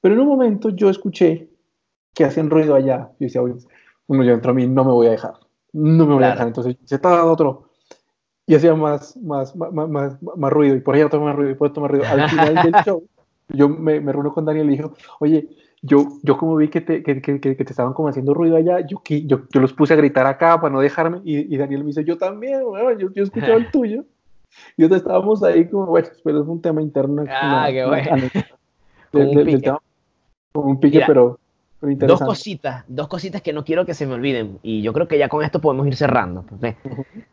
Pero 0.00 0.16
en 0.16 0.22
un 0.22 0.26
momento 0.26 0.70
yo 0.70 0.90
escuché 0.90 1.48
que 2.12 2.24
hacían 2.24 2.50
ruido 2.50 2.74
allá. 2.74 3.10
Yo 3.20 3.26
decía, 3.26 3.40
oye, 3.40 3.54
uno 4.08 4.24
ya 4.24 4.32
entró 4.32 4.50
a 4.50 4.54
mí, 4.54 4.66
no 4.66 4.84
me 4.84 4.90
voy 4.90 5.06
a 5.06 5.12
dejar, 5.12 5.34
no 5.72 6.04
me 6.04 6.14
voy 6.14 6.24
a 6.24 6.30
dejar. 6.30 6.48
Entonces, 6.48 6.76
se 6.84 6.96
estaba 6.96 7.24
otro 7.24 7.68
y 8.44 8.56
hacía 8.56 8.74
más, 8.74 9.16
más, 9.18 9.54
más, 9.54 9.88
más, 9.88 10.18
más 10.20 10.52
ruido, 10.52 10.74
y 10.74 10.80
por 10.80 10.96
allá 10.96 11.06
otro 11.06 11.20
más 11.20 11.36
ruido, 11.36 11.52
y 11.52 11.54
por 11.54 11.68
otro 11.68 11.82
más 11.82 11.92
ruido. 11.92 12.06
Al 12.08 12.28
final 12.28 12.54
del 12.56 12.74
show, 12.84 13.06
yo 13.50 13.68
me, 13.68 14.00
me 14.00 14.12
reuno 14.12 14.34
con 14.34 14.44
Daniel 14.44 14.66
y 14.66 14.70
le 14.70 14.76
dije, 14.76 14.90
oye, 15.20 15.48
yo, 15.80 16.08
yo 16.24 16.36
como 16.36 16.56
vi 16.56 16.70
que 16.70 16.80
te, 16.80 17.04
que, 17.04 17.22
que, 17.22 17.40
que, 17.40 17.54
te 17.54 17.62
estaban 17.62 17.92
como 17.92 18.08
haciendo 18.08 18.34
ruido 18.34 18.56
allá, 18.56 18.80
yo, 18.80 19.00
yo, 19.06 19.42
yo 19.48 19.60
los 19.60 19.72
puse 19.72 19.94
a 19.94 19.96
gritar 19.96 20.26
acá 20.26 20.60
para 20.60 20.74
no 20.74 20.80
dejarme, 20.80 21.20
y, 21.24 21.54
y 21.54 21.56
Daniel 21.56 21.82
me 21.82 21.88
dice, 21.88 22.04
yo 22.04 22.18
también, 22.18 22.64
bueno, 22.64 22.98
yo, 22.98 23.12
yo 23.12 23.22
escuché 23.22 23.54
el 23.54 23.70
tuyo. 23.70 24.04
Y 24.76 24.84
otros 24.84 25.00
estábamos 25.00 25.42
ahí 25.42 25.68
como, 25.68 25.86
bueno, 25.86 26.08
pero 26.24 26.42
es 26.42 26.48
un 26.48 26.60
tema 26.60 26.82
interno. 26.82 27.24
Ah, 27.28 27.68
qué 27.70 27.84
bueno. 27.86 28.28
un 29.12 29.44
pique, 29.44 29.72
un 30.54 30.80
pique 30.80 31.04
pero, 31.06 31.38
Dos 31.84 32.20
cositas, 32.20 32.84
dos 32.88 33.08
cositas 33.08 33.42
que 33.42 33.52
no 33.52 33.64
quiero 33.64 33.84
que 33.84 33.92
se 33.92 34.06
me 34.06 34.14
olviden. 34.14 34.58
Y 34.62 34.80
yo 34.82 34.92
creo 34.92 35.06
que 35.06 35.18
ya 35.18 35.28
con 35.28 35.44
esto 35.44 35.60
podemos 35.60 35.86
ir 35.86 35.96
cerrando. 35.96 36.44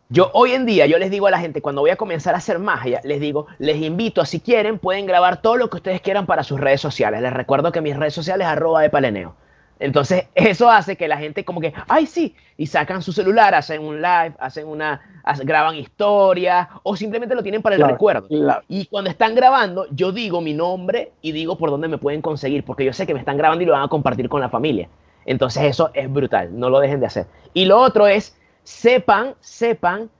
Yo 0.09 0.29
hoy 0.33 0.51
en 0.51 0.65
día, 0.65 0.85
yo 0.87 0.97
les 0.97 1.09
digo 1.09 1.27
a 1.27 1.31
la 1.31 1.39
gente, 1.39 1.61
cuando 1.61 1.81
voy 1.81 1.91
a 1.91 1.95
comenzar 1.95 2.33
a 2.33 2.37
hacer 2.37 2.59
magia, 2.59 2.99
les 3.03 3.21
digo, 3.21 3.47
les 3.59 3.81
invito 3.81 4.19
a 4.19 4.25
si 4.25 4.41
quieren, 4.41 4.77
pueden 4.77 5.05
grabar 5.05 5.41
todo 5.41 5.55
lo 5.55 5.69
que 5.69 5.77
ustedes 5.77 6.01
quieran 6.01 6.25
para 6.25 6.43
sus 6.43 6.59
redes 6.59 6.81
sociales. 6.81 7.21
Les 7.21 7.31
recuerdo 7.31 7.71
que 7.71 7.81
mis 7.81 7.95
redes 7.95 8.13
sociales 8.13 8.45
es 8.45 8.51
arroba 8.51 8.81
de 8.81 8.89
paleneo. 8.89 9.35
Entonces, 9.81 10.27
eso 10.35 10.69
hace 10.69 10.95
que 10.95 11.07
la 11.07 11.17
gente 11.17 11.43
como 11.43 11.59
que, 11.59 11.73
ay, 11.87 12.05
sí, 12.05 12.35
y 12.55 12.67
sacan 12.67 13.01
su 13.01 13.11
celular, 13.11 13.55
hacen 13.55 13.81
un 13.81 13.95
live, 13.95 14.35
hacen 14.39 14.67
una, 14.67 15.01
graban 15.43 15.75
historias, 15.75 16.67
o 16.83 16.95
simplemente 16.95 17.33
lo 17.33 17.41
tienen 17.41 17.63
para 17.63 17.77
el 17.77 17.81
recuerdo. 17.81 18.27
Y 18.69 18.85
cuando 18.85 19.09
están 19.09 19.33
grabando, 19.33 19.87
yo 19.89 20.11
digo 20.11 20.39
mi 20.39 20.53
nombre 20.53 21.13
y 21.23 21.31
digo 21.31 21.57
por 21.57 21.71
dónde 21.71 21.87
me 21.87 21.97
pueden 21.97 22.21
conseguir, 22.21 22.63
porque 22.63 22.85
yo 22.85 22.93
sé 22.93 23.07
que 23.07 23.15
me 23.15 23.19
están 23.19 23.37
grabando 23.37 23.63
y 23.63 23.65
lo 23.65 23.73
van 23.73 23.81
a 23.81 23.87
compartir 23.87 24.29
con 24.29 24.39
la 24.39 24.49
familia. 24.49 24.87
Entonces, 25.25 25.63
eso 25.63 25.89
es 25.95 26.11
brutal, 26.13 26.57
no 26.57 26.69
lo 26.69 26.79
dejen 26.79 26.99
de 26.99 27.07
hacer. 27.07 27.25
Y 27.55 27.65
lo 27.65 27.79
otro 27.79 28.05
es, 28.05 28.39
sepan, 28.63 29.33
sepan 29.39 30.11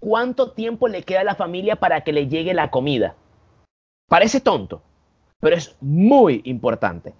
cuánto 0.00 0.50
tiempo 0.50 0.88
le 0.88 1.04
queda 1.04 1.20
a 1.20 1.24
la 1.24 1.36
familia 1.36 1.76
para 1.76 2.00
que 2.00 2.12
le 2.12 2.26
llegue 2.26 2.54
la 2.54 2.70
comida. 2.72 3.14
Parece 4.08 4.40
tonto, 4.40 4.82
pero 5.38 5.54
es 5.54 5.76
muy 5.80 6.42
importante. 6.44 7.14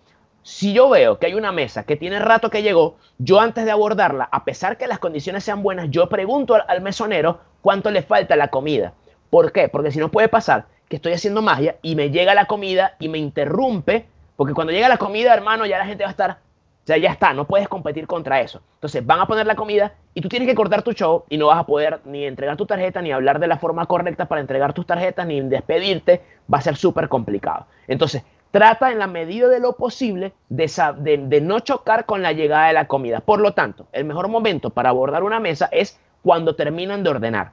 Si 0.47 0.73
yo 0.73 0.89
veo 0.89 1.19
que 1.19 1.27
hay 1.27 1.35
una 1.35 1.51
mesa 1.51 1.83
que 1.83 1.97
tiene 1.97 2.21
rato 2.21 2.51
que 2.51 2.63
llegó, 2.63 2.99
yo 3.19 3.41
antes 3.41 3.65
de 3.65 3.73
abordarla, 3.73 4.29
a 4.31 4.45
pesar 4.45 4.79
que 4.79 4.87
las 4.87 5.01
condiciones 5.01 5.43
sean 5.43 5.61
buenas, 5.61 5.91
yo 5.91 6.09
pregunto 6.09 6.55
al, 6.55 6.83
mesonero 6.83 7.41
cuánto 7.63 7.91
le 7.91 8.03
falta 8.03 8.37
la 8.37 8.47
comida. 8.47 8.93
¿Por 9.29 9.51
qué? 9.51 9.69
Porque 9.69 9.91
si 9.91 9.99
no 9.99 10.09
puede 10.09 10.29
pasar 10.29 10.67
que 10.89 10.95
estoy 10.95 11.15
haciendo 11.15 11.43
magia 11.43 11.79
y 11.83 11.97
me 11.97 12.11
llega 12.11 12.33
la 12.33 12.45
comida 12.45 12.95
y 13.01 13.09
me 13.09 13.19
interrumpe, 13.19 14.07
porque 14.37 14.55
cuando 14.55 14.73
llega 14.73 14.89
la 14.89 14.99
comida, 14.99 15.35
hermano, 15.35 15.67
ya 15.67 15.79
la 15.79 15.87
gente 15.87 16.05
va 16.05 16.11
a 16.11 16.13
estar, 16.13 16.31
o 16.31 16.87
sea, 16.87 16.97
ya 16.97 17.11
está, 17.11 17.33
no 17.33 17.49
puedes 17.49 17.67
competir 17.67 18.07
contra 18.07 18.41
eso. 18.41 18.63
Entonces 18.75 19.05
van 19.05 19.19
a 19.19 19.27
poner 19.27 19.49
la 19.49 19.57
comida 19.57 19.95
y 20.15 20.21
tú 20.21 20.29
tienes 20.29 20.49
que 20.49 20.55
cortar 20.55 20.83
tu 20.83 20.93
show 20.93 21.25
y 21.29 21.39
no 21.39 21.49
vas 21.49 21.59
a 21.59 21.67
poder 21.67 22.03
ni 22.05 22.25
entregar 22.25 22.57
tu 22.57 22.67
tarjeta, 22.67 23.03
ni 23.03 23.11
hablar 23.11 23.41
de 23.41 23.49
la 23.49 23.59
forma 23.59 23.87
correcta 23.87 24.27
para 24.27 24.43
entregar 24.43 24.75
tus 24.75 24.87
tarjetas, 24.87 25.27
ni 25.27 25.41
despedirte, 25.41 26.23
va 26.55 26.59
a 26.59 26.63
ser 26.63 26.77
súper 26.77 27.09
complicado. 27.09 27.67
Entonces, 27.89 28.23
trata 28.57 28.91
en 28.91 28.99
la 28.99 29.07
medida 29.07 29.49
de 29.49 29.61
lo 29.61 29.75
posible 29.75 30.33
de, 30.49 31.41
no 31.43 31.61
chocar 31.61 32.07
con 32.07 32.23
la 32.23 32.33
llegada 32.33 32.69
de 32.69 32.73
la 32.73 32.89
comida. 32.89 33.21
Por 33.21 33.39
lo 33.39 33.53
tanto, 33.53 33.87
el 33.93 34.07
mejor 34.07 34.29
momento 34.29 34.71
para 34.71 34.89
abordar 34.89 35.25
una 35.25 35.41
mesa 35.41 35.69
es 35.71 36.01
cuando 36.23 36.57
terminan 36.57 37.05
de 37.05 37.11
ordenar. 37.11 37.53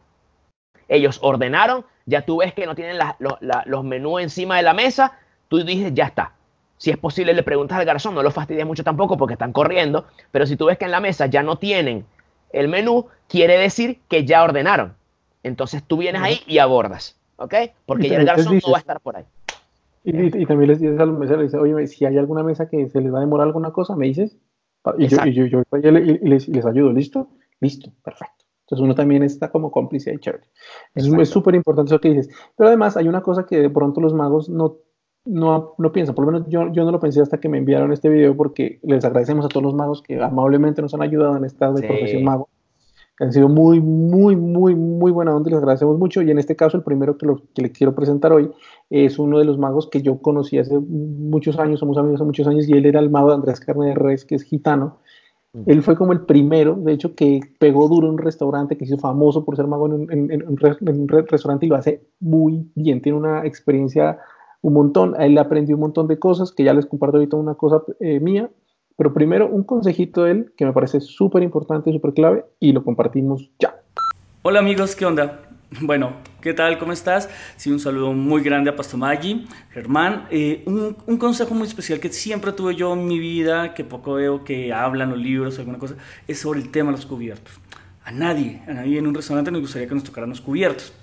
Ellos 0.88 1.20
ordenaron, 1.22 1.84
ya 2.06 2.22
tú 2.22 2.38
ves 2.38 2.54
que 2.54 2.66
no 2.66 2.74
tienen 2.74 2.98
los 3.20 3.84
menús 3.84 4.22
encima 4.22 4.56
de 4.56 4.64
la 4.64 4.74
mesa, 4.74 5.20
tú 5.50 5.62
dices, 5.62 5.94
ya 5.94 6.06
está. 6.06 6.36
Si 6.78 6.90
es 6.90 6.98
posible, 6.98 7.34
le 7.34 7.44
preguntas 7.44 7.78
al 7.78 7.84
garzón, 7.86 8.16
no 8.16 8.24
lo 8.24 8.32
fastidies 8.32 8.66
mucho 8.66 8.86
tampoco 8.86 9.18
porque 9.18 9.34
están 9.34 9.52
corriendo, 9.52 10.06
pero 10.32 10.46
si 10.46 10.56
tú 10.56 10.68
ves 10.68 10.78
que 10.78 10.86
en 10.86 10.92
la 10.92 11.02
mesa 11.02 11.26
ya 11.26 11.44
no 11.44 11.58
tienen 11.58 12.06
el 12.54 12.70
menú, 12.70 13.08
quiere 13.28 13.58
decir 13.58 14.00
que 14.08 14.24
ya 14.24 14.42
ordenaron. 14.42 14.96
Entonces 15.44 15.84
tú 15.84 15.98
vienes 15.98 16.22
ahí 16.22 16.42
y 16.48 16.60
abordas, 16.60 17.18
¿ok? 17.36 17.56
Porque 17.86 18.08
ya 18.08 18.20
el 18.20 18.26
garzón 18.26 18.62
no 18.66 18.72
va 18.72 18.78
a 18.78 18.80
estar 18.80 19.02
por 19.02 19.18
ahí. 19.18 19.26
Y, 20.04 20.46
también 20.46 20.70
les 20.70 20.80
dices 20.80 21.00
a 21.00 21.06
los 21.06 21.18
meseros, 21.18 21.44
dice, 21.44 21.58
oye, 21.58 21.88
si 21.88 22.06
hay 22.06 22.18
alguna 22.18 22.44
mesa 22.44 22.68
que 22.68 22.90
se 22.90 23.00
les 23.00 23.14
va 23.14 23.20
a 23.20 23.22
demorar 23.22 23.48
alguna 23.48 23.72
cosa, 23.72 23.96
me 23.96 24.08
dices, 24.08 24.38
y 24.98 25.08
yo, 25.08 25.46
y 25.46 25.50
yo, 25.50 25.62
les, 25.82 26.50
les, 26.50 26.66
ayudo, 26.66 26.92
¿listo? 26.92 27.30
Listo, 27.62 27.92
perfecto. 28.04 28.44
Entonces 28.66 28.84
uno 28.84 28.96
también 28.96 29.24
está 29.24 29.50
como 29.50 29.72
cómplice 29.72 30.14
y 30.14 30.20
chévere. 30.20 30.44
Es 30.96 31.30
súper 31.30 31.56
importante 31.56 31.90
eso 31.90 32.02
que 32.02 32.10
dices. 32.10 32.30
Pero 32.58 32.68
además 32.68 32.98
hay 32.98 33.08
una 33.08 33.22
cosa 33.22 33.46
que 33.46 33.60
de 33.60 33.70
pronto 33.70 34.02
los 34.02 34.14
magos 34.14 34.50
no, 34.50 34.78
no, 35.26 35.76
no 35.78 35.92
piensan, 35.92 36.16
por 36.16 36.26
lo 36.26 36.32
menos 36.32 36.50
yo, 36.50 36.72
yo 36.72 36.84
no 36.84 36.92
lo 36.92 37.00
pensé 37.00 37.22
hasta 37.22 37.40
que 37.40 37.48
me 37.48 37.58
enviaron 37.58 37.94
este 37.94 38.10
video 38.10 38.36
porque 38.36 38.80
les 38.84 39.06
agradecemos 39.06 39.46
a 39.46 39.50
todos 39.50 39.64
los 39.64 39.74
magos 39.74 40.02
que 40.02 40.22
amablemente 40.22 40.82
nos 40.82 40.94
han 40.94 41.02
ayudado 41.02 41.38
en 41.38 41.46
esta 41.46 41.72
de 41.72 41.88
profesión 41.88 42.24
mago 42.24 42.50
han 43.24 43.32
sido 43.32 43.50
muy, 43.50 43.80
muy, 43.80 44.36
muy, 44.36 44.76
muy 44.76 45.12
buena 45.12 45.36
onda, 45.36 45.50
les 45.50 45.60
agradecemos 45.60 45.98
mucho. 45.98 46.22
Y 46.22 46.30
en 46.30 46.40
este 46.40 46.56
caso, 46.56 46.78
el 46.78 46.84
primero 46.84 47.18
que, 47.18 47.26
lo, 47.26 47.42
que 47.54 47.62
le 47.62 47.72
quiero 47.72 47.96
presentar 47.96 48.34
hoy 48.34 48.52
es 48.90 49.18
uno 49.18 49.40
de 49.40 49.46
los 49.46 49.58
magos 49.58 49.88
que 49.90 50.02
yo 50.02 50.20
conocí 50.20 50.58
hace 50.58 50.78
muchos 50.78 51.58
años, 51.58 51.80
somos 51.80 51.98
amigos 51.98 52.20
hace 52.20 52.26
muchos 52.26 52.48
años, 52.48 52.68
y 52.68 52.74
él 52.74 52.86
era 52.86 53.00
el 53.00 53.10
mago 53.10 53.30
de 53.30 53.36
Andrés 53.36 53.60
Carne 53.60 53.88
de 53.88 53.96
Res, 53.96 54.26
que 54.26 54.36
es 54.36 54.44
gitano. 54.44 54.98
Él 55.68 55.84
fue 55.84 55.96
como 55.96 56.14
el 56.14 56.22
primero, 56.22 56.76
de 56.76 56.94
hecho, 56.94 57.14
que 57.14 57.40
pegó 57.60 57.88
duro 57.88 58.08
en 58.08 58.14
un 58.14 58.18
restaurante, 58.18 58.76
que 58.76 58.86
hizo 58.86 58.98
famoso 58.98 59.46
por 59.46 59.56
ser 59.56 59.68
mago 59.68 59.86
en, 59.86 60.44
un 60.48 61.08
restaurante 61.08 61.68
y 61.68 61.70
lo 61.70 61.76
hace 61.76 62.02
muy 62.20 62.72
bien. 62.74 63.04
Tiene 63.04 63.20
una 63.20 63.46
experiencia 63.46 64.18
un 64.62 64.74
montón. 64.74 65.14
Él 65.22 65.38
aprendió 65.38 65.76
un 65.76 65.82
montón 65.82 66.08
de 66.08 66.18
cosas 66.18 66.52
que 66.52 66.64
ya 66.64 66.74
les 66.74 66.88
comparto 66.88 67.18
ahorita 67.18 67.38
una 67.38 67.54
cosa 67.54 67.84
eh, 68.00 68.20
mía 68.20 68.50
pero 68.96 69.14
primero, 69.14 69.48
un 69.48 69.64
consejito 69.64 70.24
de 70.24 70.32
él 70.32 70.54
que 70.58 70.66
me 70.66 70.74
parece 70.74 71.02
súper 71.02 71.44
importante, 71.44 71.92
súper 71.92 72.14
clave 72.14 72.46
y 72.60 72.72
lo 72.72 72.84
compartimos 72.84 73.50
ya. 73.60 73.76
Hola 74.42 74.60
amigos, 74.60 74.96
¿qué 74.96 75.06
onda? 75.06 75.42
Bueno, 75.82 76.14
¿qué 76.42 76.54
tal? 76.54 76.78
¿Cómo 76.78 76.92
estás? 76.92 77.30
Sí, 77.58 77.72
un 77.72 77.80
saludo 77.80 78.14
muy 78.14 78.44
grande 78.44 78.70
a 78.70 78.76
Pastomaggi, 78.76 79.48
Germán. 79.72 80.28
Eh, 80.30 80.62
un, 80.68 80.96
un, 81.08 81.18
consejo 81.18 81.56
muy 81.56 81.68
especial 81.68 82.00
que 82.00 82.10
siempre 82.10 82.52
tuve 82.52 82.76
yo 82.76 82.94
en 82.94 83.08
mi 83.08 83.18
vida, 83.18 83.74
que 83.74 83.84
poco 83.84 84.14
veo 84.14 84.44
que 84.44 84.72
hablan 84.72 85.10
los 85.10 85.18
libros 85.18 85.58
o 85.58 85.62
alguna 85.62 85.80
cosa, 85.80 85.96
es 86.28 86.40
sobre 86.40 86.60
el 86.60 86.70
tema 86.70 86.92
de 86.92 86.98
los 86.98 87.06
cubiertos. 87.06 87.54
A 88.06 88.12
nadie, 88.12 88.62
a 88.68 88.74
nadie 88.74 89.00
en 89.00 89.08
un 89.08 89.16
restaurante 89.16 89.50
nos 89.50 89.62
gustaría 89.62 89.88
que 89.88 89.96
nos 89.96 90.04
tocaran 90.04 90.30
los 90.30 90.42
cubiertos. 90.42 90.94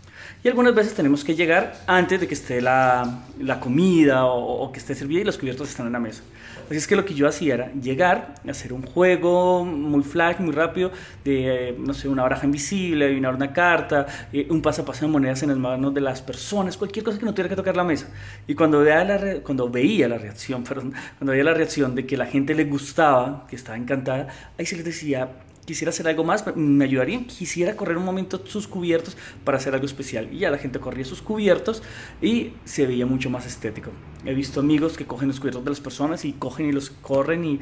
Y 0.45 0.49
algunas 0.49 0.75
veces 0.75 0.95
tenemos 0.95 1.25
que 1.25 1.35
llegar 1.35 1.75
antes 1.87 2.21
de 2.21 2.29
que 2.29 2.35
esté 2.35 2.61
la, 2.61 3.25
la 3.41 3.61
comida 3.61 4.27
o, 4.27 4.63
o, 4.63 4.73
que 4.73 4.79
esté 4.79 4.95
servida 4.95 5.21
y 5.21 5.25
los 5.25 5.37
cubiertos 5.37 5.69
están 5.69 5.87
en 5.87 5.93
la 5.93 6.01
mesa. 6.01 6.23
Así 6.71 6.77
es 6.77 6.87
que 6.87 6.95
lo 6.95 7.05
que 7.05 7.15
yo 7.15 7.27
hacía 7.27 7.55
era 7.55 7.73
llegar, 7.73 8.37
hacer 8.49 8.73
un 8.73 8.83
juego 8.83 9.65
muy 9.65 10.05
flash, 10.05 10.39
muy 10.39 10.53
rápido, 10.53 10.93
de, 11.25 11.75
no 11.77 11.93
sé, 11.93 12.09
una 12.09 12.23
baraja 12.23 12.47
invisible, 12.47 13.07
adivinar 13.07 13.35
una 13.35 13.53
carta, 13.53 14.07
eh, 14.33 14.47
un 14.51 14.63
paso 14.63 14.83
a 14.83 14.85
paso 14.85 15.05
de 15.05 15.11
monedas 15.11 15.43
en 15.43 15.49
las 15.49 15.59
manos 15.59 15.93
de 15.93 16.01
las 16.01 16.23
personas, 16.23 16.77
cualquier 16.77 17.05
cosa 17.05 17.19
que 17.19 17.25
no 17.25 17.33
tuviera 17.33 17.49
que 17.49 17.57
tocar 17.57 17.77
la 17.77 17.83
mesa. 17.83 18.07
Y 18.47 18.55
cuando, 18.55 18.79
veía 18.79 19.03
la, 19.03 19.41
cuando 19.41 19.69
veía 19.69 20.07
la 20.07 20.17
reacción, 20.17 20.63
perdón, 20.69 20.95
cuando 21.19 21.33
veía 21.33 21.43
la 21.43 21.55
reacción 21.55 21.97
de 21.97 22.07
que 22.07 22.17
la 22.17 22.27
gente 22.27 22.55
le 22.55 22.67
gustaba, 22.67 23.49
que 23.49 23.57
estaba 23.57 23.77
encantada, 23.77 24.29
ahí 24.57 24.65
se 24.65 24.77
les 24.77 24.85
decía, 24.85 25.29
quisiera 25.71 25.91
hacer 25.91 26.09
algo 26.09 26.25
más, 26.25 26.45
me 26.57 26.85
ayudaría, 26.85 27.25
quisiera 27.29 27.77
correr 27.77 27.97
un 27.97 28.05
momento 28.05 28.45
sus 28.45 28.67
cubiertos 28.67 29.17
para 29.45 29.59
hacer 29.59 29.73
algo 29.73 29.87
especial. 29.87 30.29
Y 30.33 30.39
ya 30.39 30.51
la 30.51 30.59
gente 30.59 30.81
corría 30.81 31.05
sus 31.05 31.23
cubiertos 31.23 31.85
y 32.21 32.55
se 32.65 32.89
veía 32.89 33.07
mucho 33.07 33.31
más 33.31 33.47
estético. 33.47 33.93
He 34.25 34.35
visto 34.35 34.59
amigos 34.59 34.97
que 34.97 35.07
cogen 35.07 35.29
los 35.29 35.39
cubiertos 35.39 35.63
de 35.63 35.71
las 35.71 35.81
personas 35.81 36.25
y 36.25 36.33
cogen 36.33 36.67
y 36.67 36.73
los 36.73 36.91
corren 36.91 37.45
y 37.45 37.61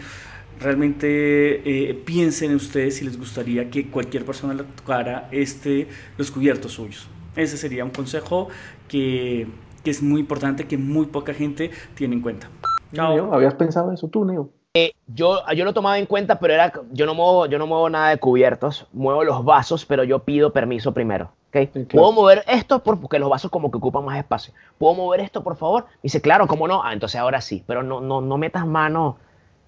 realmente 0.59 1.91
eh, 1.91 1.95
piensen 1.95 2.53
en 2.53 2.57
ustedes 2.57 2.97
si 2.97 3.05
les 3.05 3.19
gustaría 3.19 3.69
que 3.69 3.91
cualquier 3.91 4.25
persona 4.25 4.55
le 4.55 4.65
tocara 4.65 5.29
este, 5.31 5.87
los 6.17 6.31
cubiertos 6.31 6.73
suyos. 6.73 7.09
Ese 7.37 7.59
sería 7.59 7.85
un 7.85 7.91
consejo 7.91 8.49
que, 8.89 9.47
que 9.85 9.91
es 9.91 10.03
muy 10.03 10.21
importante, 10.21 10.67
que 10.67 10.79
muy 10.79 11.05
poca 11.05 11.35
gente 11.35 11.73
tiene 11.95 12.15
en 12.15 12.23
cuenta. 12.23 12.49
Chao. 12.95 13.35
¿Habías 13.35 13.53
pensado 13.53 13.93
eso 13.93 14.09
tú, 14.09 14.25
Neo? 14.25 14.51
Eh, 14.75 14.93
yo, 15.07 15.41
yo 15.55 15.65
lo 15.65 15.73
tomaba 15.73 15.99
en 15.99 16.07
cuenta, 16.07 16.39
pero 16.39 16.53
era, 16.53 16.73
yo 16.93 17.07
no 17.07 17.15
muevo, 17.15 17.47
yo 17.47 17.59
no 17.59 17.67
muevo 17.67 17.89
nada 17.89 18.11
de 18.11 18.19
cubiertos, 18.19 18.87
muevo 18.93 19.25
los 19.25 19.45
vasos, 19.45 19.87
pero 19.87 20.05
yo 20.05 20.21
pido 20.21 20.53
permiso 20.53 20.93
primero. 20.93 21.31
¿okay? 21.49 21.67
¿Puedo 21.67 22.13
mover 22.13 22.45
esto? 22.47 22.81
porque 22.81 23.19
los 23.19 23.31
vasos 23.31 23.51
como 23.51 23.71
que 23.71 23.79
ocupan 23.79 24.05
más 24.05 24.19
espacio. 24.19 24.53
¿Puedo 24.77 24.95
mover 24.95 25.21
esto, 25.21 25.43
por 25.43 25.57
favor? 25.57 25.87
dice, 26.03 26.21
claro, 26.21 26.47
¿cómo 26.47 26.69
no? 26.69 26.83
Ah, 26.85 26.93
entonces 26.93 27.19
ahora 27.19 27.41
sí, 27.41 27.65
pero 27.67 27.83
no, 27.83 28.01
no, 28.01 28.21
no 28.21 28.37
metas 28.37 28.67
mano 28.67 29.17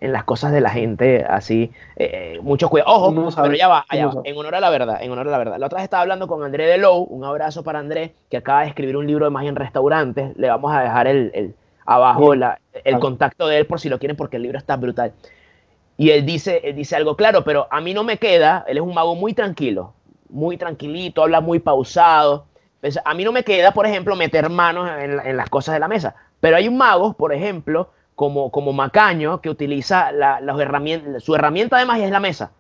en 0.01 0.13
las 0.13 0.25
cosas 0.25 0.53
de 0.53 0.61
la 0.61 0.71
gente 0.71 1.25
así. 1.25 1.73
Eh, 1.97 2.35
eh 2.37 2.41
mucho 2.43 2.69
cuidado. 2.69 2.93
Ojo, 2.93 3.31
pero 3.43 3.55
ya 3.55 3.69
va, 3.69 3.87
allá 3.89 4.11
En 4.25 4.37
honor 4.37 4.55
a 4.55 4.61
la 4.61 4.69
verdad, 4.69 4.99
en 5.01 5.11
honor 5.11 5.29
a 5.29 5.31
la 5.31 5.39
verdad. 5.39 5.59
La 5.59 5.67
otra 5.67 5.79
vez 5.79 5.85
estaba 5.85 6.03
hablando 6.03 6.29
con 6.29 6.43
André 6.43 6.67
de 6.67 6.77
Low, 6.77 7.05
un 7.05 7.25
abrazo 7.25 7.65
para 7.65 7.79
André, 7.79 8.15
que 8.31 8.37
acaba 8.37 8.63
de 8.63 8.69
escribir 8.69 8.99
un 8.99 9.07
libro 9.07 9.25
de 9.25 9.31
magia 9.31 9.49
en 9.49 9.57
restaurantes. 9.57 10.37
Le 10.37 10.49
vamos 10.49 10.73
a 10.73 10.83
dejar 10.83 11.07
el 11.07 11.55
abajo 11.91 12.35
el 12.35 12.99
contacto 13.01 13.49
de 13.49 13.59
él 13.59 13.67
por 13.67 13.81
si 13.81 13.89
lo 13.89 13.99
quieren 13.99 14.17
porque 14.17 14.37
el 14.37 14.43
libro 14.43 14.59
está 14.59 14.77
brutal. 14.77 15.13
Y 15.97 16.11
él 16.11 16.25
dice, 16.25 16.73
dice 16.75 16.97
algo 16.97 17.17
claro, 17.17 17.45
pero 17.45 17.67
a 17.71 17.81
mí 17.81 17.93
no 17.93 18.05
me 18.05 18.17
queda, 18.17 18.65
él 18.69 18.79
es 18.79 18.83
un 18.83 18.95
mago 18.95 19.15
muy 19.17 19.35
tranquilo, 19.35 19.93
muy 20.31 20.57
tranquilito, 20.57 21.23
habla 21.23 21.41
muy 21.41 21.59
pausado. 21.59 22.47
Pues, 22.81 22.99
a 23.05 23.13
mí 23.13 23.25
no 23.25 23.33
me 23.33 23.45
queda, 23.45 23.73
por 23.73 23.87
ejemplo, 23.87 24.17
meter 24.17 24.49
manos 24.49 24.89
en, 24.99 25.37
las 25.37 25.51
cosas 25.51 25.75
de 25.75 25.81
la 25.81 25.89
mesa. 25.89 26.15
Pero 26.41 26.57
hay 26.57 26.69
un 26.69 26.79
mago, 26.79 27.13
por 27.13 27.35
ejemplo, 27.35 27.91
como, 28.15 28.51
como 28.51 28.73
Macaño, 28.73 29.41
que 29.41 29.51
utiliza 29.51 30.13
la, 30.13 30.41
su 31.19 31.35
herramienta 31.35 31.77
de 31.77 31.85
magia 31.85 32.07
es 32.07 32.13
la 32.13 32.21
mesa. 32.21 32.53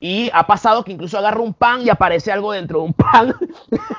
Y 0.00 0.30
ha 0.32 0.46
pasado 0.46 0.82
que 0.82 0.92
incluso 0.92 1.18
agarra 1.18 1.40
un 1.40 1.54
pan 1.54 1.82
y 1.82 1.90
aparece 1.90 2.32
algo 2.32 2.52
dentro 2.52 2.78
de 2.78 2.84
un 2.86 2.94
pan. 2.94 3.34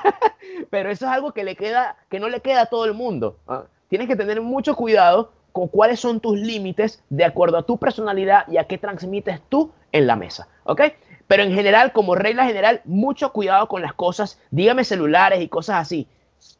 Pero 0.70 0.90
eso 0.90 1.06
es 1.06 1.12
algo 1.12 1.32
que 1.32 1.44
le 1.44 1.54
queda, 1.54 1.96
que 2.10 2.18
no 2.18 2.28
le 2.28 2.40
queda 2.40 2.62
a 2.62 2.66
todo 2.66 2.86
el 2.86 2.94
mundo. 2.94 3.38
Tienes 3.88 4.08
que 4.08 4.16
tener 4.16 4.40
mucho 4.40 4.74
cuidado 4.74 5.32
con 5.52 5.68
cuáles 5.68 6.00
son 6.00 6.20
tus 6.20 6.38
límites 6.38 7.02
de 7.10 7.24
acuerdo 7.24 7.56
a 7.56 7.62
tu 7.62 7.78
personalidad 7.78 8.46
y 8.48 8.56
a 8.56 8.64
qué 8.64 8.76
transmites 8.76 9.40
tú 9.48 9.70
en 9.92 10.06
la 10.06 10.16
mesa, 10.16 10.48
¿ok? 10.64 10.82
Pero 11.26 11.42
en 11.42 11.52
general, 11.52 11.92
como 11.92 12.16
regla 12.16 12.44
general, 12.44 12.80
mucho 12.84 13.32
cuidado 13.32 13.68
con 13.68 13.80
las 13.80 13.94
cosas, 13.94 14.40
dígame 14.50 14.84
celulares 14.84 15.40
y 15.40 15.48
cosas 15.48 15.76
así. 15.76 16.08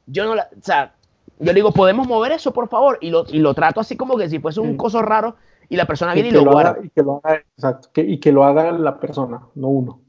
Yo 0.07 0.25
no 0.25 0.35
la, 0.35 0.49
o 0.57 0.63
sea, 0.63 0.95
yo 1.41 1.53
digo, 1.53 1.73
¿podemos 1.73 2.07
mover 2.07 2.33
eso, 2.33 2.53
por 2.53 2.69
favor? 2.69 2.99
Y 3.01 3.11
lo, 3.11 3.25
y 3.29 3.39
lo 3.39 3.53
trato 3.55 3.81
así 3.81 3.97
como 3.97 4.17
que 4.17 4.29
si 4.29 4.39
fuese 4.39 4.61
un 4.61 4.77
coso 4.77 5.03
raro 5.03 5.37
y 5.69 5.77
la 5.77 5.87
persona 5.87 6.15
viene 6.15 6.29
y, 6.29 6.33
lo, 6.33 6.45
guarda. 6.45 6.79
y, 6.83 6.91
que 6.91 7.03
lo 7.03 7.21
haga, 7.23 7.43
exacto, 7.57 7.89
y 8.01 8.21
que 8.21 8.33
lo 8.33 8.45
haga 8.45 8.71
la 8.73 9.01
persona, 9.01 9.43
no 9.55 9.69
uno. 9.69 10.04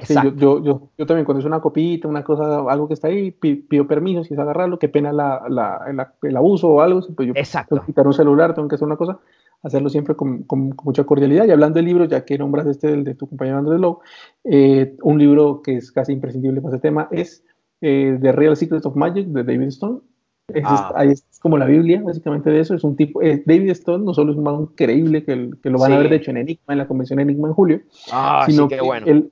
Sí, 0.00 0.14
yo, 0.14 0.62
yo, 0.62 0.88
yo, 0.96 1.06
también 1.06 1.26
cuando 1.26 1.40
es 1.40 1.44
una 1.44 1.60
copita, 1.60 2.08
una 2.08 2.24
cosa, 2.24 2.60
algo 2.70 2.88
que 2.88 2.94
está 2.94 3.08
ahí, 3.08 3.30
pido 3.30 3.86
permiso 3.86 4.24
si 4.24 4.32
es 4.32 4.40
agarrarlo, 4.40 4.78
qué 4.78 4.88
pena 4.88 5.12
la, 5.12 5.42
la, 5.50 6.14
el 6.22 6.36
abuso 6.36 6.70
o 6.70 6.80
algo, 6.80 7.00
pues 7.14 7.28
yo 7.28 7.34
Exacto. 7.36 7.74
tengo 7.74 7.82
que 7.82 7.92
quitar 7.92 8.06
un 8.06 8.14
celular, 8.14 8.54
tengo 8.54 8.68
que 8.68 8.76
hacer 8.76 8.86
una 8.86 8.96
cosa, 8.96 9.18
hacerlo 9.62 9.90
siempre 9.90 10.16
con, 10.16 10.44
con, 10.44 10.74
mucha 10.82 11.04
cordialidad. 11.04 11.44
Y 11.46 11.50
hablando 11.50 11.76
del 11.76 11.84
libro, 11.84 12.06
ya 12.06 12.24
que 12.24 12.38
nombras 12.38 12.66
este 12.66 12.88
del 12.88 13.04
de 13.04 13.14
tu 13.14 13.28
compañero 13.28 13.58
Andrés 13.58 13.80
Lowe, 13.80 13.98
eh, 14.44 14.96
un 15.02 15.18
libro 15.18 15.60
que 15.60 15.76
es 15.76 15.92
casi 15.92 16.12
imprescindible 16.12 16.62
para 16.62 16.76
este 16.76 16.88
tema 16.88 17.08
es 17.10 17.44
eh, 17.82 18.18
The 18.20 18.32
Real 18.32 18.56
Secret 18.56 18.86
of 18.86 18.96
Magic 18.96 19.26
de 19.26 19.44
David 19.44 19.68
Stone. 19.68 20.00
Es, 20.48 20.64
ah. 20.66 21.04
es, 21.04 21.24
como 21.40 21.58
la 21.58 21.66
Biblia, 21.66 22.02
básicamente 22.02 22.50
de 22.50 22.60
eso. 22.60 22.74
Es 22.74 22.82
un 22.82 22.96
tipo, 22.96 23.20
eh, 23.20 23.42
David 23.44 23.70
Stone 23.70 24.04
no 24.04 24.14
solo 24.14 24.32
es 24.32 24.38
un 24.38 24.44
mago 24.44 24.62
increíble 24.62 25.22
que, 25.22 25.50
que 25.62 25.70
lo 25.70 25.78
van 25.78 25.92
a 25.92 25.98
ver 25.98 26.08
de 26.08 26.16
hecho 26.16 26.30
en 26.30 26.38
Enigma, 26.38 26.72
en 26.72 26.78
la 26.78 26.88
convención 26.88 27.20
Enigma 27.20 27.48
en 27.48 27.54
julio, 27.54 27.80
ah, 28.10 28.44
sino 28.48 28.68
sí, 28.68 28.74
qué 28.74 28.80
bueno. 28.80 29.28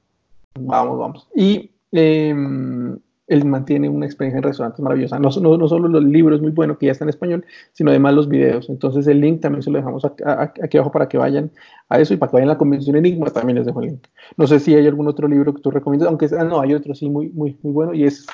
Vamos, 0.58 0.98
vamos. 0.98 1.28
Y 1.34 1.70
em, 1.92 2.98
él 3.30 3.44
mantiene 3.44 3.88
una 3.88 4.06
experiencia 4.06 4.38
en 4.38 4.42
restaurantes 4.42 4.80
maravillosa. 4.80 5.18
No, 5.20 5.30
no, 5.40 5.56
no, 5.56 5.68
solo 5.68 5.88
los 5.88 6.02
libros 6.02 6.40
muy 6.40 6.50
buenos 6.50 6.78
que 6.78 6.86
ya 6.86 6.92
están 6.92 7.06
en 7.06 7.10
español, 7.10 7.44
sino 7.72 7.90
además 7.90 8.14
los 8.14 8.28
videos. 8.28 8.68
Entonces 8.68 9.06
el 9.06 9.20
link 9.20 9.40
también 9.40 9.62
se 9.62 9.70
lo 9.70 9.78
dejamos 9.78 10.04
aquí, 10.04 10.76
abajo 10.76 10.90
para 10.90 11.08
que 11.08 11.16
vayan 11.16 11.52
a 11.88 12.00
eso 12.00 12.12
y 12.12 12.16
para 12.16 12.30
que 12.30 12.36
vayan 12.36 12.48
a 12.48 12.54
la 12.54 12.58
convención 12.58 12.96
Enigma 12.96 13.30
también 13.30 13.56
les 13.56 13.66
dejo 13.66 13.80
el 13.80 13.90
link. 13.90 14.06
No 14.36 14.48
sé 14.48 14.58
si 14.58 14.74
hay 14.74 14.86
algún 14.86 15.06
otro 15.06 15.28
libro 15.28 15.54
que 15.54 15.62
tú 15.62 15.70
recomiendas, 15.70 16.08
aunque 16.08 16.28
ah, 16.36 16.44
no, 16.44 16.60
hay 16.60 16.74
otro 16.74 16.94
sí 16.94 17.08
muy, 17.08 17.28
muy, 17.28 17.56
muy 17.62 17.72
bueno 17.72 17.94
y 17.94 18.04
es 18.04 18.26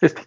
este. 0.00 0.22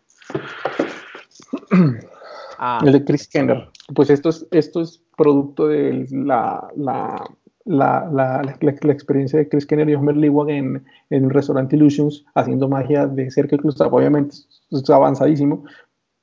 Ah. 2.60 2.80
El 2.86 2.94
de 2.94 3.04
Chris 3.04 3.28
Kenner. 3.28 3.68
Pues 3.94 4.10
esto 4.10 4.30
es, 4.30 4.48
esto 4.52 4.82
es 4.82 5.04
producto 5.18 5.68
de 5.68 6.08
la, 6.12 6.70
la 6.78 7.22
la, 7.66 8.10
la, 8.12 8.42
la, 8.42 8.92
experiencia 8.92 9.40
de 9.40 9.48
Chris 9.48 9.66
Kenner 9.66 9.90
y 9.90 9.96
Homer 9.96 10.18
Lewag 10.18 10.50
en, 10.50 10.84
en 11.10 11.26
un 11.26 11.32
restaurante 11.32 11.76
Illusions 11.76 12.26
haciendo 12.36 12.68
magia 12.68 13.08
de 13.08 13.32
cerca 13.32 13.56
incluso 13.56 13.86
obviamente 13.88 14.36
es 14.72 14.90
avanzadísimo 14.90 15.64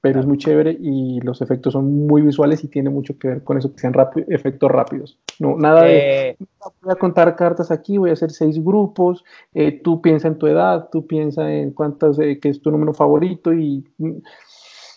pero 0.03 0.21
es 0.21 0.27
muy 0.27 0.39
chévere 0.39 0.77
y 0.81 1.21
los 1.21 1.43
efectos 1.43 1.75
son 1.75 2.07
muy 2.07 2.23
visuales 2.23 2.65
y 2.65 2.69
tiene 2.69 2.89
mucho 2.91 3.19
que 3.19 3.29
ver 3.29 3.45
con 3.45 3.59
eso 3.59 3.73
que 3.73 3.79
sean 3.79 3.95
efectos 4.29 4.71
rápidos 4.71 5.19
no 5.39 5.57
nada 5.57 5.83
de 5.83 6.31
eh. 6.31 6.37
voy 6.83 6.93
a 6.93 6.97
contar 6.97 7.37
cartas 7.37 7.71
aquí 7.71 7.99
voy 7.99 8.11
a 8.11 8.15
hacer 8.15 8.31
seis 8.31 8.63
grupos 8.63 9.25
eh, 9.55 9.81
tú 9.83 10.01
piensa 10.01 10.29
en 10.29 10.39
tu 10.39 10.47
edad 10.47 10.89
tú 10.91 11.07
piensa 11.07 11.51
en 11.53 11.73
cuántas 11.73 12.19
eh, 12.19 12.39
que 12.41 12.49
es 12.49 12.61
tu 12.61 12.71
número 12.71 12.95
favorito 12.95 13.53
y 13.53 13.87
mm, 13.99 14.19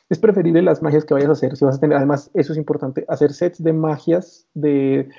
es 0.10 0.20
preferible 0.20 0.62
las 0.62 0.82
magias 0.82 1.06
que 1.06 1.14
vayas 1.14 1.30
a 1.30 1.34
hacer 1.34 1.56
si 1.58 1.66
vas 1.66 1.78
a 1.78 1.80
tener 1.80 1.98
además 1.98 2.32
eso 2.34 2.54
es 2.54 2.58
importante 2.58 3.06
hacer 3.08 3.34
sets 3.34 3.62
de 3.64 3.74
magias 3.74 4.48
de 4.54 5.10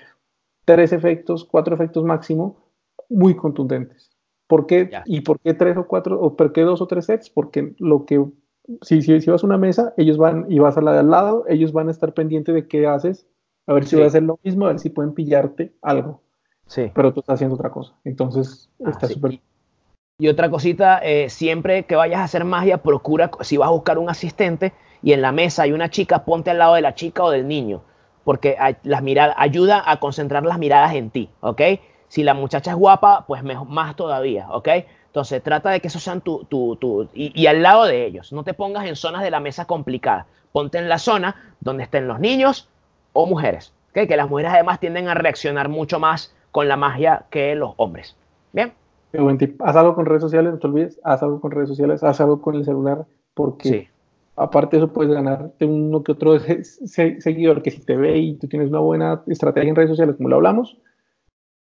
tres 0.65 0.93
efectos, 0.93 1.45
cuatro 1.45 1.75
efectos 1.75 2.05
máximo, 2.05 2.57
muy 3.09 3.35
contundentes. 3.35 4.11
¿Por 4.47 4.67
qué? 4.67 4.91
¿Y 5.07 5.23
por 5.23 5.41
qué 5.41 5.55
tres 5.55 5.77
o 5.77 5.87
cuatro, 5.87 6.21
o 6.21 6.37
por 6.37 6.53
qué 6.53 6.63
dos 6.63 6.81
o 6.83 6.87
tres 6.87 7.07
sets? 7.07 7.31
Porque 7.31 7.75
lo 7.79 8.05
que, 8.05 8.25
si, 8.83 9.03
si, 9.03 9.21
si 9.21 9.31
vas 9.31 9.43
a 9.43 9.47
una 9.47 9.59
mesa, 9.59 9.95
ellos 9.97 10.19
van, 10.19 10.47
y 10.49 10.59
vas 10.59 10.77
a 10.77 10.83
la 10.83 10.93
de 10.93 10.99
al 11.01 11.11
lado, 11.11 11.45
ellos 11.49 11.73
van 11.73 11.89
a 11.89 11.91
estar 11.91 12.13
pendientes 12.13 12.55
de 12.55 12.69
qué 12.69 12.87
haces, 12.87 13.27
a 13.67 13.73
ver 13.73 13.87
si 13.87 13.97
vas 13.97 14.05
a 14.05 14.09
hacer 14.09 14.23
lo 14.23 14.39
mismo, 14.43 14.67
a 14.67 14.69
ver 14.69 14.79
si 14.79 14.91
pueden 14.91 15.15
pillarte 15.15 15.75
algo. 15.81 16.23
Sí. 16.67 16.91
Pero 16.95 17.13
tú 17.13 17.21
estás 17.21 17.35
haciendo 17.35 17.57
otra 17.57 17.71
cosa. 17.71 17.95
Entonces, 18.05 18.71
ah, 18.85 18.91
está 18.91 19.07
súper... 19.07 19.41
Y 20.19 20.29
otra 20.29 20.49
cosita, 20.49 20.99
eh, 20.99 21.29
siempre 21.29 21.85
que 21.87 21.97
vayas 21.97 22.21
a 22.21 22.25
hacer 22.25 22.45
magia, 22.45 22.83
procura, 22.83 23.31
si 23.41 23.57
vas 23.57 23.69
a 23.69 23.73
buscar 23.73 23.99
un 23.99 24.09
asistente 24.09 24.73
y 25.03 25.13
en 25.13 25.23
la 25.23 25.33
mesa 25.33 25.65
hay 25.65 25.73
una 25.73 25.91
chica, 25.91 26.25
ponte 26.25 26.51
al 26.51 26.59
lado 26.59 26.75
de 26.75 26.83
la 26.83 26.95
chica 26.95 27.25
o 27.25 27.31
del 27.31 27.49
niño 27.49 27.83
porque 28.25 28.57
las 28.83 29.03
miradas, 29.03 29.37
ayuda 29.39 29.83
a 29.85 30.01
concentrar 30.01 30.45
las 30.45 30.59
miradas 30.59 30.95
en 30.95 31.11
ti, 31.11 31.31
¿ok? 31.41 31.61
Si 32.09 32.23
la 32.23 32.35
muchacha 32.35 32.73
es 32.73 32.77
guapa, 32.77 33.25
pues 33.27 33.43
mejor, 33.43 33.69
más 33.69 33.95
todavía, 33.97 34.49
¿ok? 34.51 34.69
Entonces 35.07 35.43
trata 35.43 35.71
de 35.71 35.81
que 35.81 35.89
esos 35.89 36.03
sean 36.03 36.21
tu, 36.21 36.45
tu, 36.45 36.77
tu 36.77 37.09
y, 37.15 37.47
al 37.47 37.63
lado 37.63 37.85
de 37.85 38.05
ellos, 38.07 38.33
no 38.33 38.43
te 38.43 38.55
pongas 38.55 38.87
en 38.87 38.97
zonas 38.97 39.23
de 39.23 39.31
la 39.31 39.41
mesa 39.41 39.67
complicadas, 39.67 40.27
ponte 40.53 40.79
en 40.79 40.89
la 40.89 40.99
zona 40.99 41.55
donde 41.61 41.85
estén 41.85 42.09
los 42.09 42.19
niños 42.19 42.69
o 43.13 43.27
mujeres, 43.27 43.73
¿ok? 43.91 44.09
Que 44.09 44.17
las 44.17 44.29
mujeres 44.29 44.53
además 44.53 44.81
tienden 44.81 45.09
a 45.09 45.15
reaccionar 45.15 45.69
mucho 45.69 46.01
más 46.01 46.35
con 46.51 46.69
la 46.69 46.77
magia 46.77 47.27
que 47.31 47.55
los 47.55 47.75
hombres, 47.77 48.17
¿bien? 48.53 48.73
Haz 49.61 49.77
algo 49.77 49.95
con 49.95 50.07
redes 50.07 50.23
sociales, 50.23 50.53
no 50.53 50.59
te 50.59 50.67
olvides, 50.67 51.01
haz 51.05 51.23
algo 51.23 51.41
con 51.41 51.53
redes 51.53 51.69
sociales, 51.69 52.03
haz 52.03 52.21
algo 52.21 52.41
con 52.41 52.57
el 52.57 52.65
celular, 52.65 53.05
porque 53.35 53.69
sí 53.69 53.89
aparte 54.37 54.77
de 54.77 54.85
eso 54.85 54.93
puedes 54.93 55.13
ganarte 55.13 55.65
uno 55.65 56.03
que 56.03 56.13
otro 56.13 56.39
seguidor 56.85 57.63
que 57.63 57.71
si 57.71 57.81
te 57.81 57.97
ve 57.97 58.19
y 58.19 58.37
tú 58.39 58.49
tienes 58.49 58.69
una 58.69 58.81
buena 58.81 59.23
estrategia 59.27 59.71
en 59.71 59.77
redes 59.77 59.91
sociales, 59.91 60.17
como 60.17 60.29
lo 60.29 60.37
hablamos, 60.37 60.79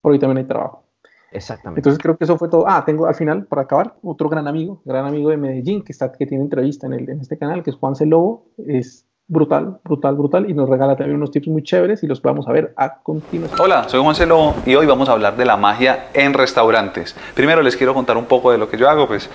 por 0.02 0.14
ahí 0.14 0.20
también 0.20 0.40
hay 0.40 0.46
trabajo. 0.46 0.84
Exactamente. 1.32 1.80
Entonces 1.80 2.02
creo 2.02 2.18
que 2.18 2.24
eso 2.24 2.38
fue 2.38 2.50
todo. 2.50 2.66
Ah, 2.68 2.84
tengo 2.86 3.06
al 3.06 3.16
final, 3.16 3.46
para 3.46 3.64
acabar, 3.64 3.96
otro 4.02 4.30
gran 4.30 4.48
amigo, 4.48 4.82
gran 4.86 5.06
amigo 5.06 5.30
de 5.30 5.38
Medellín, 5.38 5.84
que, 5.84 5.92
está, 5.92 6.12
que 6.12 6.26
tiene 6.26 6.44
entrevista 6.44 6.88
en, 6.88 6.94
el, 6.94 7.10
en 7.10 7.20
este 7.20 7.38
canal, 7.38 7.64
que 7.64 7.72
es 7.72 7.76
Juan 7.76 7.96
C. 7.96 8.06
Lobo. 8.06 8.46
Es 8.66 9.06
brutal, 9.28 9.80
brutal, 9.84 10.16
brutal 10.16 10.50
y 10.50 10.54
nos 10.54 10.70
regala 10.70 10.96
también 10.96 11.18
unos 11.18 11.32
tips 11.32 11.50
muy 11.50 11.62
chéveres 11.62 12.02
y 12.02 12.08
los 12.08 12.22
vamos 12.22 12.48
a 12.48 12.54
ver 12.54 12.74
a 12.78 13.00
continuación. 13.00 13.60
Hola, 13.60 13.90
soy 13.90 14.02
Juan 14.02 14.16
C. 14.16 14.26
Lobo 14.26 14.56
y 14.66 14.76
hoy 14.76 14.86
vamos 14.86 15.10
a 15.10 15.12
hablar 15.12 15.36
de 15.36 15.46
la 15.46 15.58
magia 15.58 16.08
en 16.14 16.34
restaurantes. 16.34 17.14
Primero 17.36 17.62
les 17.62 17.76
quiero 17.76 17.94
contar 17.94 18.16
un 18.16 18.26
poco 18.26 18.52
de 18.52 18.58
lo 18.58 18.70
que 18.70 18.78
yo 18.78 18.90
hago, 18.90 19.08
pues 19.08 19.30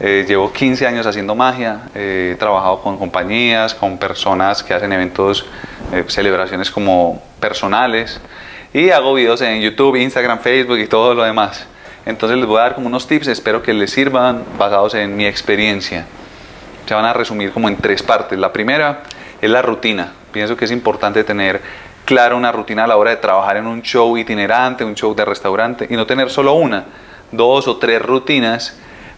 eh, 0.00 0.24
llevo 0.26 0.52
15 0.52 0.86
años 0.88 1.06
haciendo 1.06 1.36
magia, 1.36 1.82
eh, 1.94 2.32
he 2.34 2.36
trabajado 2.36 2.80
con 2.80 2.98
compañías, 2.98 3.74
con 3.74 3.96
personas 3.96 4.62
que 4.62 4.74
hacen 4.74 4.92
eventos, 4.92 5.46
eh, 5.92 6.04
celebraciones 6.08 6.70
como 6.70 7.22
personales 7.38 8.20
y 8.72 8.90
hago 8.90 9.14
videos 9.14 9.40
en 9.42 9.60
YouTube, 9.60 9.94
Instagram, 9.96 10.40
Facebook 10.40 10.78
y 10.78 10.88
todo 10.88 11.14
lo 11.14 11.22
demás. 11.22 11.66
Entonces 12.06 12.36
les 12.38 12.46
voy 12.46 12.58
a 12.58 12.62
dar 12.62 12.74
como 12.74 12.88
unos 12.88 13.06
tips, 13.06 13.28
espero 13.28 13.62
que 13.62 13.72
les 13.72 13.92
sirvan 13.92 14.42
basados 14.58 14.94
en 14.94 15.14
mi 15.14 15.26
experiencia. 15.26 16.06
Se 16.86 16.94
van 16.94 17.04
a 17.04 17.12
resumir 17.12 17.52
como 17.52 17.68
en 17.68 17.76
tres 17.76 18.02
partes. 18.02 18.36
La 18.38 18.52
primera 18.52 19.04
es 19.40 19.48
la 19.48 19.62
rutina. 19.62 20.12
Pienso 20.32 20.56
que 20.56 20.64
es 20.64 20.72
importante 20.72 21.22
tener 21.22 21.62
clara 22.04 22.34
una 22.34 22.50
rutina 22.50 22.84
a 22.84 22.86
la 22.88 22.96
hora 22.96 23.12
de 23.12 23.16
trabajar 23.18 23.56
en 23.56 23.66
un 23.66 23.80
show 23.80 24.18
itinerante, 24.18 24.84
un 24.84 24.96
show 24.96 25.14
de 25.14 25.24
restaurante 25.24 25.86
y 25.88 25.94
no 25.94 26.04
tener 26.04 26.28
solo 26.30 26.54
una, 26.54 26.84
dos 27.30 27.68
o 27.68 27.76
tres 27.76 28.02
rutinas 28.02 28.76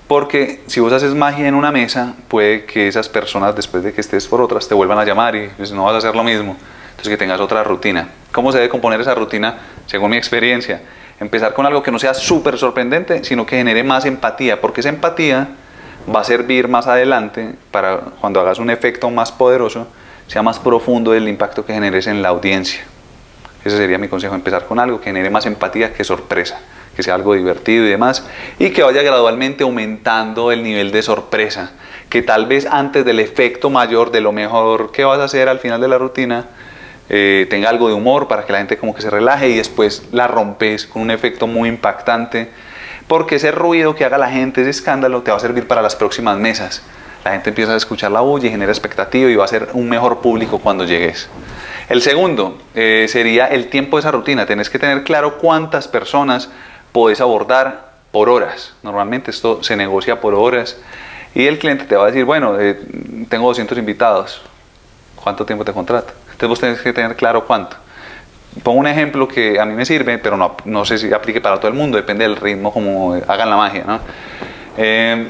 porque 0.09 0.63
si 0.67 0.81
vos 0.81 0.93
haces 0.93 1.15
magia 1.15 1.49
en 1.49 1.55
una 1.55 1.73
mesa, 1.73 2.15
puede 2.29 2.65
que 2.65 2.87
esas 2.87 3.09
personas, 3.09 3.57
después 3.57 3.83
de 3.83 3.93
que 3.93 4.01
estés 4.01 4.27
por 4.29 4.41
otras, 4.41 4.69
te 4.69 4.75
vuelvan 4.75 4.99
a 4.99 5.05
llamar 5.05 5.35
y 5.35 5.49
pues, 5.57 5.73
no 5.73 5.85
vas 5.85 5.95
a 5.95 5.99
hacer 5.99 6.15
lo 6.15 6.23
mismo. 6.23 6.57
Entonces 6.91 7.11
que 7.11 7.17
tengas 7.17 7.41
otra 7.41 7.65
rutina. 7.65 8.09
¿Cómo 8.33 8.53
se 8.53 8.59
debe 8.59 8.71
componer 8.71 9.01
esa 9.01 9.15
rutina? 9.15 9.59
Según 9.87 10.11
mi 10.11 10.17
experiencia, 10.17 10.81
empezar 11.19 11.55
con 11.55 11.67
algo 11.67 11.83
que 11.83 11.91
no 11.91 11.99
sea 11.99 12.15
súper 12.15 12.57
sorprendente, 12.57 13.25
sino 13.25 13.45
que 13.45 13.57
genere 13.57 13.83
más 13.83 14.05
empatía, 14.05 14.61
porque 14.61 14.81
esa 14.81 14.91
empatía 14.91 15.49
va 16.15 16.21
a 16.21 16.25
servir 16.25 16.69
más 16.69 16.87
adelante 16.87 17.55
para 17.73 17.99
cuando 18.21 18.41
hagas 18.41 18.59
un 18.59 18.71
efecto 18.71 19.11
más 19.11 19.33
poderoso, 19.33 19.89
sea 20.29 20.43
más 20.43 20.59
profundo 20.59 21.15
el 21.15 21.29
impacto 21.29 21.67
que 21.67 21.75
generes 21.75 22.07
en 22.07 22.23
la 22.23 22.29
audiencia. 22.29 22.83
Ese 23.65 23.77
sería 23.77 23.99
mi 23.99 24.07
consejo, 24.07 24.37
empezar 24.37 24.67
con 24.67 24.79
algo 24.79 25.01
que 25.01 25.07
genere 25.07 25.31
más 25.31 25.47
empatía 25.47 25.93
que 25.93 26.05
sorpresa 26.05 26.61
que 26.97 27.03
sea 27.03 27.15
algo 27.15 27.35
divertido 27.35 27.85
y 27.85 27.89
demás, 27.89 28.25
y 28.59 28.71
que 28.71 28.83
vaya 28.83 29.03
gradualmente 29.03 29.65
aumentando 29.65 30.51
el 30.51 30.63
nivel 30.63 30.91
de 30.91 31.03
sorpresa, 31.03 31.73
que 32.09 32.23
tal 32.23 32.47
vez 32.47 32.67
antes 32.67 33.05
del 33.05 33.21
efecto 33.21 33.69
mayor 33.69 34.11
de 34.11 34.23
lo 34.23 34.33
mejor 34.33 34.91
que 34.91 35.05
vas 35.05 35.21
a 35.21 35.25
hacer 35.25 35.49
al 35.49 35.59
final 35.59 35.81
de 35.81 35.89
la 35.89 35.99
rutina, 35.99 36.47
eh, 37.09 37.47
tenga 37.51 37.69
algo 37.69 37.89
de 37.89 37.95
humor 37.95 38.27
para 38.27 38.45
que 38.45 38.53
la 38.53 38.59
gente 38.59 38.79
como 38.79 38.95
que 38.95 39.03
se 39.03 39.11
relaje 39.11 39.51
y 39.51 39.57
después 39.57 40.09
la 40.11 40.27
rompes 40.27 40.87
con 40.87 41.03
un 41.03 41.11
efecto 41.11 41.47
muy 41.47 41.69
impactante, 41.69 42.49
porque 43.07 43.37
ese 43.37 43.53
ruido 43.53 43.95
que 43.95 44.05
haga 44.05 44.19
la 44.19 44.31
gente, 44.31 44.63
ese 44.63 44.71
escándalo, 44.71 45.23
te 45.23 45.31
va 45.31 45.37
a 45.37 45.41
servir 45.41 45.69
para 45.69 45.83
las 45.83 45.95
próximas 45.95 46.39
mesas. 46.39 46.83
La 47.25 47.33
gente 47.33 47.51
empieza 47.51 47.75
a 47.75 47.77
escuchar 47.77 48.13
la 48.13 48.21
bulla 48.21 48.47
y 48.47 48.51
genera 48.51 48.71
expectativa 48.71 49.29
y 49.29 49.35
va 49.35 49.45
a 49.45 49.49
ser 49.49 49.71
un 49.73 49.89
mejor 49.89 50.21
público 50.21 50.61
cuando 50.61 50.85
llegues. 50.85 51.29
El 51.89 52.01
segundo 52.01 52.59
eh, 52.75 53.07
sería 53.09 53.47
el 53.47 53.69
tiempo 53.69 53.97
de 53.97 54.01
esa 54.01 54.13
rutina. 54.13 54.47
Tenés 54.47 54.71
que 54.71 54.79
tener 54.79 55.03
claro 55.03 55.39
cuántas 55.39 55.89
personas 55.89 56.51
podés 56.93 57.21
abordar 57.21 57.93
por 58.11 58.29
horas. 58.29 58.75
Normalmente 58.83 59.31
esto 59.31 59.63
se 59.63 59.77
negocia 59.77 60.21
por 60.21 60.35
horas 60.35 60.79
y 61.35 61.47
el 61.47 61.59
cliente 61.59 61.85
te 61.85 61.97
va 61.97 62.05
a 62.05 62.07
decir, 62.07 62.25
bueno, 62.25 62.59
eh, 62.59 62.79
tengo 63.29 63.49
200 63.49 63.77
invitados, 63.77 64.41
¿cuánto 65.15 65.45
tiempo 65.45 65.65
te 65.65 65.73
contrata? 65.73 66.13
Entonces 66.25 66.49
vos 66.49 66.61
tenés 66.61 66.81
que 66.81 66.93
tener 66.93 67.15
claro 67.17 67.47
cuánto. 67.47 67.77
Pongo 68.63 68.81
un 68.81 68.87
ejemplo 68.87 69.29
que 69.29 69.61
a 69.61 69.67
mí 69.67 69.75
me 69.75 69.85
sirve, 69.85 70.17
pero 70.17 70.37
no, 70.37 70.57
no 70.65 70.85
sé 70.87 70.97
si 70.97 71.13
aplique 71.13 71.43
para 71.43 71.57
todo 71.59 71.69
el 71.69 71.75
mundo, 71.75 71.99
depende 71.99 72.25
del 72.25 72.37
ritmo, 72.37 72.73
como 72.73 73.15
hagan 73.29 73.51
la 73.51 73.57
magia. 73.57 73.85
¿no? 73.87 74.01
Eh, 74.79 75.27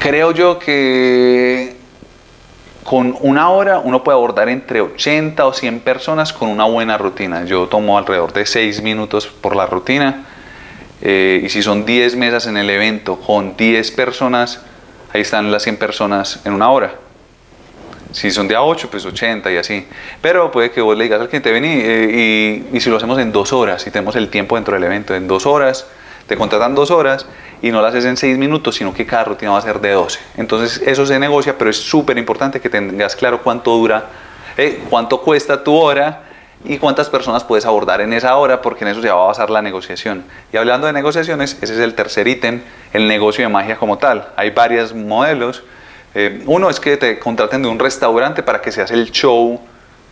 creo 0.00 0.32
yo 0.32 0.58
que 0.58 1.76
con 2.84 3.16
una 3.20 3.50
hora 3.50 3.78
uno 3.78 4.02
puede 4.02 4.16
abordar 4.16 4.48
entre 4.48 4.80
80 4.80 5.46
o 5.46 5.52
100 5.52 5.80
personas 5.80 6.32
con 6.32 6.48
una 6.48 6.64
buena 6.64 6.98
rutina. 6.98 7.44
Yo 7.44 7.66
tomo 7.68 7.96
alrededor 7.96 8.32
de 8.32 8.44
6 8.44 8.82
minutos 8.82 9.26
por 9.26 9.54
la 9.54 9.66
rutina. 9.66 10.24
Eh, 11.00 11.42
y 11.44 11.48
si 11.48 11.62
son 11.62 11.84
10 11.84 12.16
mesas 12.16 12.46
en 12.46 12.56
el 12.56 12.70
evento 12.70 13.18
con 13.18 13.56
10 13.56 13.90
personas, 13.92 14.62
ahí 15.12 15.20
están 15.20 15.50
las 15.50 15.62
100 15.62 15.76
personas 15.76 16.40
en 16.44 16.52
una 16.52 16.70
hora. 16.70 16.94
Si 18.12 18.30
son 18.30 18.46
de 18.46 18.54
a 18.54 18.62
8, 18.62 18.88
pues 18.90 19.04
80 19.04 19.50
y 19.52 19.56
así. 19.56 19.86
Pero 20.20 20.50
puede 20.50 20.70
que 20.70 20.80
vos 20.80 20.96
le 20.96 21.04
digas 21.04 21.20
al 21.20 21.28
cliente, 21.28 21.50
vení, 21.50 21.72
eh, 21.72 22.64
y, 22.70 22.76
y 22.76 22.80
si 22.80 22.90
lo 22.90 22.96
hacemos 22.96 23.18
en 23.18 23.32
dos 23.32 23.52
horas, 23.52 23.82
si 23.82 23.90
tenemos 23.90 24.16
el 24.16 24.28
tiempo 24.28 24.56
dentro 24.56 24.74
del 24.74 24.84
evento, 24.84 25.14
en 25.14 25.26
dos 25.26 25.46
horas, 25.46 25.86
te 26.32 26.38
contratan 26.38 26.74
dos 26.74 26.90
horas 26.90 27.26
y 27.60 27.70
no 27.70 27.82
lo 27.82 27.86
haces 27.88 28.06
en 28.06 28.16
seis 28.16 28.38
minutos, 28.38 28.76
sino 28.76 28.94
que 28.94 29.04
cada 29.04 29.24
rutina 29.24 29.50
va 29.50 29.58
a 29.58 29.60
ser 29.60 29.82
de 29.82 29.90
12. 29.90 30.18
Entonces 30.38 30.80
eso 30.86 31.04
se 31.04 31.18
negocia, 31.18 31.58
pero 31.58 31.68
es 31.68 31.76
súper 31.76 32.16
importante 32.16 32.58
que 32.58 32.70
tengas 32.70 33.14
claro 33.16 33.42
cuánto 33.42 33.72
dura, 33.72 34.06
eh, 34.56 34.82
cuánto 34.88 35.20
cuesta 35.20 35.62
tu 35.62 35.76
hora 35.76 36.22
y 36.64 36.78
cuántas 36.78 37.10
personas 37.10 37.44
puedes 37.44 37.66
abordar 37.66 38.00
en 38.00 38.14
esa 38.14 38.34
hora, 38.36 38.62
porque 38.62 38.82
en 38.84 38.92
eso 38.92 39.02
se 39.02 39.10
va 39.10 39.24
a 39.24 39.26
basar 39.26 39.50
la 39.50 39.60
negociación. 39.60 40.24
Y 40.54 40.56
hablando 40.56 40.86
de 40.86 40.94
negociaciones, 40.94 41.58
ese 41.60 41.74
es 41.74 41.80
el 41.80 41.92
tercer 41.92 42.26
ítem, 42.26 42.62
el 42.94 43.06
negocio 43.06 43.44
de 43.44 43.52
magia 43.52 43.76
como 43.76 43.98
tal. 43.98 44.28
Hay 44.36 44.52
varios 44.52 44.94
modelos. 44.94 45.62
Eh, 46.14 46.42
uno 46.46 46.70
es 46.70 46.80
que 46.80 46.96
te 46.96 47.18
contraten 47.18 47.60
de 47.60 47.68
un 47.68 47.78
restaurante 47.78 48.42
para 48.42 48.62
que 48.62 48.72
se 48.72 48.80
hace 48.80 48.94
el 48.94 49.10
show 49.10 49.60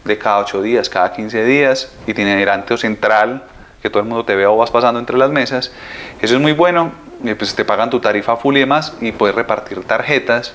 de 0.05 0.19
cada 0.19 0.41
8 0.41 0.61
días, 0.61 0.91
cada 0.91 1.15
15 1.15 1.45
días, 1.47 1.95
itinerante 2.07 2.75
o 2.75 2.77
central, 2.77 3.43
que 3.83 3.91
todo 3.91 4.03
el 4.03 4.09
mundo 4.09 4.25
te 4.25 4.35
vea 4.35 4.51
o 4.51 4.57
vas 4.57 4.71
pasando 4.71 5.01
entre 5.01 5.17
las 5.17 5.31
mesas. 5.31 5.73
Eso 6.21 6.35
es 6.35 6.41
muy 6.41 6.53
bueno, 6.53 6.93
pues 7.39 7.55
te 7.55 7.65
pagan 7.65 7.91
tu 7.91 8.01
tarifa 8.01 8.37
full 8.37 8.57
y 8.57 8.61
demás 8.61 8.95
y 9.01 9.13
puedes 9.13 9.35
repartir 9.35 9.83
tarjetas, 9.85 10.55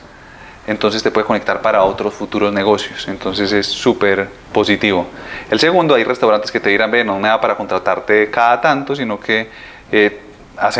entonces 0.68 1.04
te 1.04 1.12
puedes 1.12 1.28
conectar 1.28 1.62
para 1.62 1.84
otros 1.84 2.14
futuros 2.14 2.52
negocios, 2.52 3.08
entonces 3.08 3.52
es 3.52 3.68
súper 3.68 4.30
positivo. 4.52 5.08
El 5.50 5.60
segundo, 5.60 5.96
hay 5.96 6.04
restaurantes 6.04 6.52
que 6.52 6.60
te 6.60 6.70
dirán, 6.70 6.90
ve, 6.90 7.04
no 7.04 7.20
me 7.20 7.28
da 7.28 7.40
para 7.40 7.56
contratarte 7.56 8.30
cada 8.32 8.62
tanto, 8.62 8.96
sino 8.96 9.20
que 9.20 9.50
eh, 9.92 10.22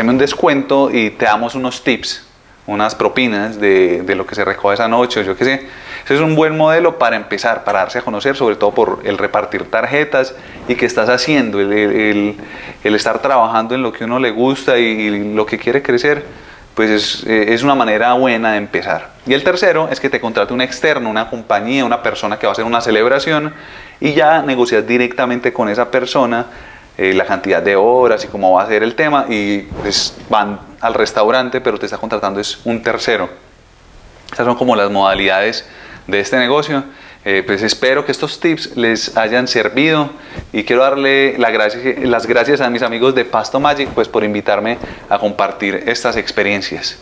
un 0.04 0.18
descuento 0.18 0.90
y 0.90 1.10
te 1.10 1.26
damos 1.26 1.54
unos 1.54 1.82
tips 1.84 2.26
unas 2.66 2.94
propinas 2.94 3.60
de, 3.60 4.02
de, 4.02 4.14
lo 4.14 4.26
que 4.26 4.34
se 4.34 4.44
recoge 4.44 4.74
esa 4.74 4.88
noche, 4.88 5.20
o 5.20 5.22
yo 5.22 5.36
qué 5.36 5.44
sé. 5.44 5.66
Ese 6.06 6.14
es 6.14 6.20
un 6.20 6.36
buen 6.36 6.56
modelo 6.56 7.00
para 7.00 7.16
empezar, 7.16 7.64
para 7.64 7.80
darse 7.80 7.98
a 7.98 8.02
conocer, 8.02 8.36
sobre 8.36 8.54
todo 8.54 8.70
por 8.70 9.00
el 9.02 9.18
repartir 9.18 9.68
tarjetas 9.68 10.36
y 10.68 10.76
qué 10.76 10.86
estás 10.86 11.08
haciendo, 11.08 11.58
el, 11.58 11.72
el, 11.72 12.36
el, 12.84 12.94
estar 12.94 13.18
trabajando 13.18 13.74
en 13.74 13.82
lo 13.82 13.92
que 13.92 14.04
uno 14.04 14.20
le 14.20 14.30
gusta 14.30 14.78
y, 14.78 15.34
lo 15.34 15.44
que 15.46 15.58
quiere 15.58 15.82
crecer, 15.82 16.24
pues 16.76 16.90
es, 16.90 17.24
es, 17.26 17.64
una 17.64 17.74
manera 17.74 18.12
buena 18.12 18.52
de 18.52 18.58
empezar. 18.58 19.14
Y 19.26 19.34
el 19.34 19.42
tercero 19.42 19.88
es 19.90 19.98
que 19.98 20.08
te 20.08 20.20
contrate 20.20 20.54
un 20.54 20.60
externo, 20.60 21.10
una 21.10 21.28
compañía, 21.28 21.84
una 21.84 22.00
persona 22.04 22.38
que 22.38 22.46
va 22.46 22.52
a 22.52 22.54
hacer 22.54 22.64
una 22.64 22.80
celebración 22.80 23.52
y 23.98 24.12
ya 24.12 24.42
negocias 24.42 24.86
directamente 24.86 25.52
con 25.52 25.68
esa 25.68 25.90
persona 25.90 26.46
eh, 26.96 27.14
la 27.14 27.24
cantidad 27.24 27.60
de 27.60 27.74
horas 27.74 28.24
y 28.24 28.28
cómo 28.28 28.52
va 28.52 28.62
a 28.62 28.68
ser 28.68 28.84
el 28.84 28.94
tema 28.94 29.26
y 29.28 29.62
pues 29.62 30.16
van 30.30 30.60
al 30.80 30.94
restaurante, 30.94 31.60
pero 31.60 31.80
te 31.80 31.86
está 31.86 31.98
contratando 31.98 32.38
es 32.38 32.60
un 32.64 32.80
tercero. 32.80 33.28
Esas 34.32 34.46
son 34.46 34.54
como 34.54 34.76
las 34.76 34.88
modalidades 34.88 35.66
de 36.06 36.20
este 36.20 36.36
negocio. 36.38 36.84
Eh, 37.24 37.42
pues 37.44 37.62
espero 37.62 38.04
que 38.04 38.12
estos 38.12 38.38
tips 38.38 38.76
les 38.76 39.16
hayan 39.16 39.48
servido 39.48 40.10
y 40.52 40.62
quiero 40.62 40.82
darle 40.82 41.36
la 41.38 41.50
gracia, 41.50 41.80
las 42.04 42.26
gracias 42.26 42.60
a 42.60 42.70
mis 42.70 42.82
amigos 42.82 43.16
de 43.16 43.24
Pasto 43.24 43.58
Magic 43.58 43.88
pues 43.90 44.08
por 44.08 44.22
invitarme 44.22 44.78
a 45.08 45.18
compartir 45.18 45.74
estas 45.86 46.16
experiencias. 46.16 47.00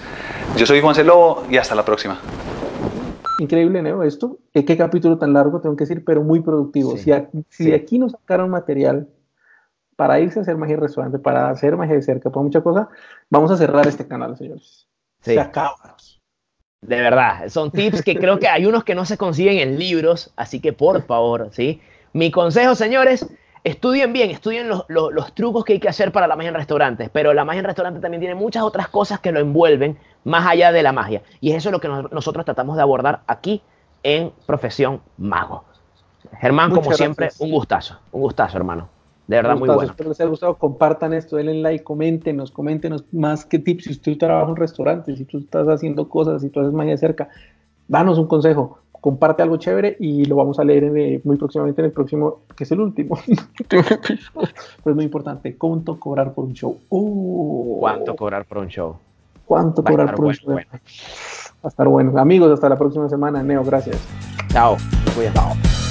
Yo 0.57 0.65
soy 0.65 0.81
Juan 0.81 0.95
Celobo 0.95 1.45
y 1.51 1.59
hasta 1.59 1.75
la 1.75 1.85
próxima. 1.85 2.19
Increíble, 3.39 3.83
¿no? 3.83 4.03
Esto, 4.03 4.39
qué 4.53 4.77
capítulo 4.77 5.19
tan 5.19 5.35
largo 5.35 5.61
tengo 5.61 5.77
que 5.77 5.85
decir, 5.85 6.05
pero 6.05 6.23
muy 6.23 6.41
productivo. 6.41 6.97
si, 6.97 7.13
si 7.51 7.67
de 7.67 7.75
aquí 7.75 7.99
nos 7.99 8.13
sacaron 8.13 8.49
material 8.49 9.09
para 9.97 10.21
irse 10.21 10.39
a 10.39 10.43
hacer 10.43 10.57
magia 10.57 10.77
restaurante, 10.77 11.19
para 11.19 11.51
hacer 11.51 11.77
magia 11.77 11.97
de 11.97 12.03
cerca, 12.03 12.31
para 12.31 12.43
mucha 12.43 12.63
cosa, 12.63 12.89
vamos 13.31 13.51
a 13.51 13.57
cerrar 13.57 13.87
este 13.87 14.07
canal, 14.07 14.37
señores. 14.37 14.89
Se 15.21 15.39
acaba. 15.39 15.97
De 16.87 17.01
verdad, 17.01 17.49
son 17.49 17.71
tips 17.71 18.03
que 18.03 18.15
creo 18.15 18.39
que 18.39 18.47
hay 18.47 18.67
unos 18.67 18.85
que 18.85 18.95
no 18.95 19.07
se 19.07 19.17
consiguen 19.17 19.59
en 19.59 19.79
libros, 19.79 20.33
así 20.37 20.61
que 20.61 20.75
por 20.75 21.03
favor, 21.07 21.49
¿sí? 21.51 21.81
Mi 22.13 22.31
consejo, 22.31 22.75
señores, 22.75 23.27
estudien 23.65 24.13
bien, 24.13 24.31
estudien 24.31 24.69
los, 24.69 24.85
los, 24.89 25.35
trucos 25.35 25.65
que 25.65 25.73
hay 25.73 25.81
que 25.81 25.89
hacer 25.89 26.13
para 26.13 26.27
la 26.27 26.37
magia 26.37 26.51
en 26.51 26.55
restaurantes, 26.55 27.09
pero 27.11 27.33
la 27.33 27.47
magia 27.47 27.61
en 27.61 27.65
restaurante 27.65 28.01
también 28.01 28.21
tiene 28.21 28.35
muchas 28.35 28.63
otras 28.63 28.89
cosas 28.89 29.19
que 29.21 29.33
lo 29.33 29.41
envuelven 29.41 29.97
más 30.25 30.47
allá 30.47 30.73
de 30.73 30.83
la 30.83 30.93
magia. 30.93 31.23
Y 31.41 31.53
eso 31.53 31.71
es 31.71 31.73
lo 31.73 31.81
que 31.81 31.89
nosotros 31.89 32.45
tratamos 32.45 32.77
de 32.77 32.83
abordar 32.83 33.23
aquí 33.27 33.63
en 34.03 34.31
Profesión 34.45 35.01
Mago. 35.17 35.65
Germán, 36.39 36.71
como 36.71 36.93
siempre, 36.93 37.31
un 37.39 37.51
gustazo, 37.51 37.99
un 38.13 38.21
gustazo, 38.21 38.59
hermano. 38.59 38.91
De 39.27 39.37
verdad, 39.37 39.57
muy 39.57 39.69
bueno. 39.69 39.83
Espero 39.83 40.11
les 40.11 40.21
haya 40.21 40.29
gustado. 40.29 40.57
Compartan 40.57 41.15
esto, 41.15 41.37
denle 41.37 41.55
like, 41.55 41.83
coméntenos, 41.83 42.51
coméntenos 42.51 43.05
más 43.13 43.47
que 43.47 43.59
tips. 43.59 43.85
Si 43.85 43.93
usted 43.93 44.19
trabaja 44.19 44.51
en 44.51 44.57
restaurante, 44.57 45.17
si 45.17 45.25
tú 45.25 45.39
estás 45.39 45.67
haciendo 45.69 46.09
cosas, 46.09 46.43
si 46.43 46.51
tú 46.51 46.61
haces 46.61 46.73
mañana 46.73 46.99
cerca, 46.99 47.29
danos 47.89 48.19
un 48.19 48.27
consejo. 48.27 48.79
Comparte 48.93 49.43
algo 49.43 49.59
chévere 49.59 49.97
y 50.01 50.25
lo 50.25 50.37
vamos 50.37 50.59
a 50.59 50.65
leer 50.65 50.85
eh, 50.97 51.21
muy 51.25 51.37
próximamente 51.37 51.83
en 51.83 51.87
el 51.87 51.93
próximo, 51.93 52.41
que 52.57 52.65
es 52.65 52.73
el 52.73 52.81
último. 52.81 53.19
Pero 53.69 53.83
es 53.83 54.95
muy 54.95 55.05
importante. 55.05 55.57
¿Cuánto 55.57 55.99
cobrar 55.99 56.33
por 56.33 56.45
un 56.45 56.55
show? 56.55 56.79
Uh. 56.89 57.81
¿Cuánto 57.81 58.17
cobrar 58.17 58.45
por 58.47 58.59
un 58.59 58.69
show? 58.69 58.97
¿Cuánto 59.45 59.85
cobrar 59.85 60.15
por 60.15 60.27
un 60.27 60.33
show? 60.33 60.55
Va 60.55 60.61
a 61.65 61.69
estar 61.69 61.89
bueno. 61.89 62.19
Amigos, 62.19 62.51
hasta 62.51 62.69
la 62.69 62.77
próxima 62.77 63.09
semana. 63.09 63.43
Neo, 63.43 63.63
gracias. 63.63 63.99
Chao. 64.49 64.77
Cuidado. 65.15 65.84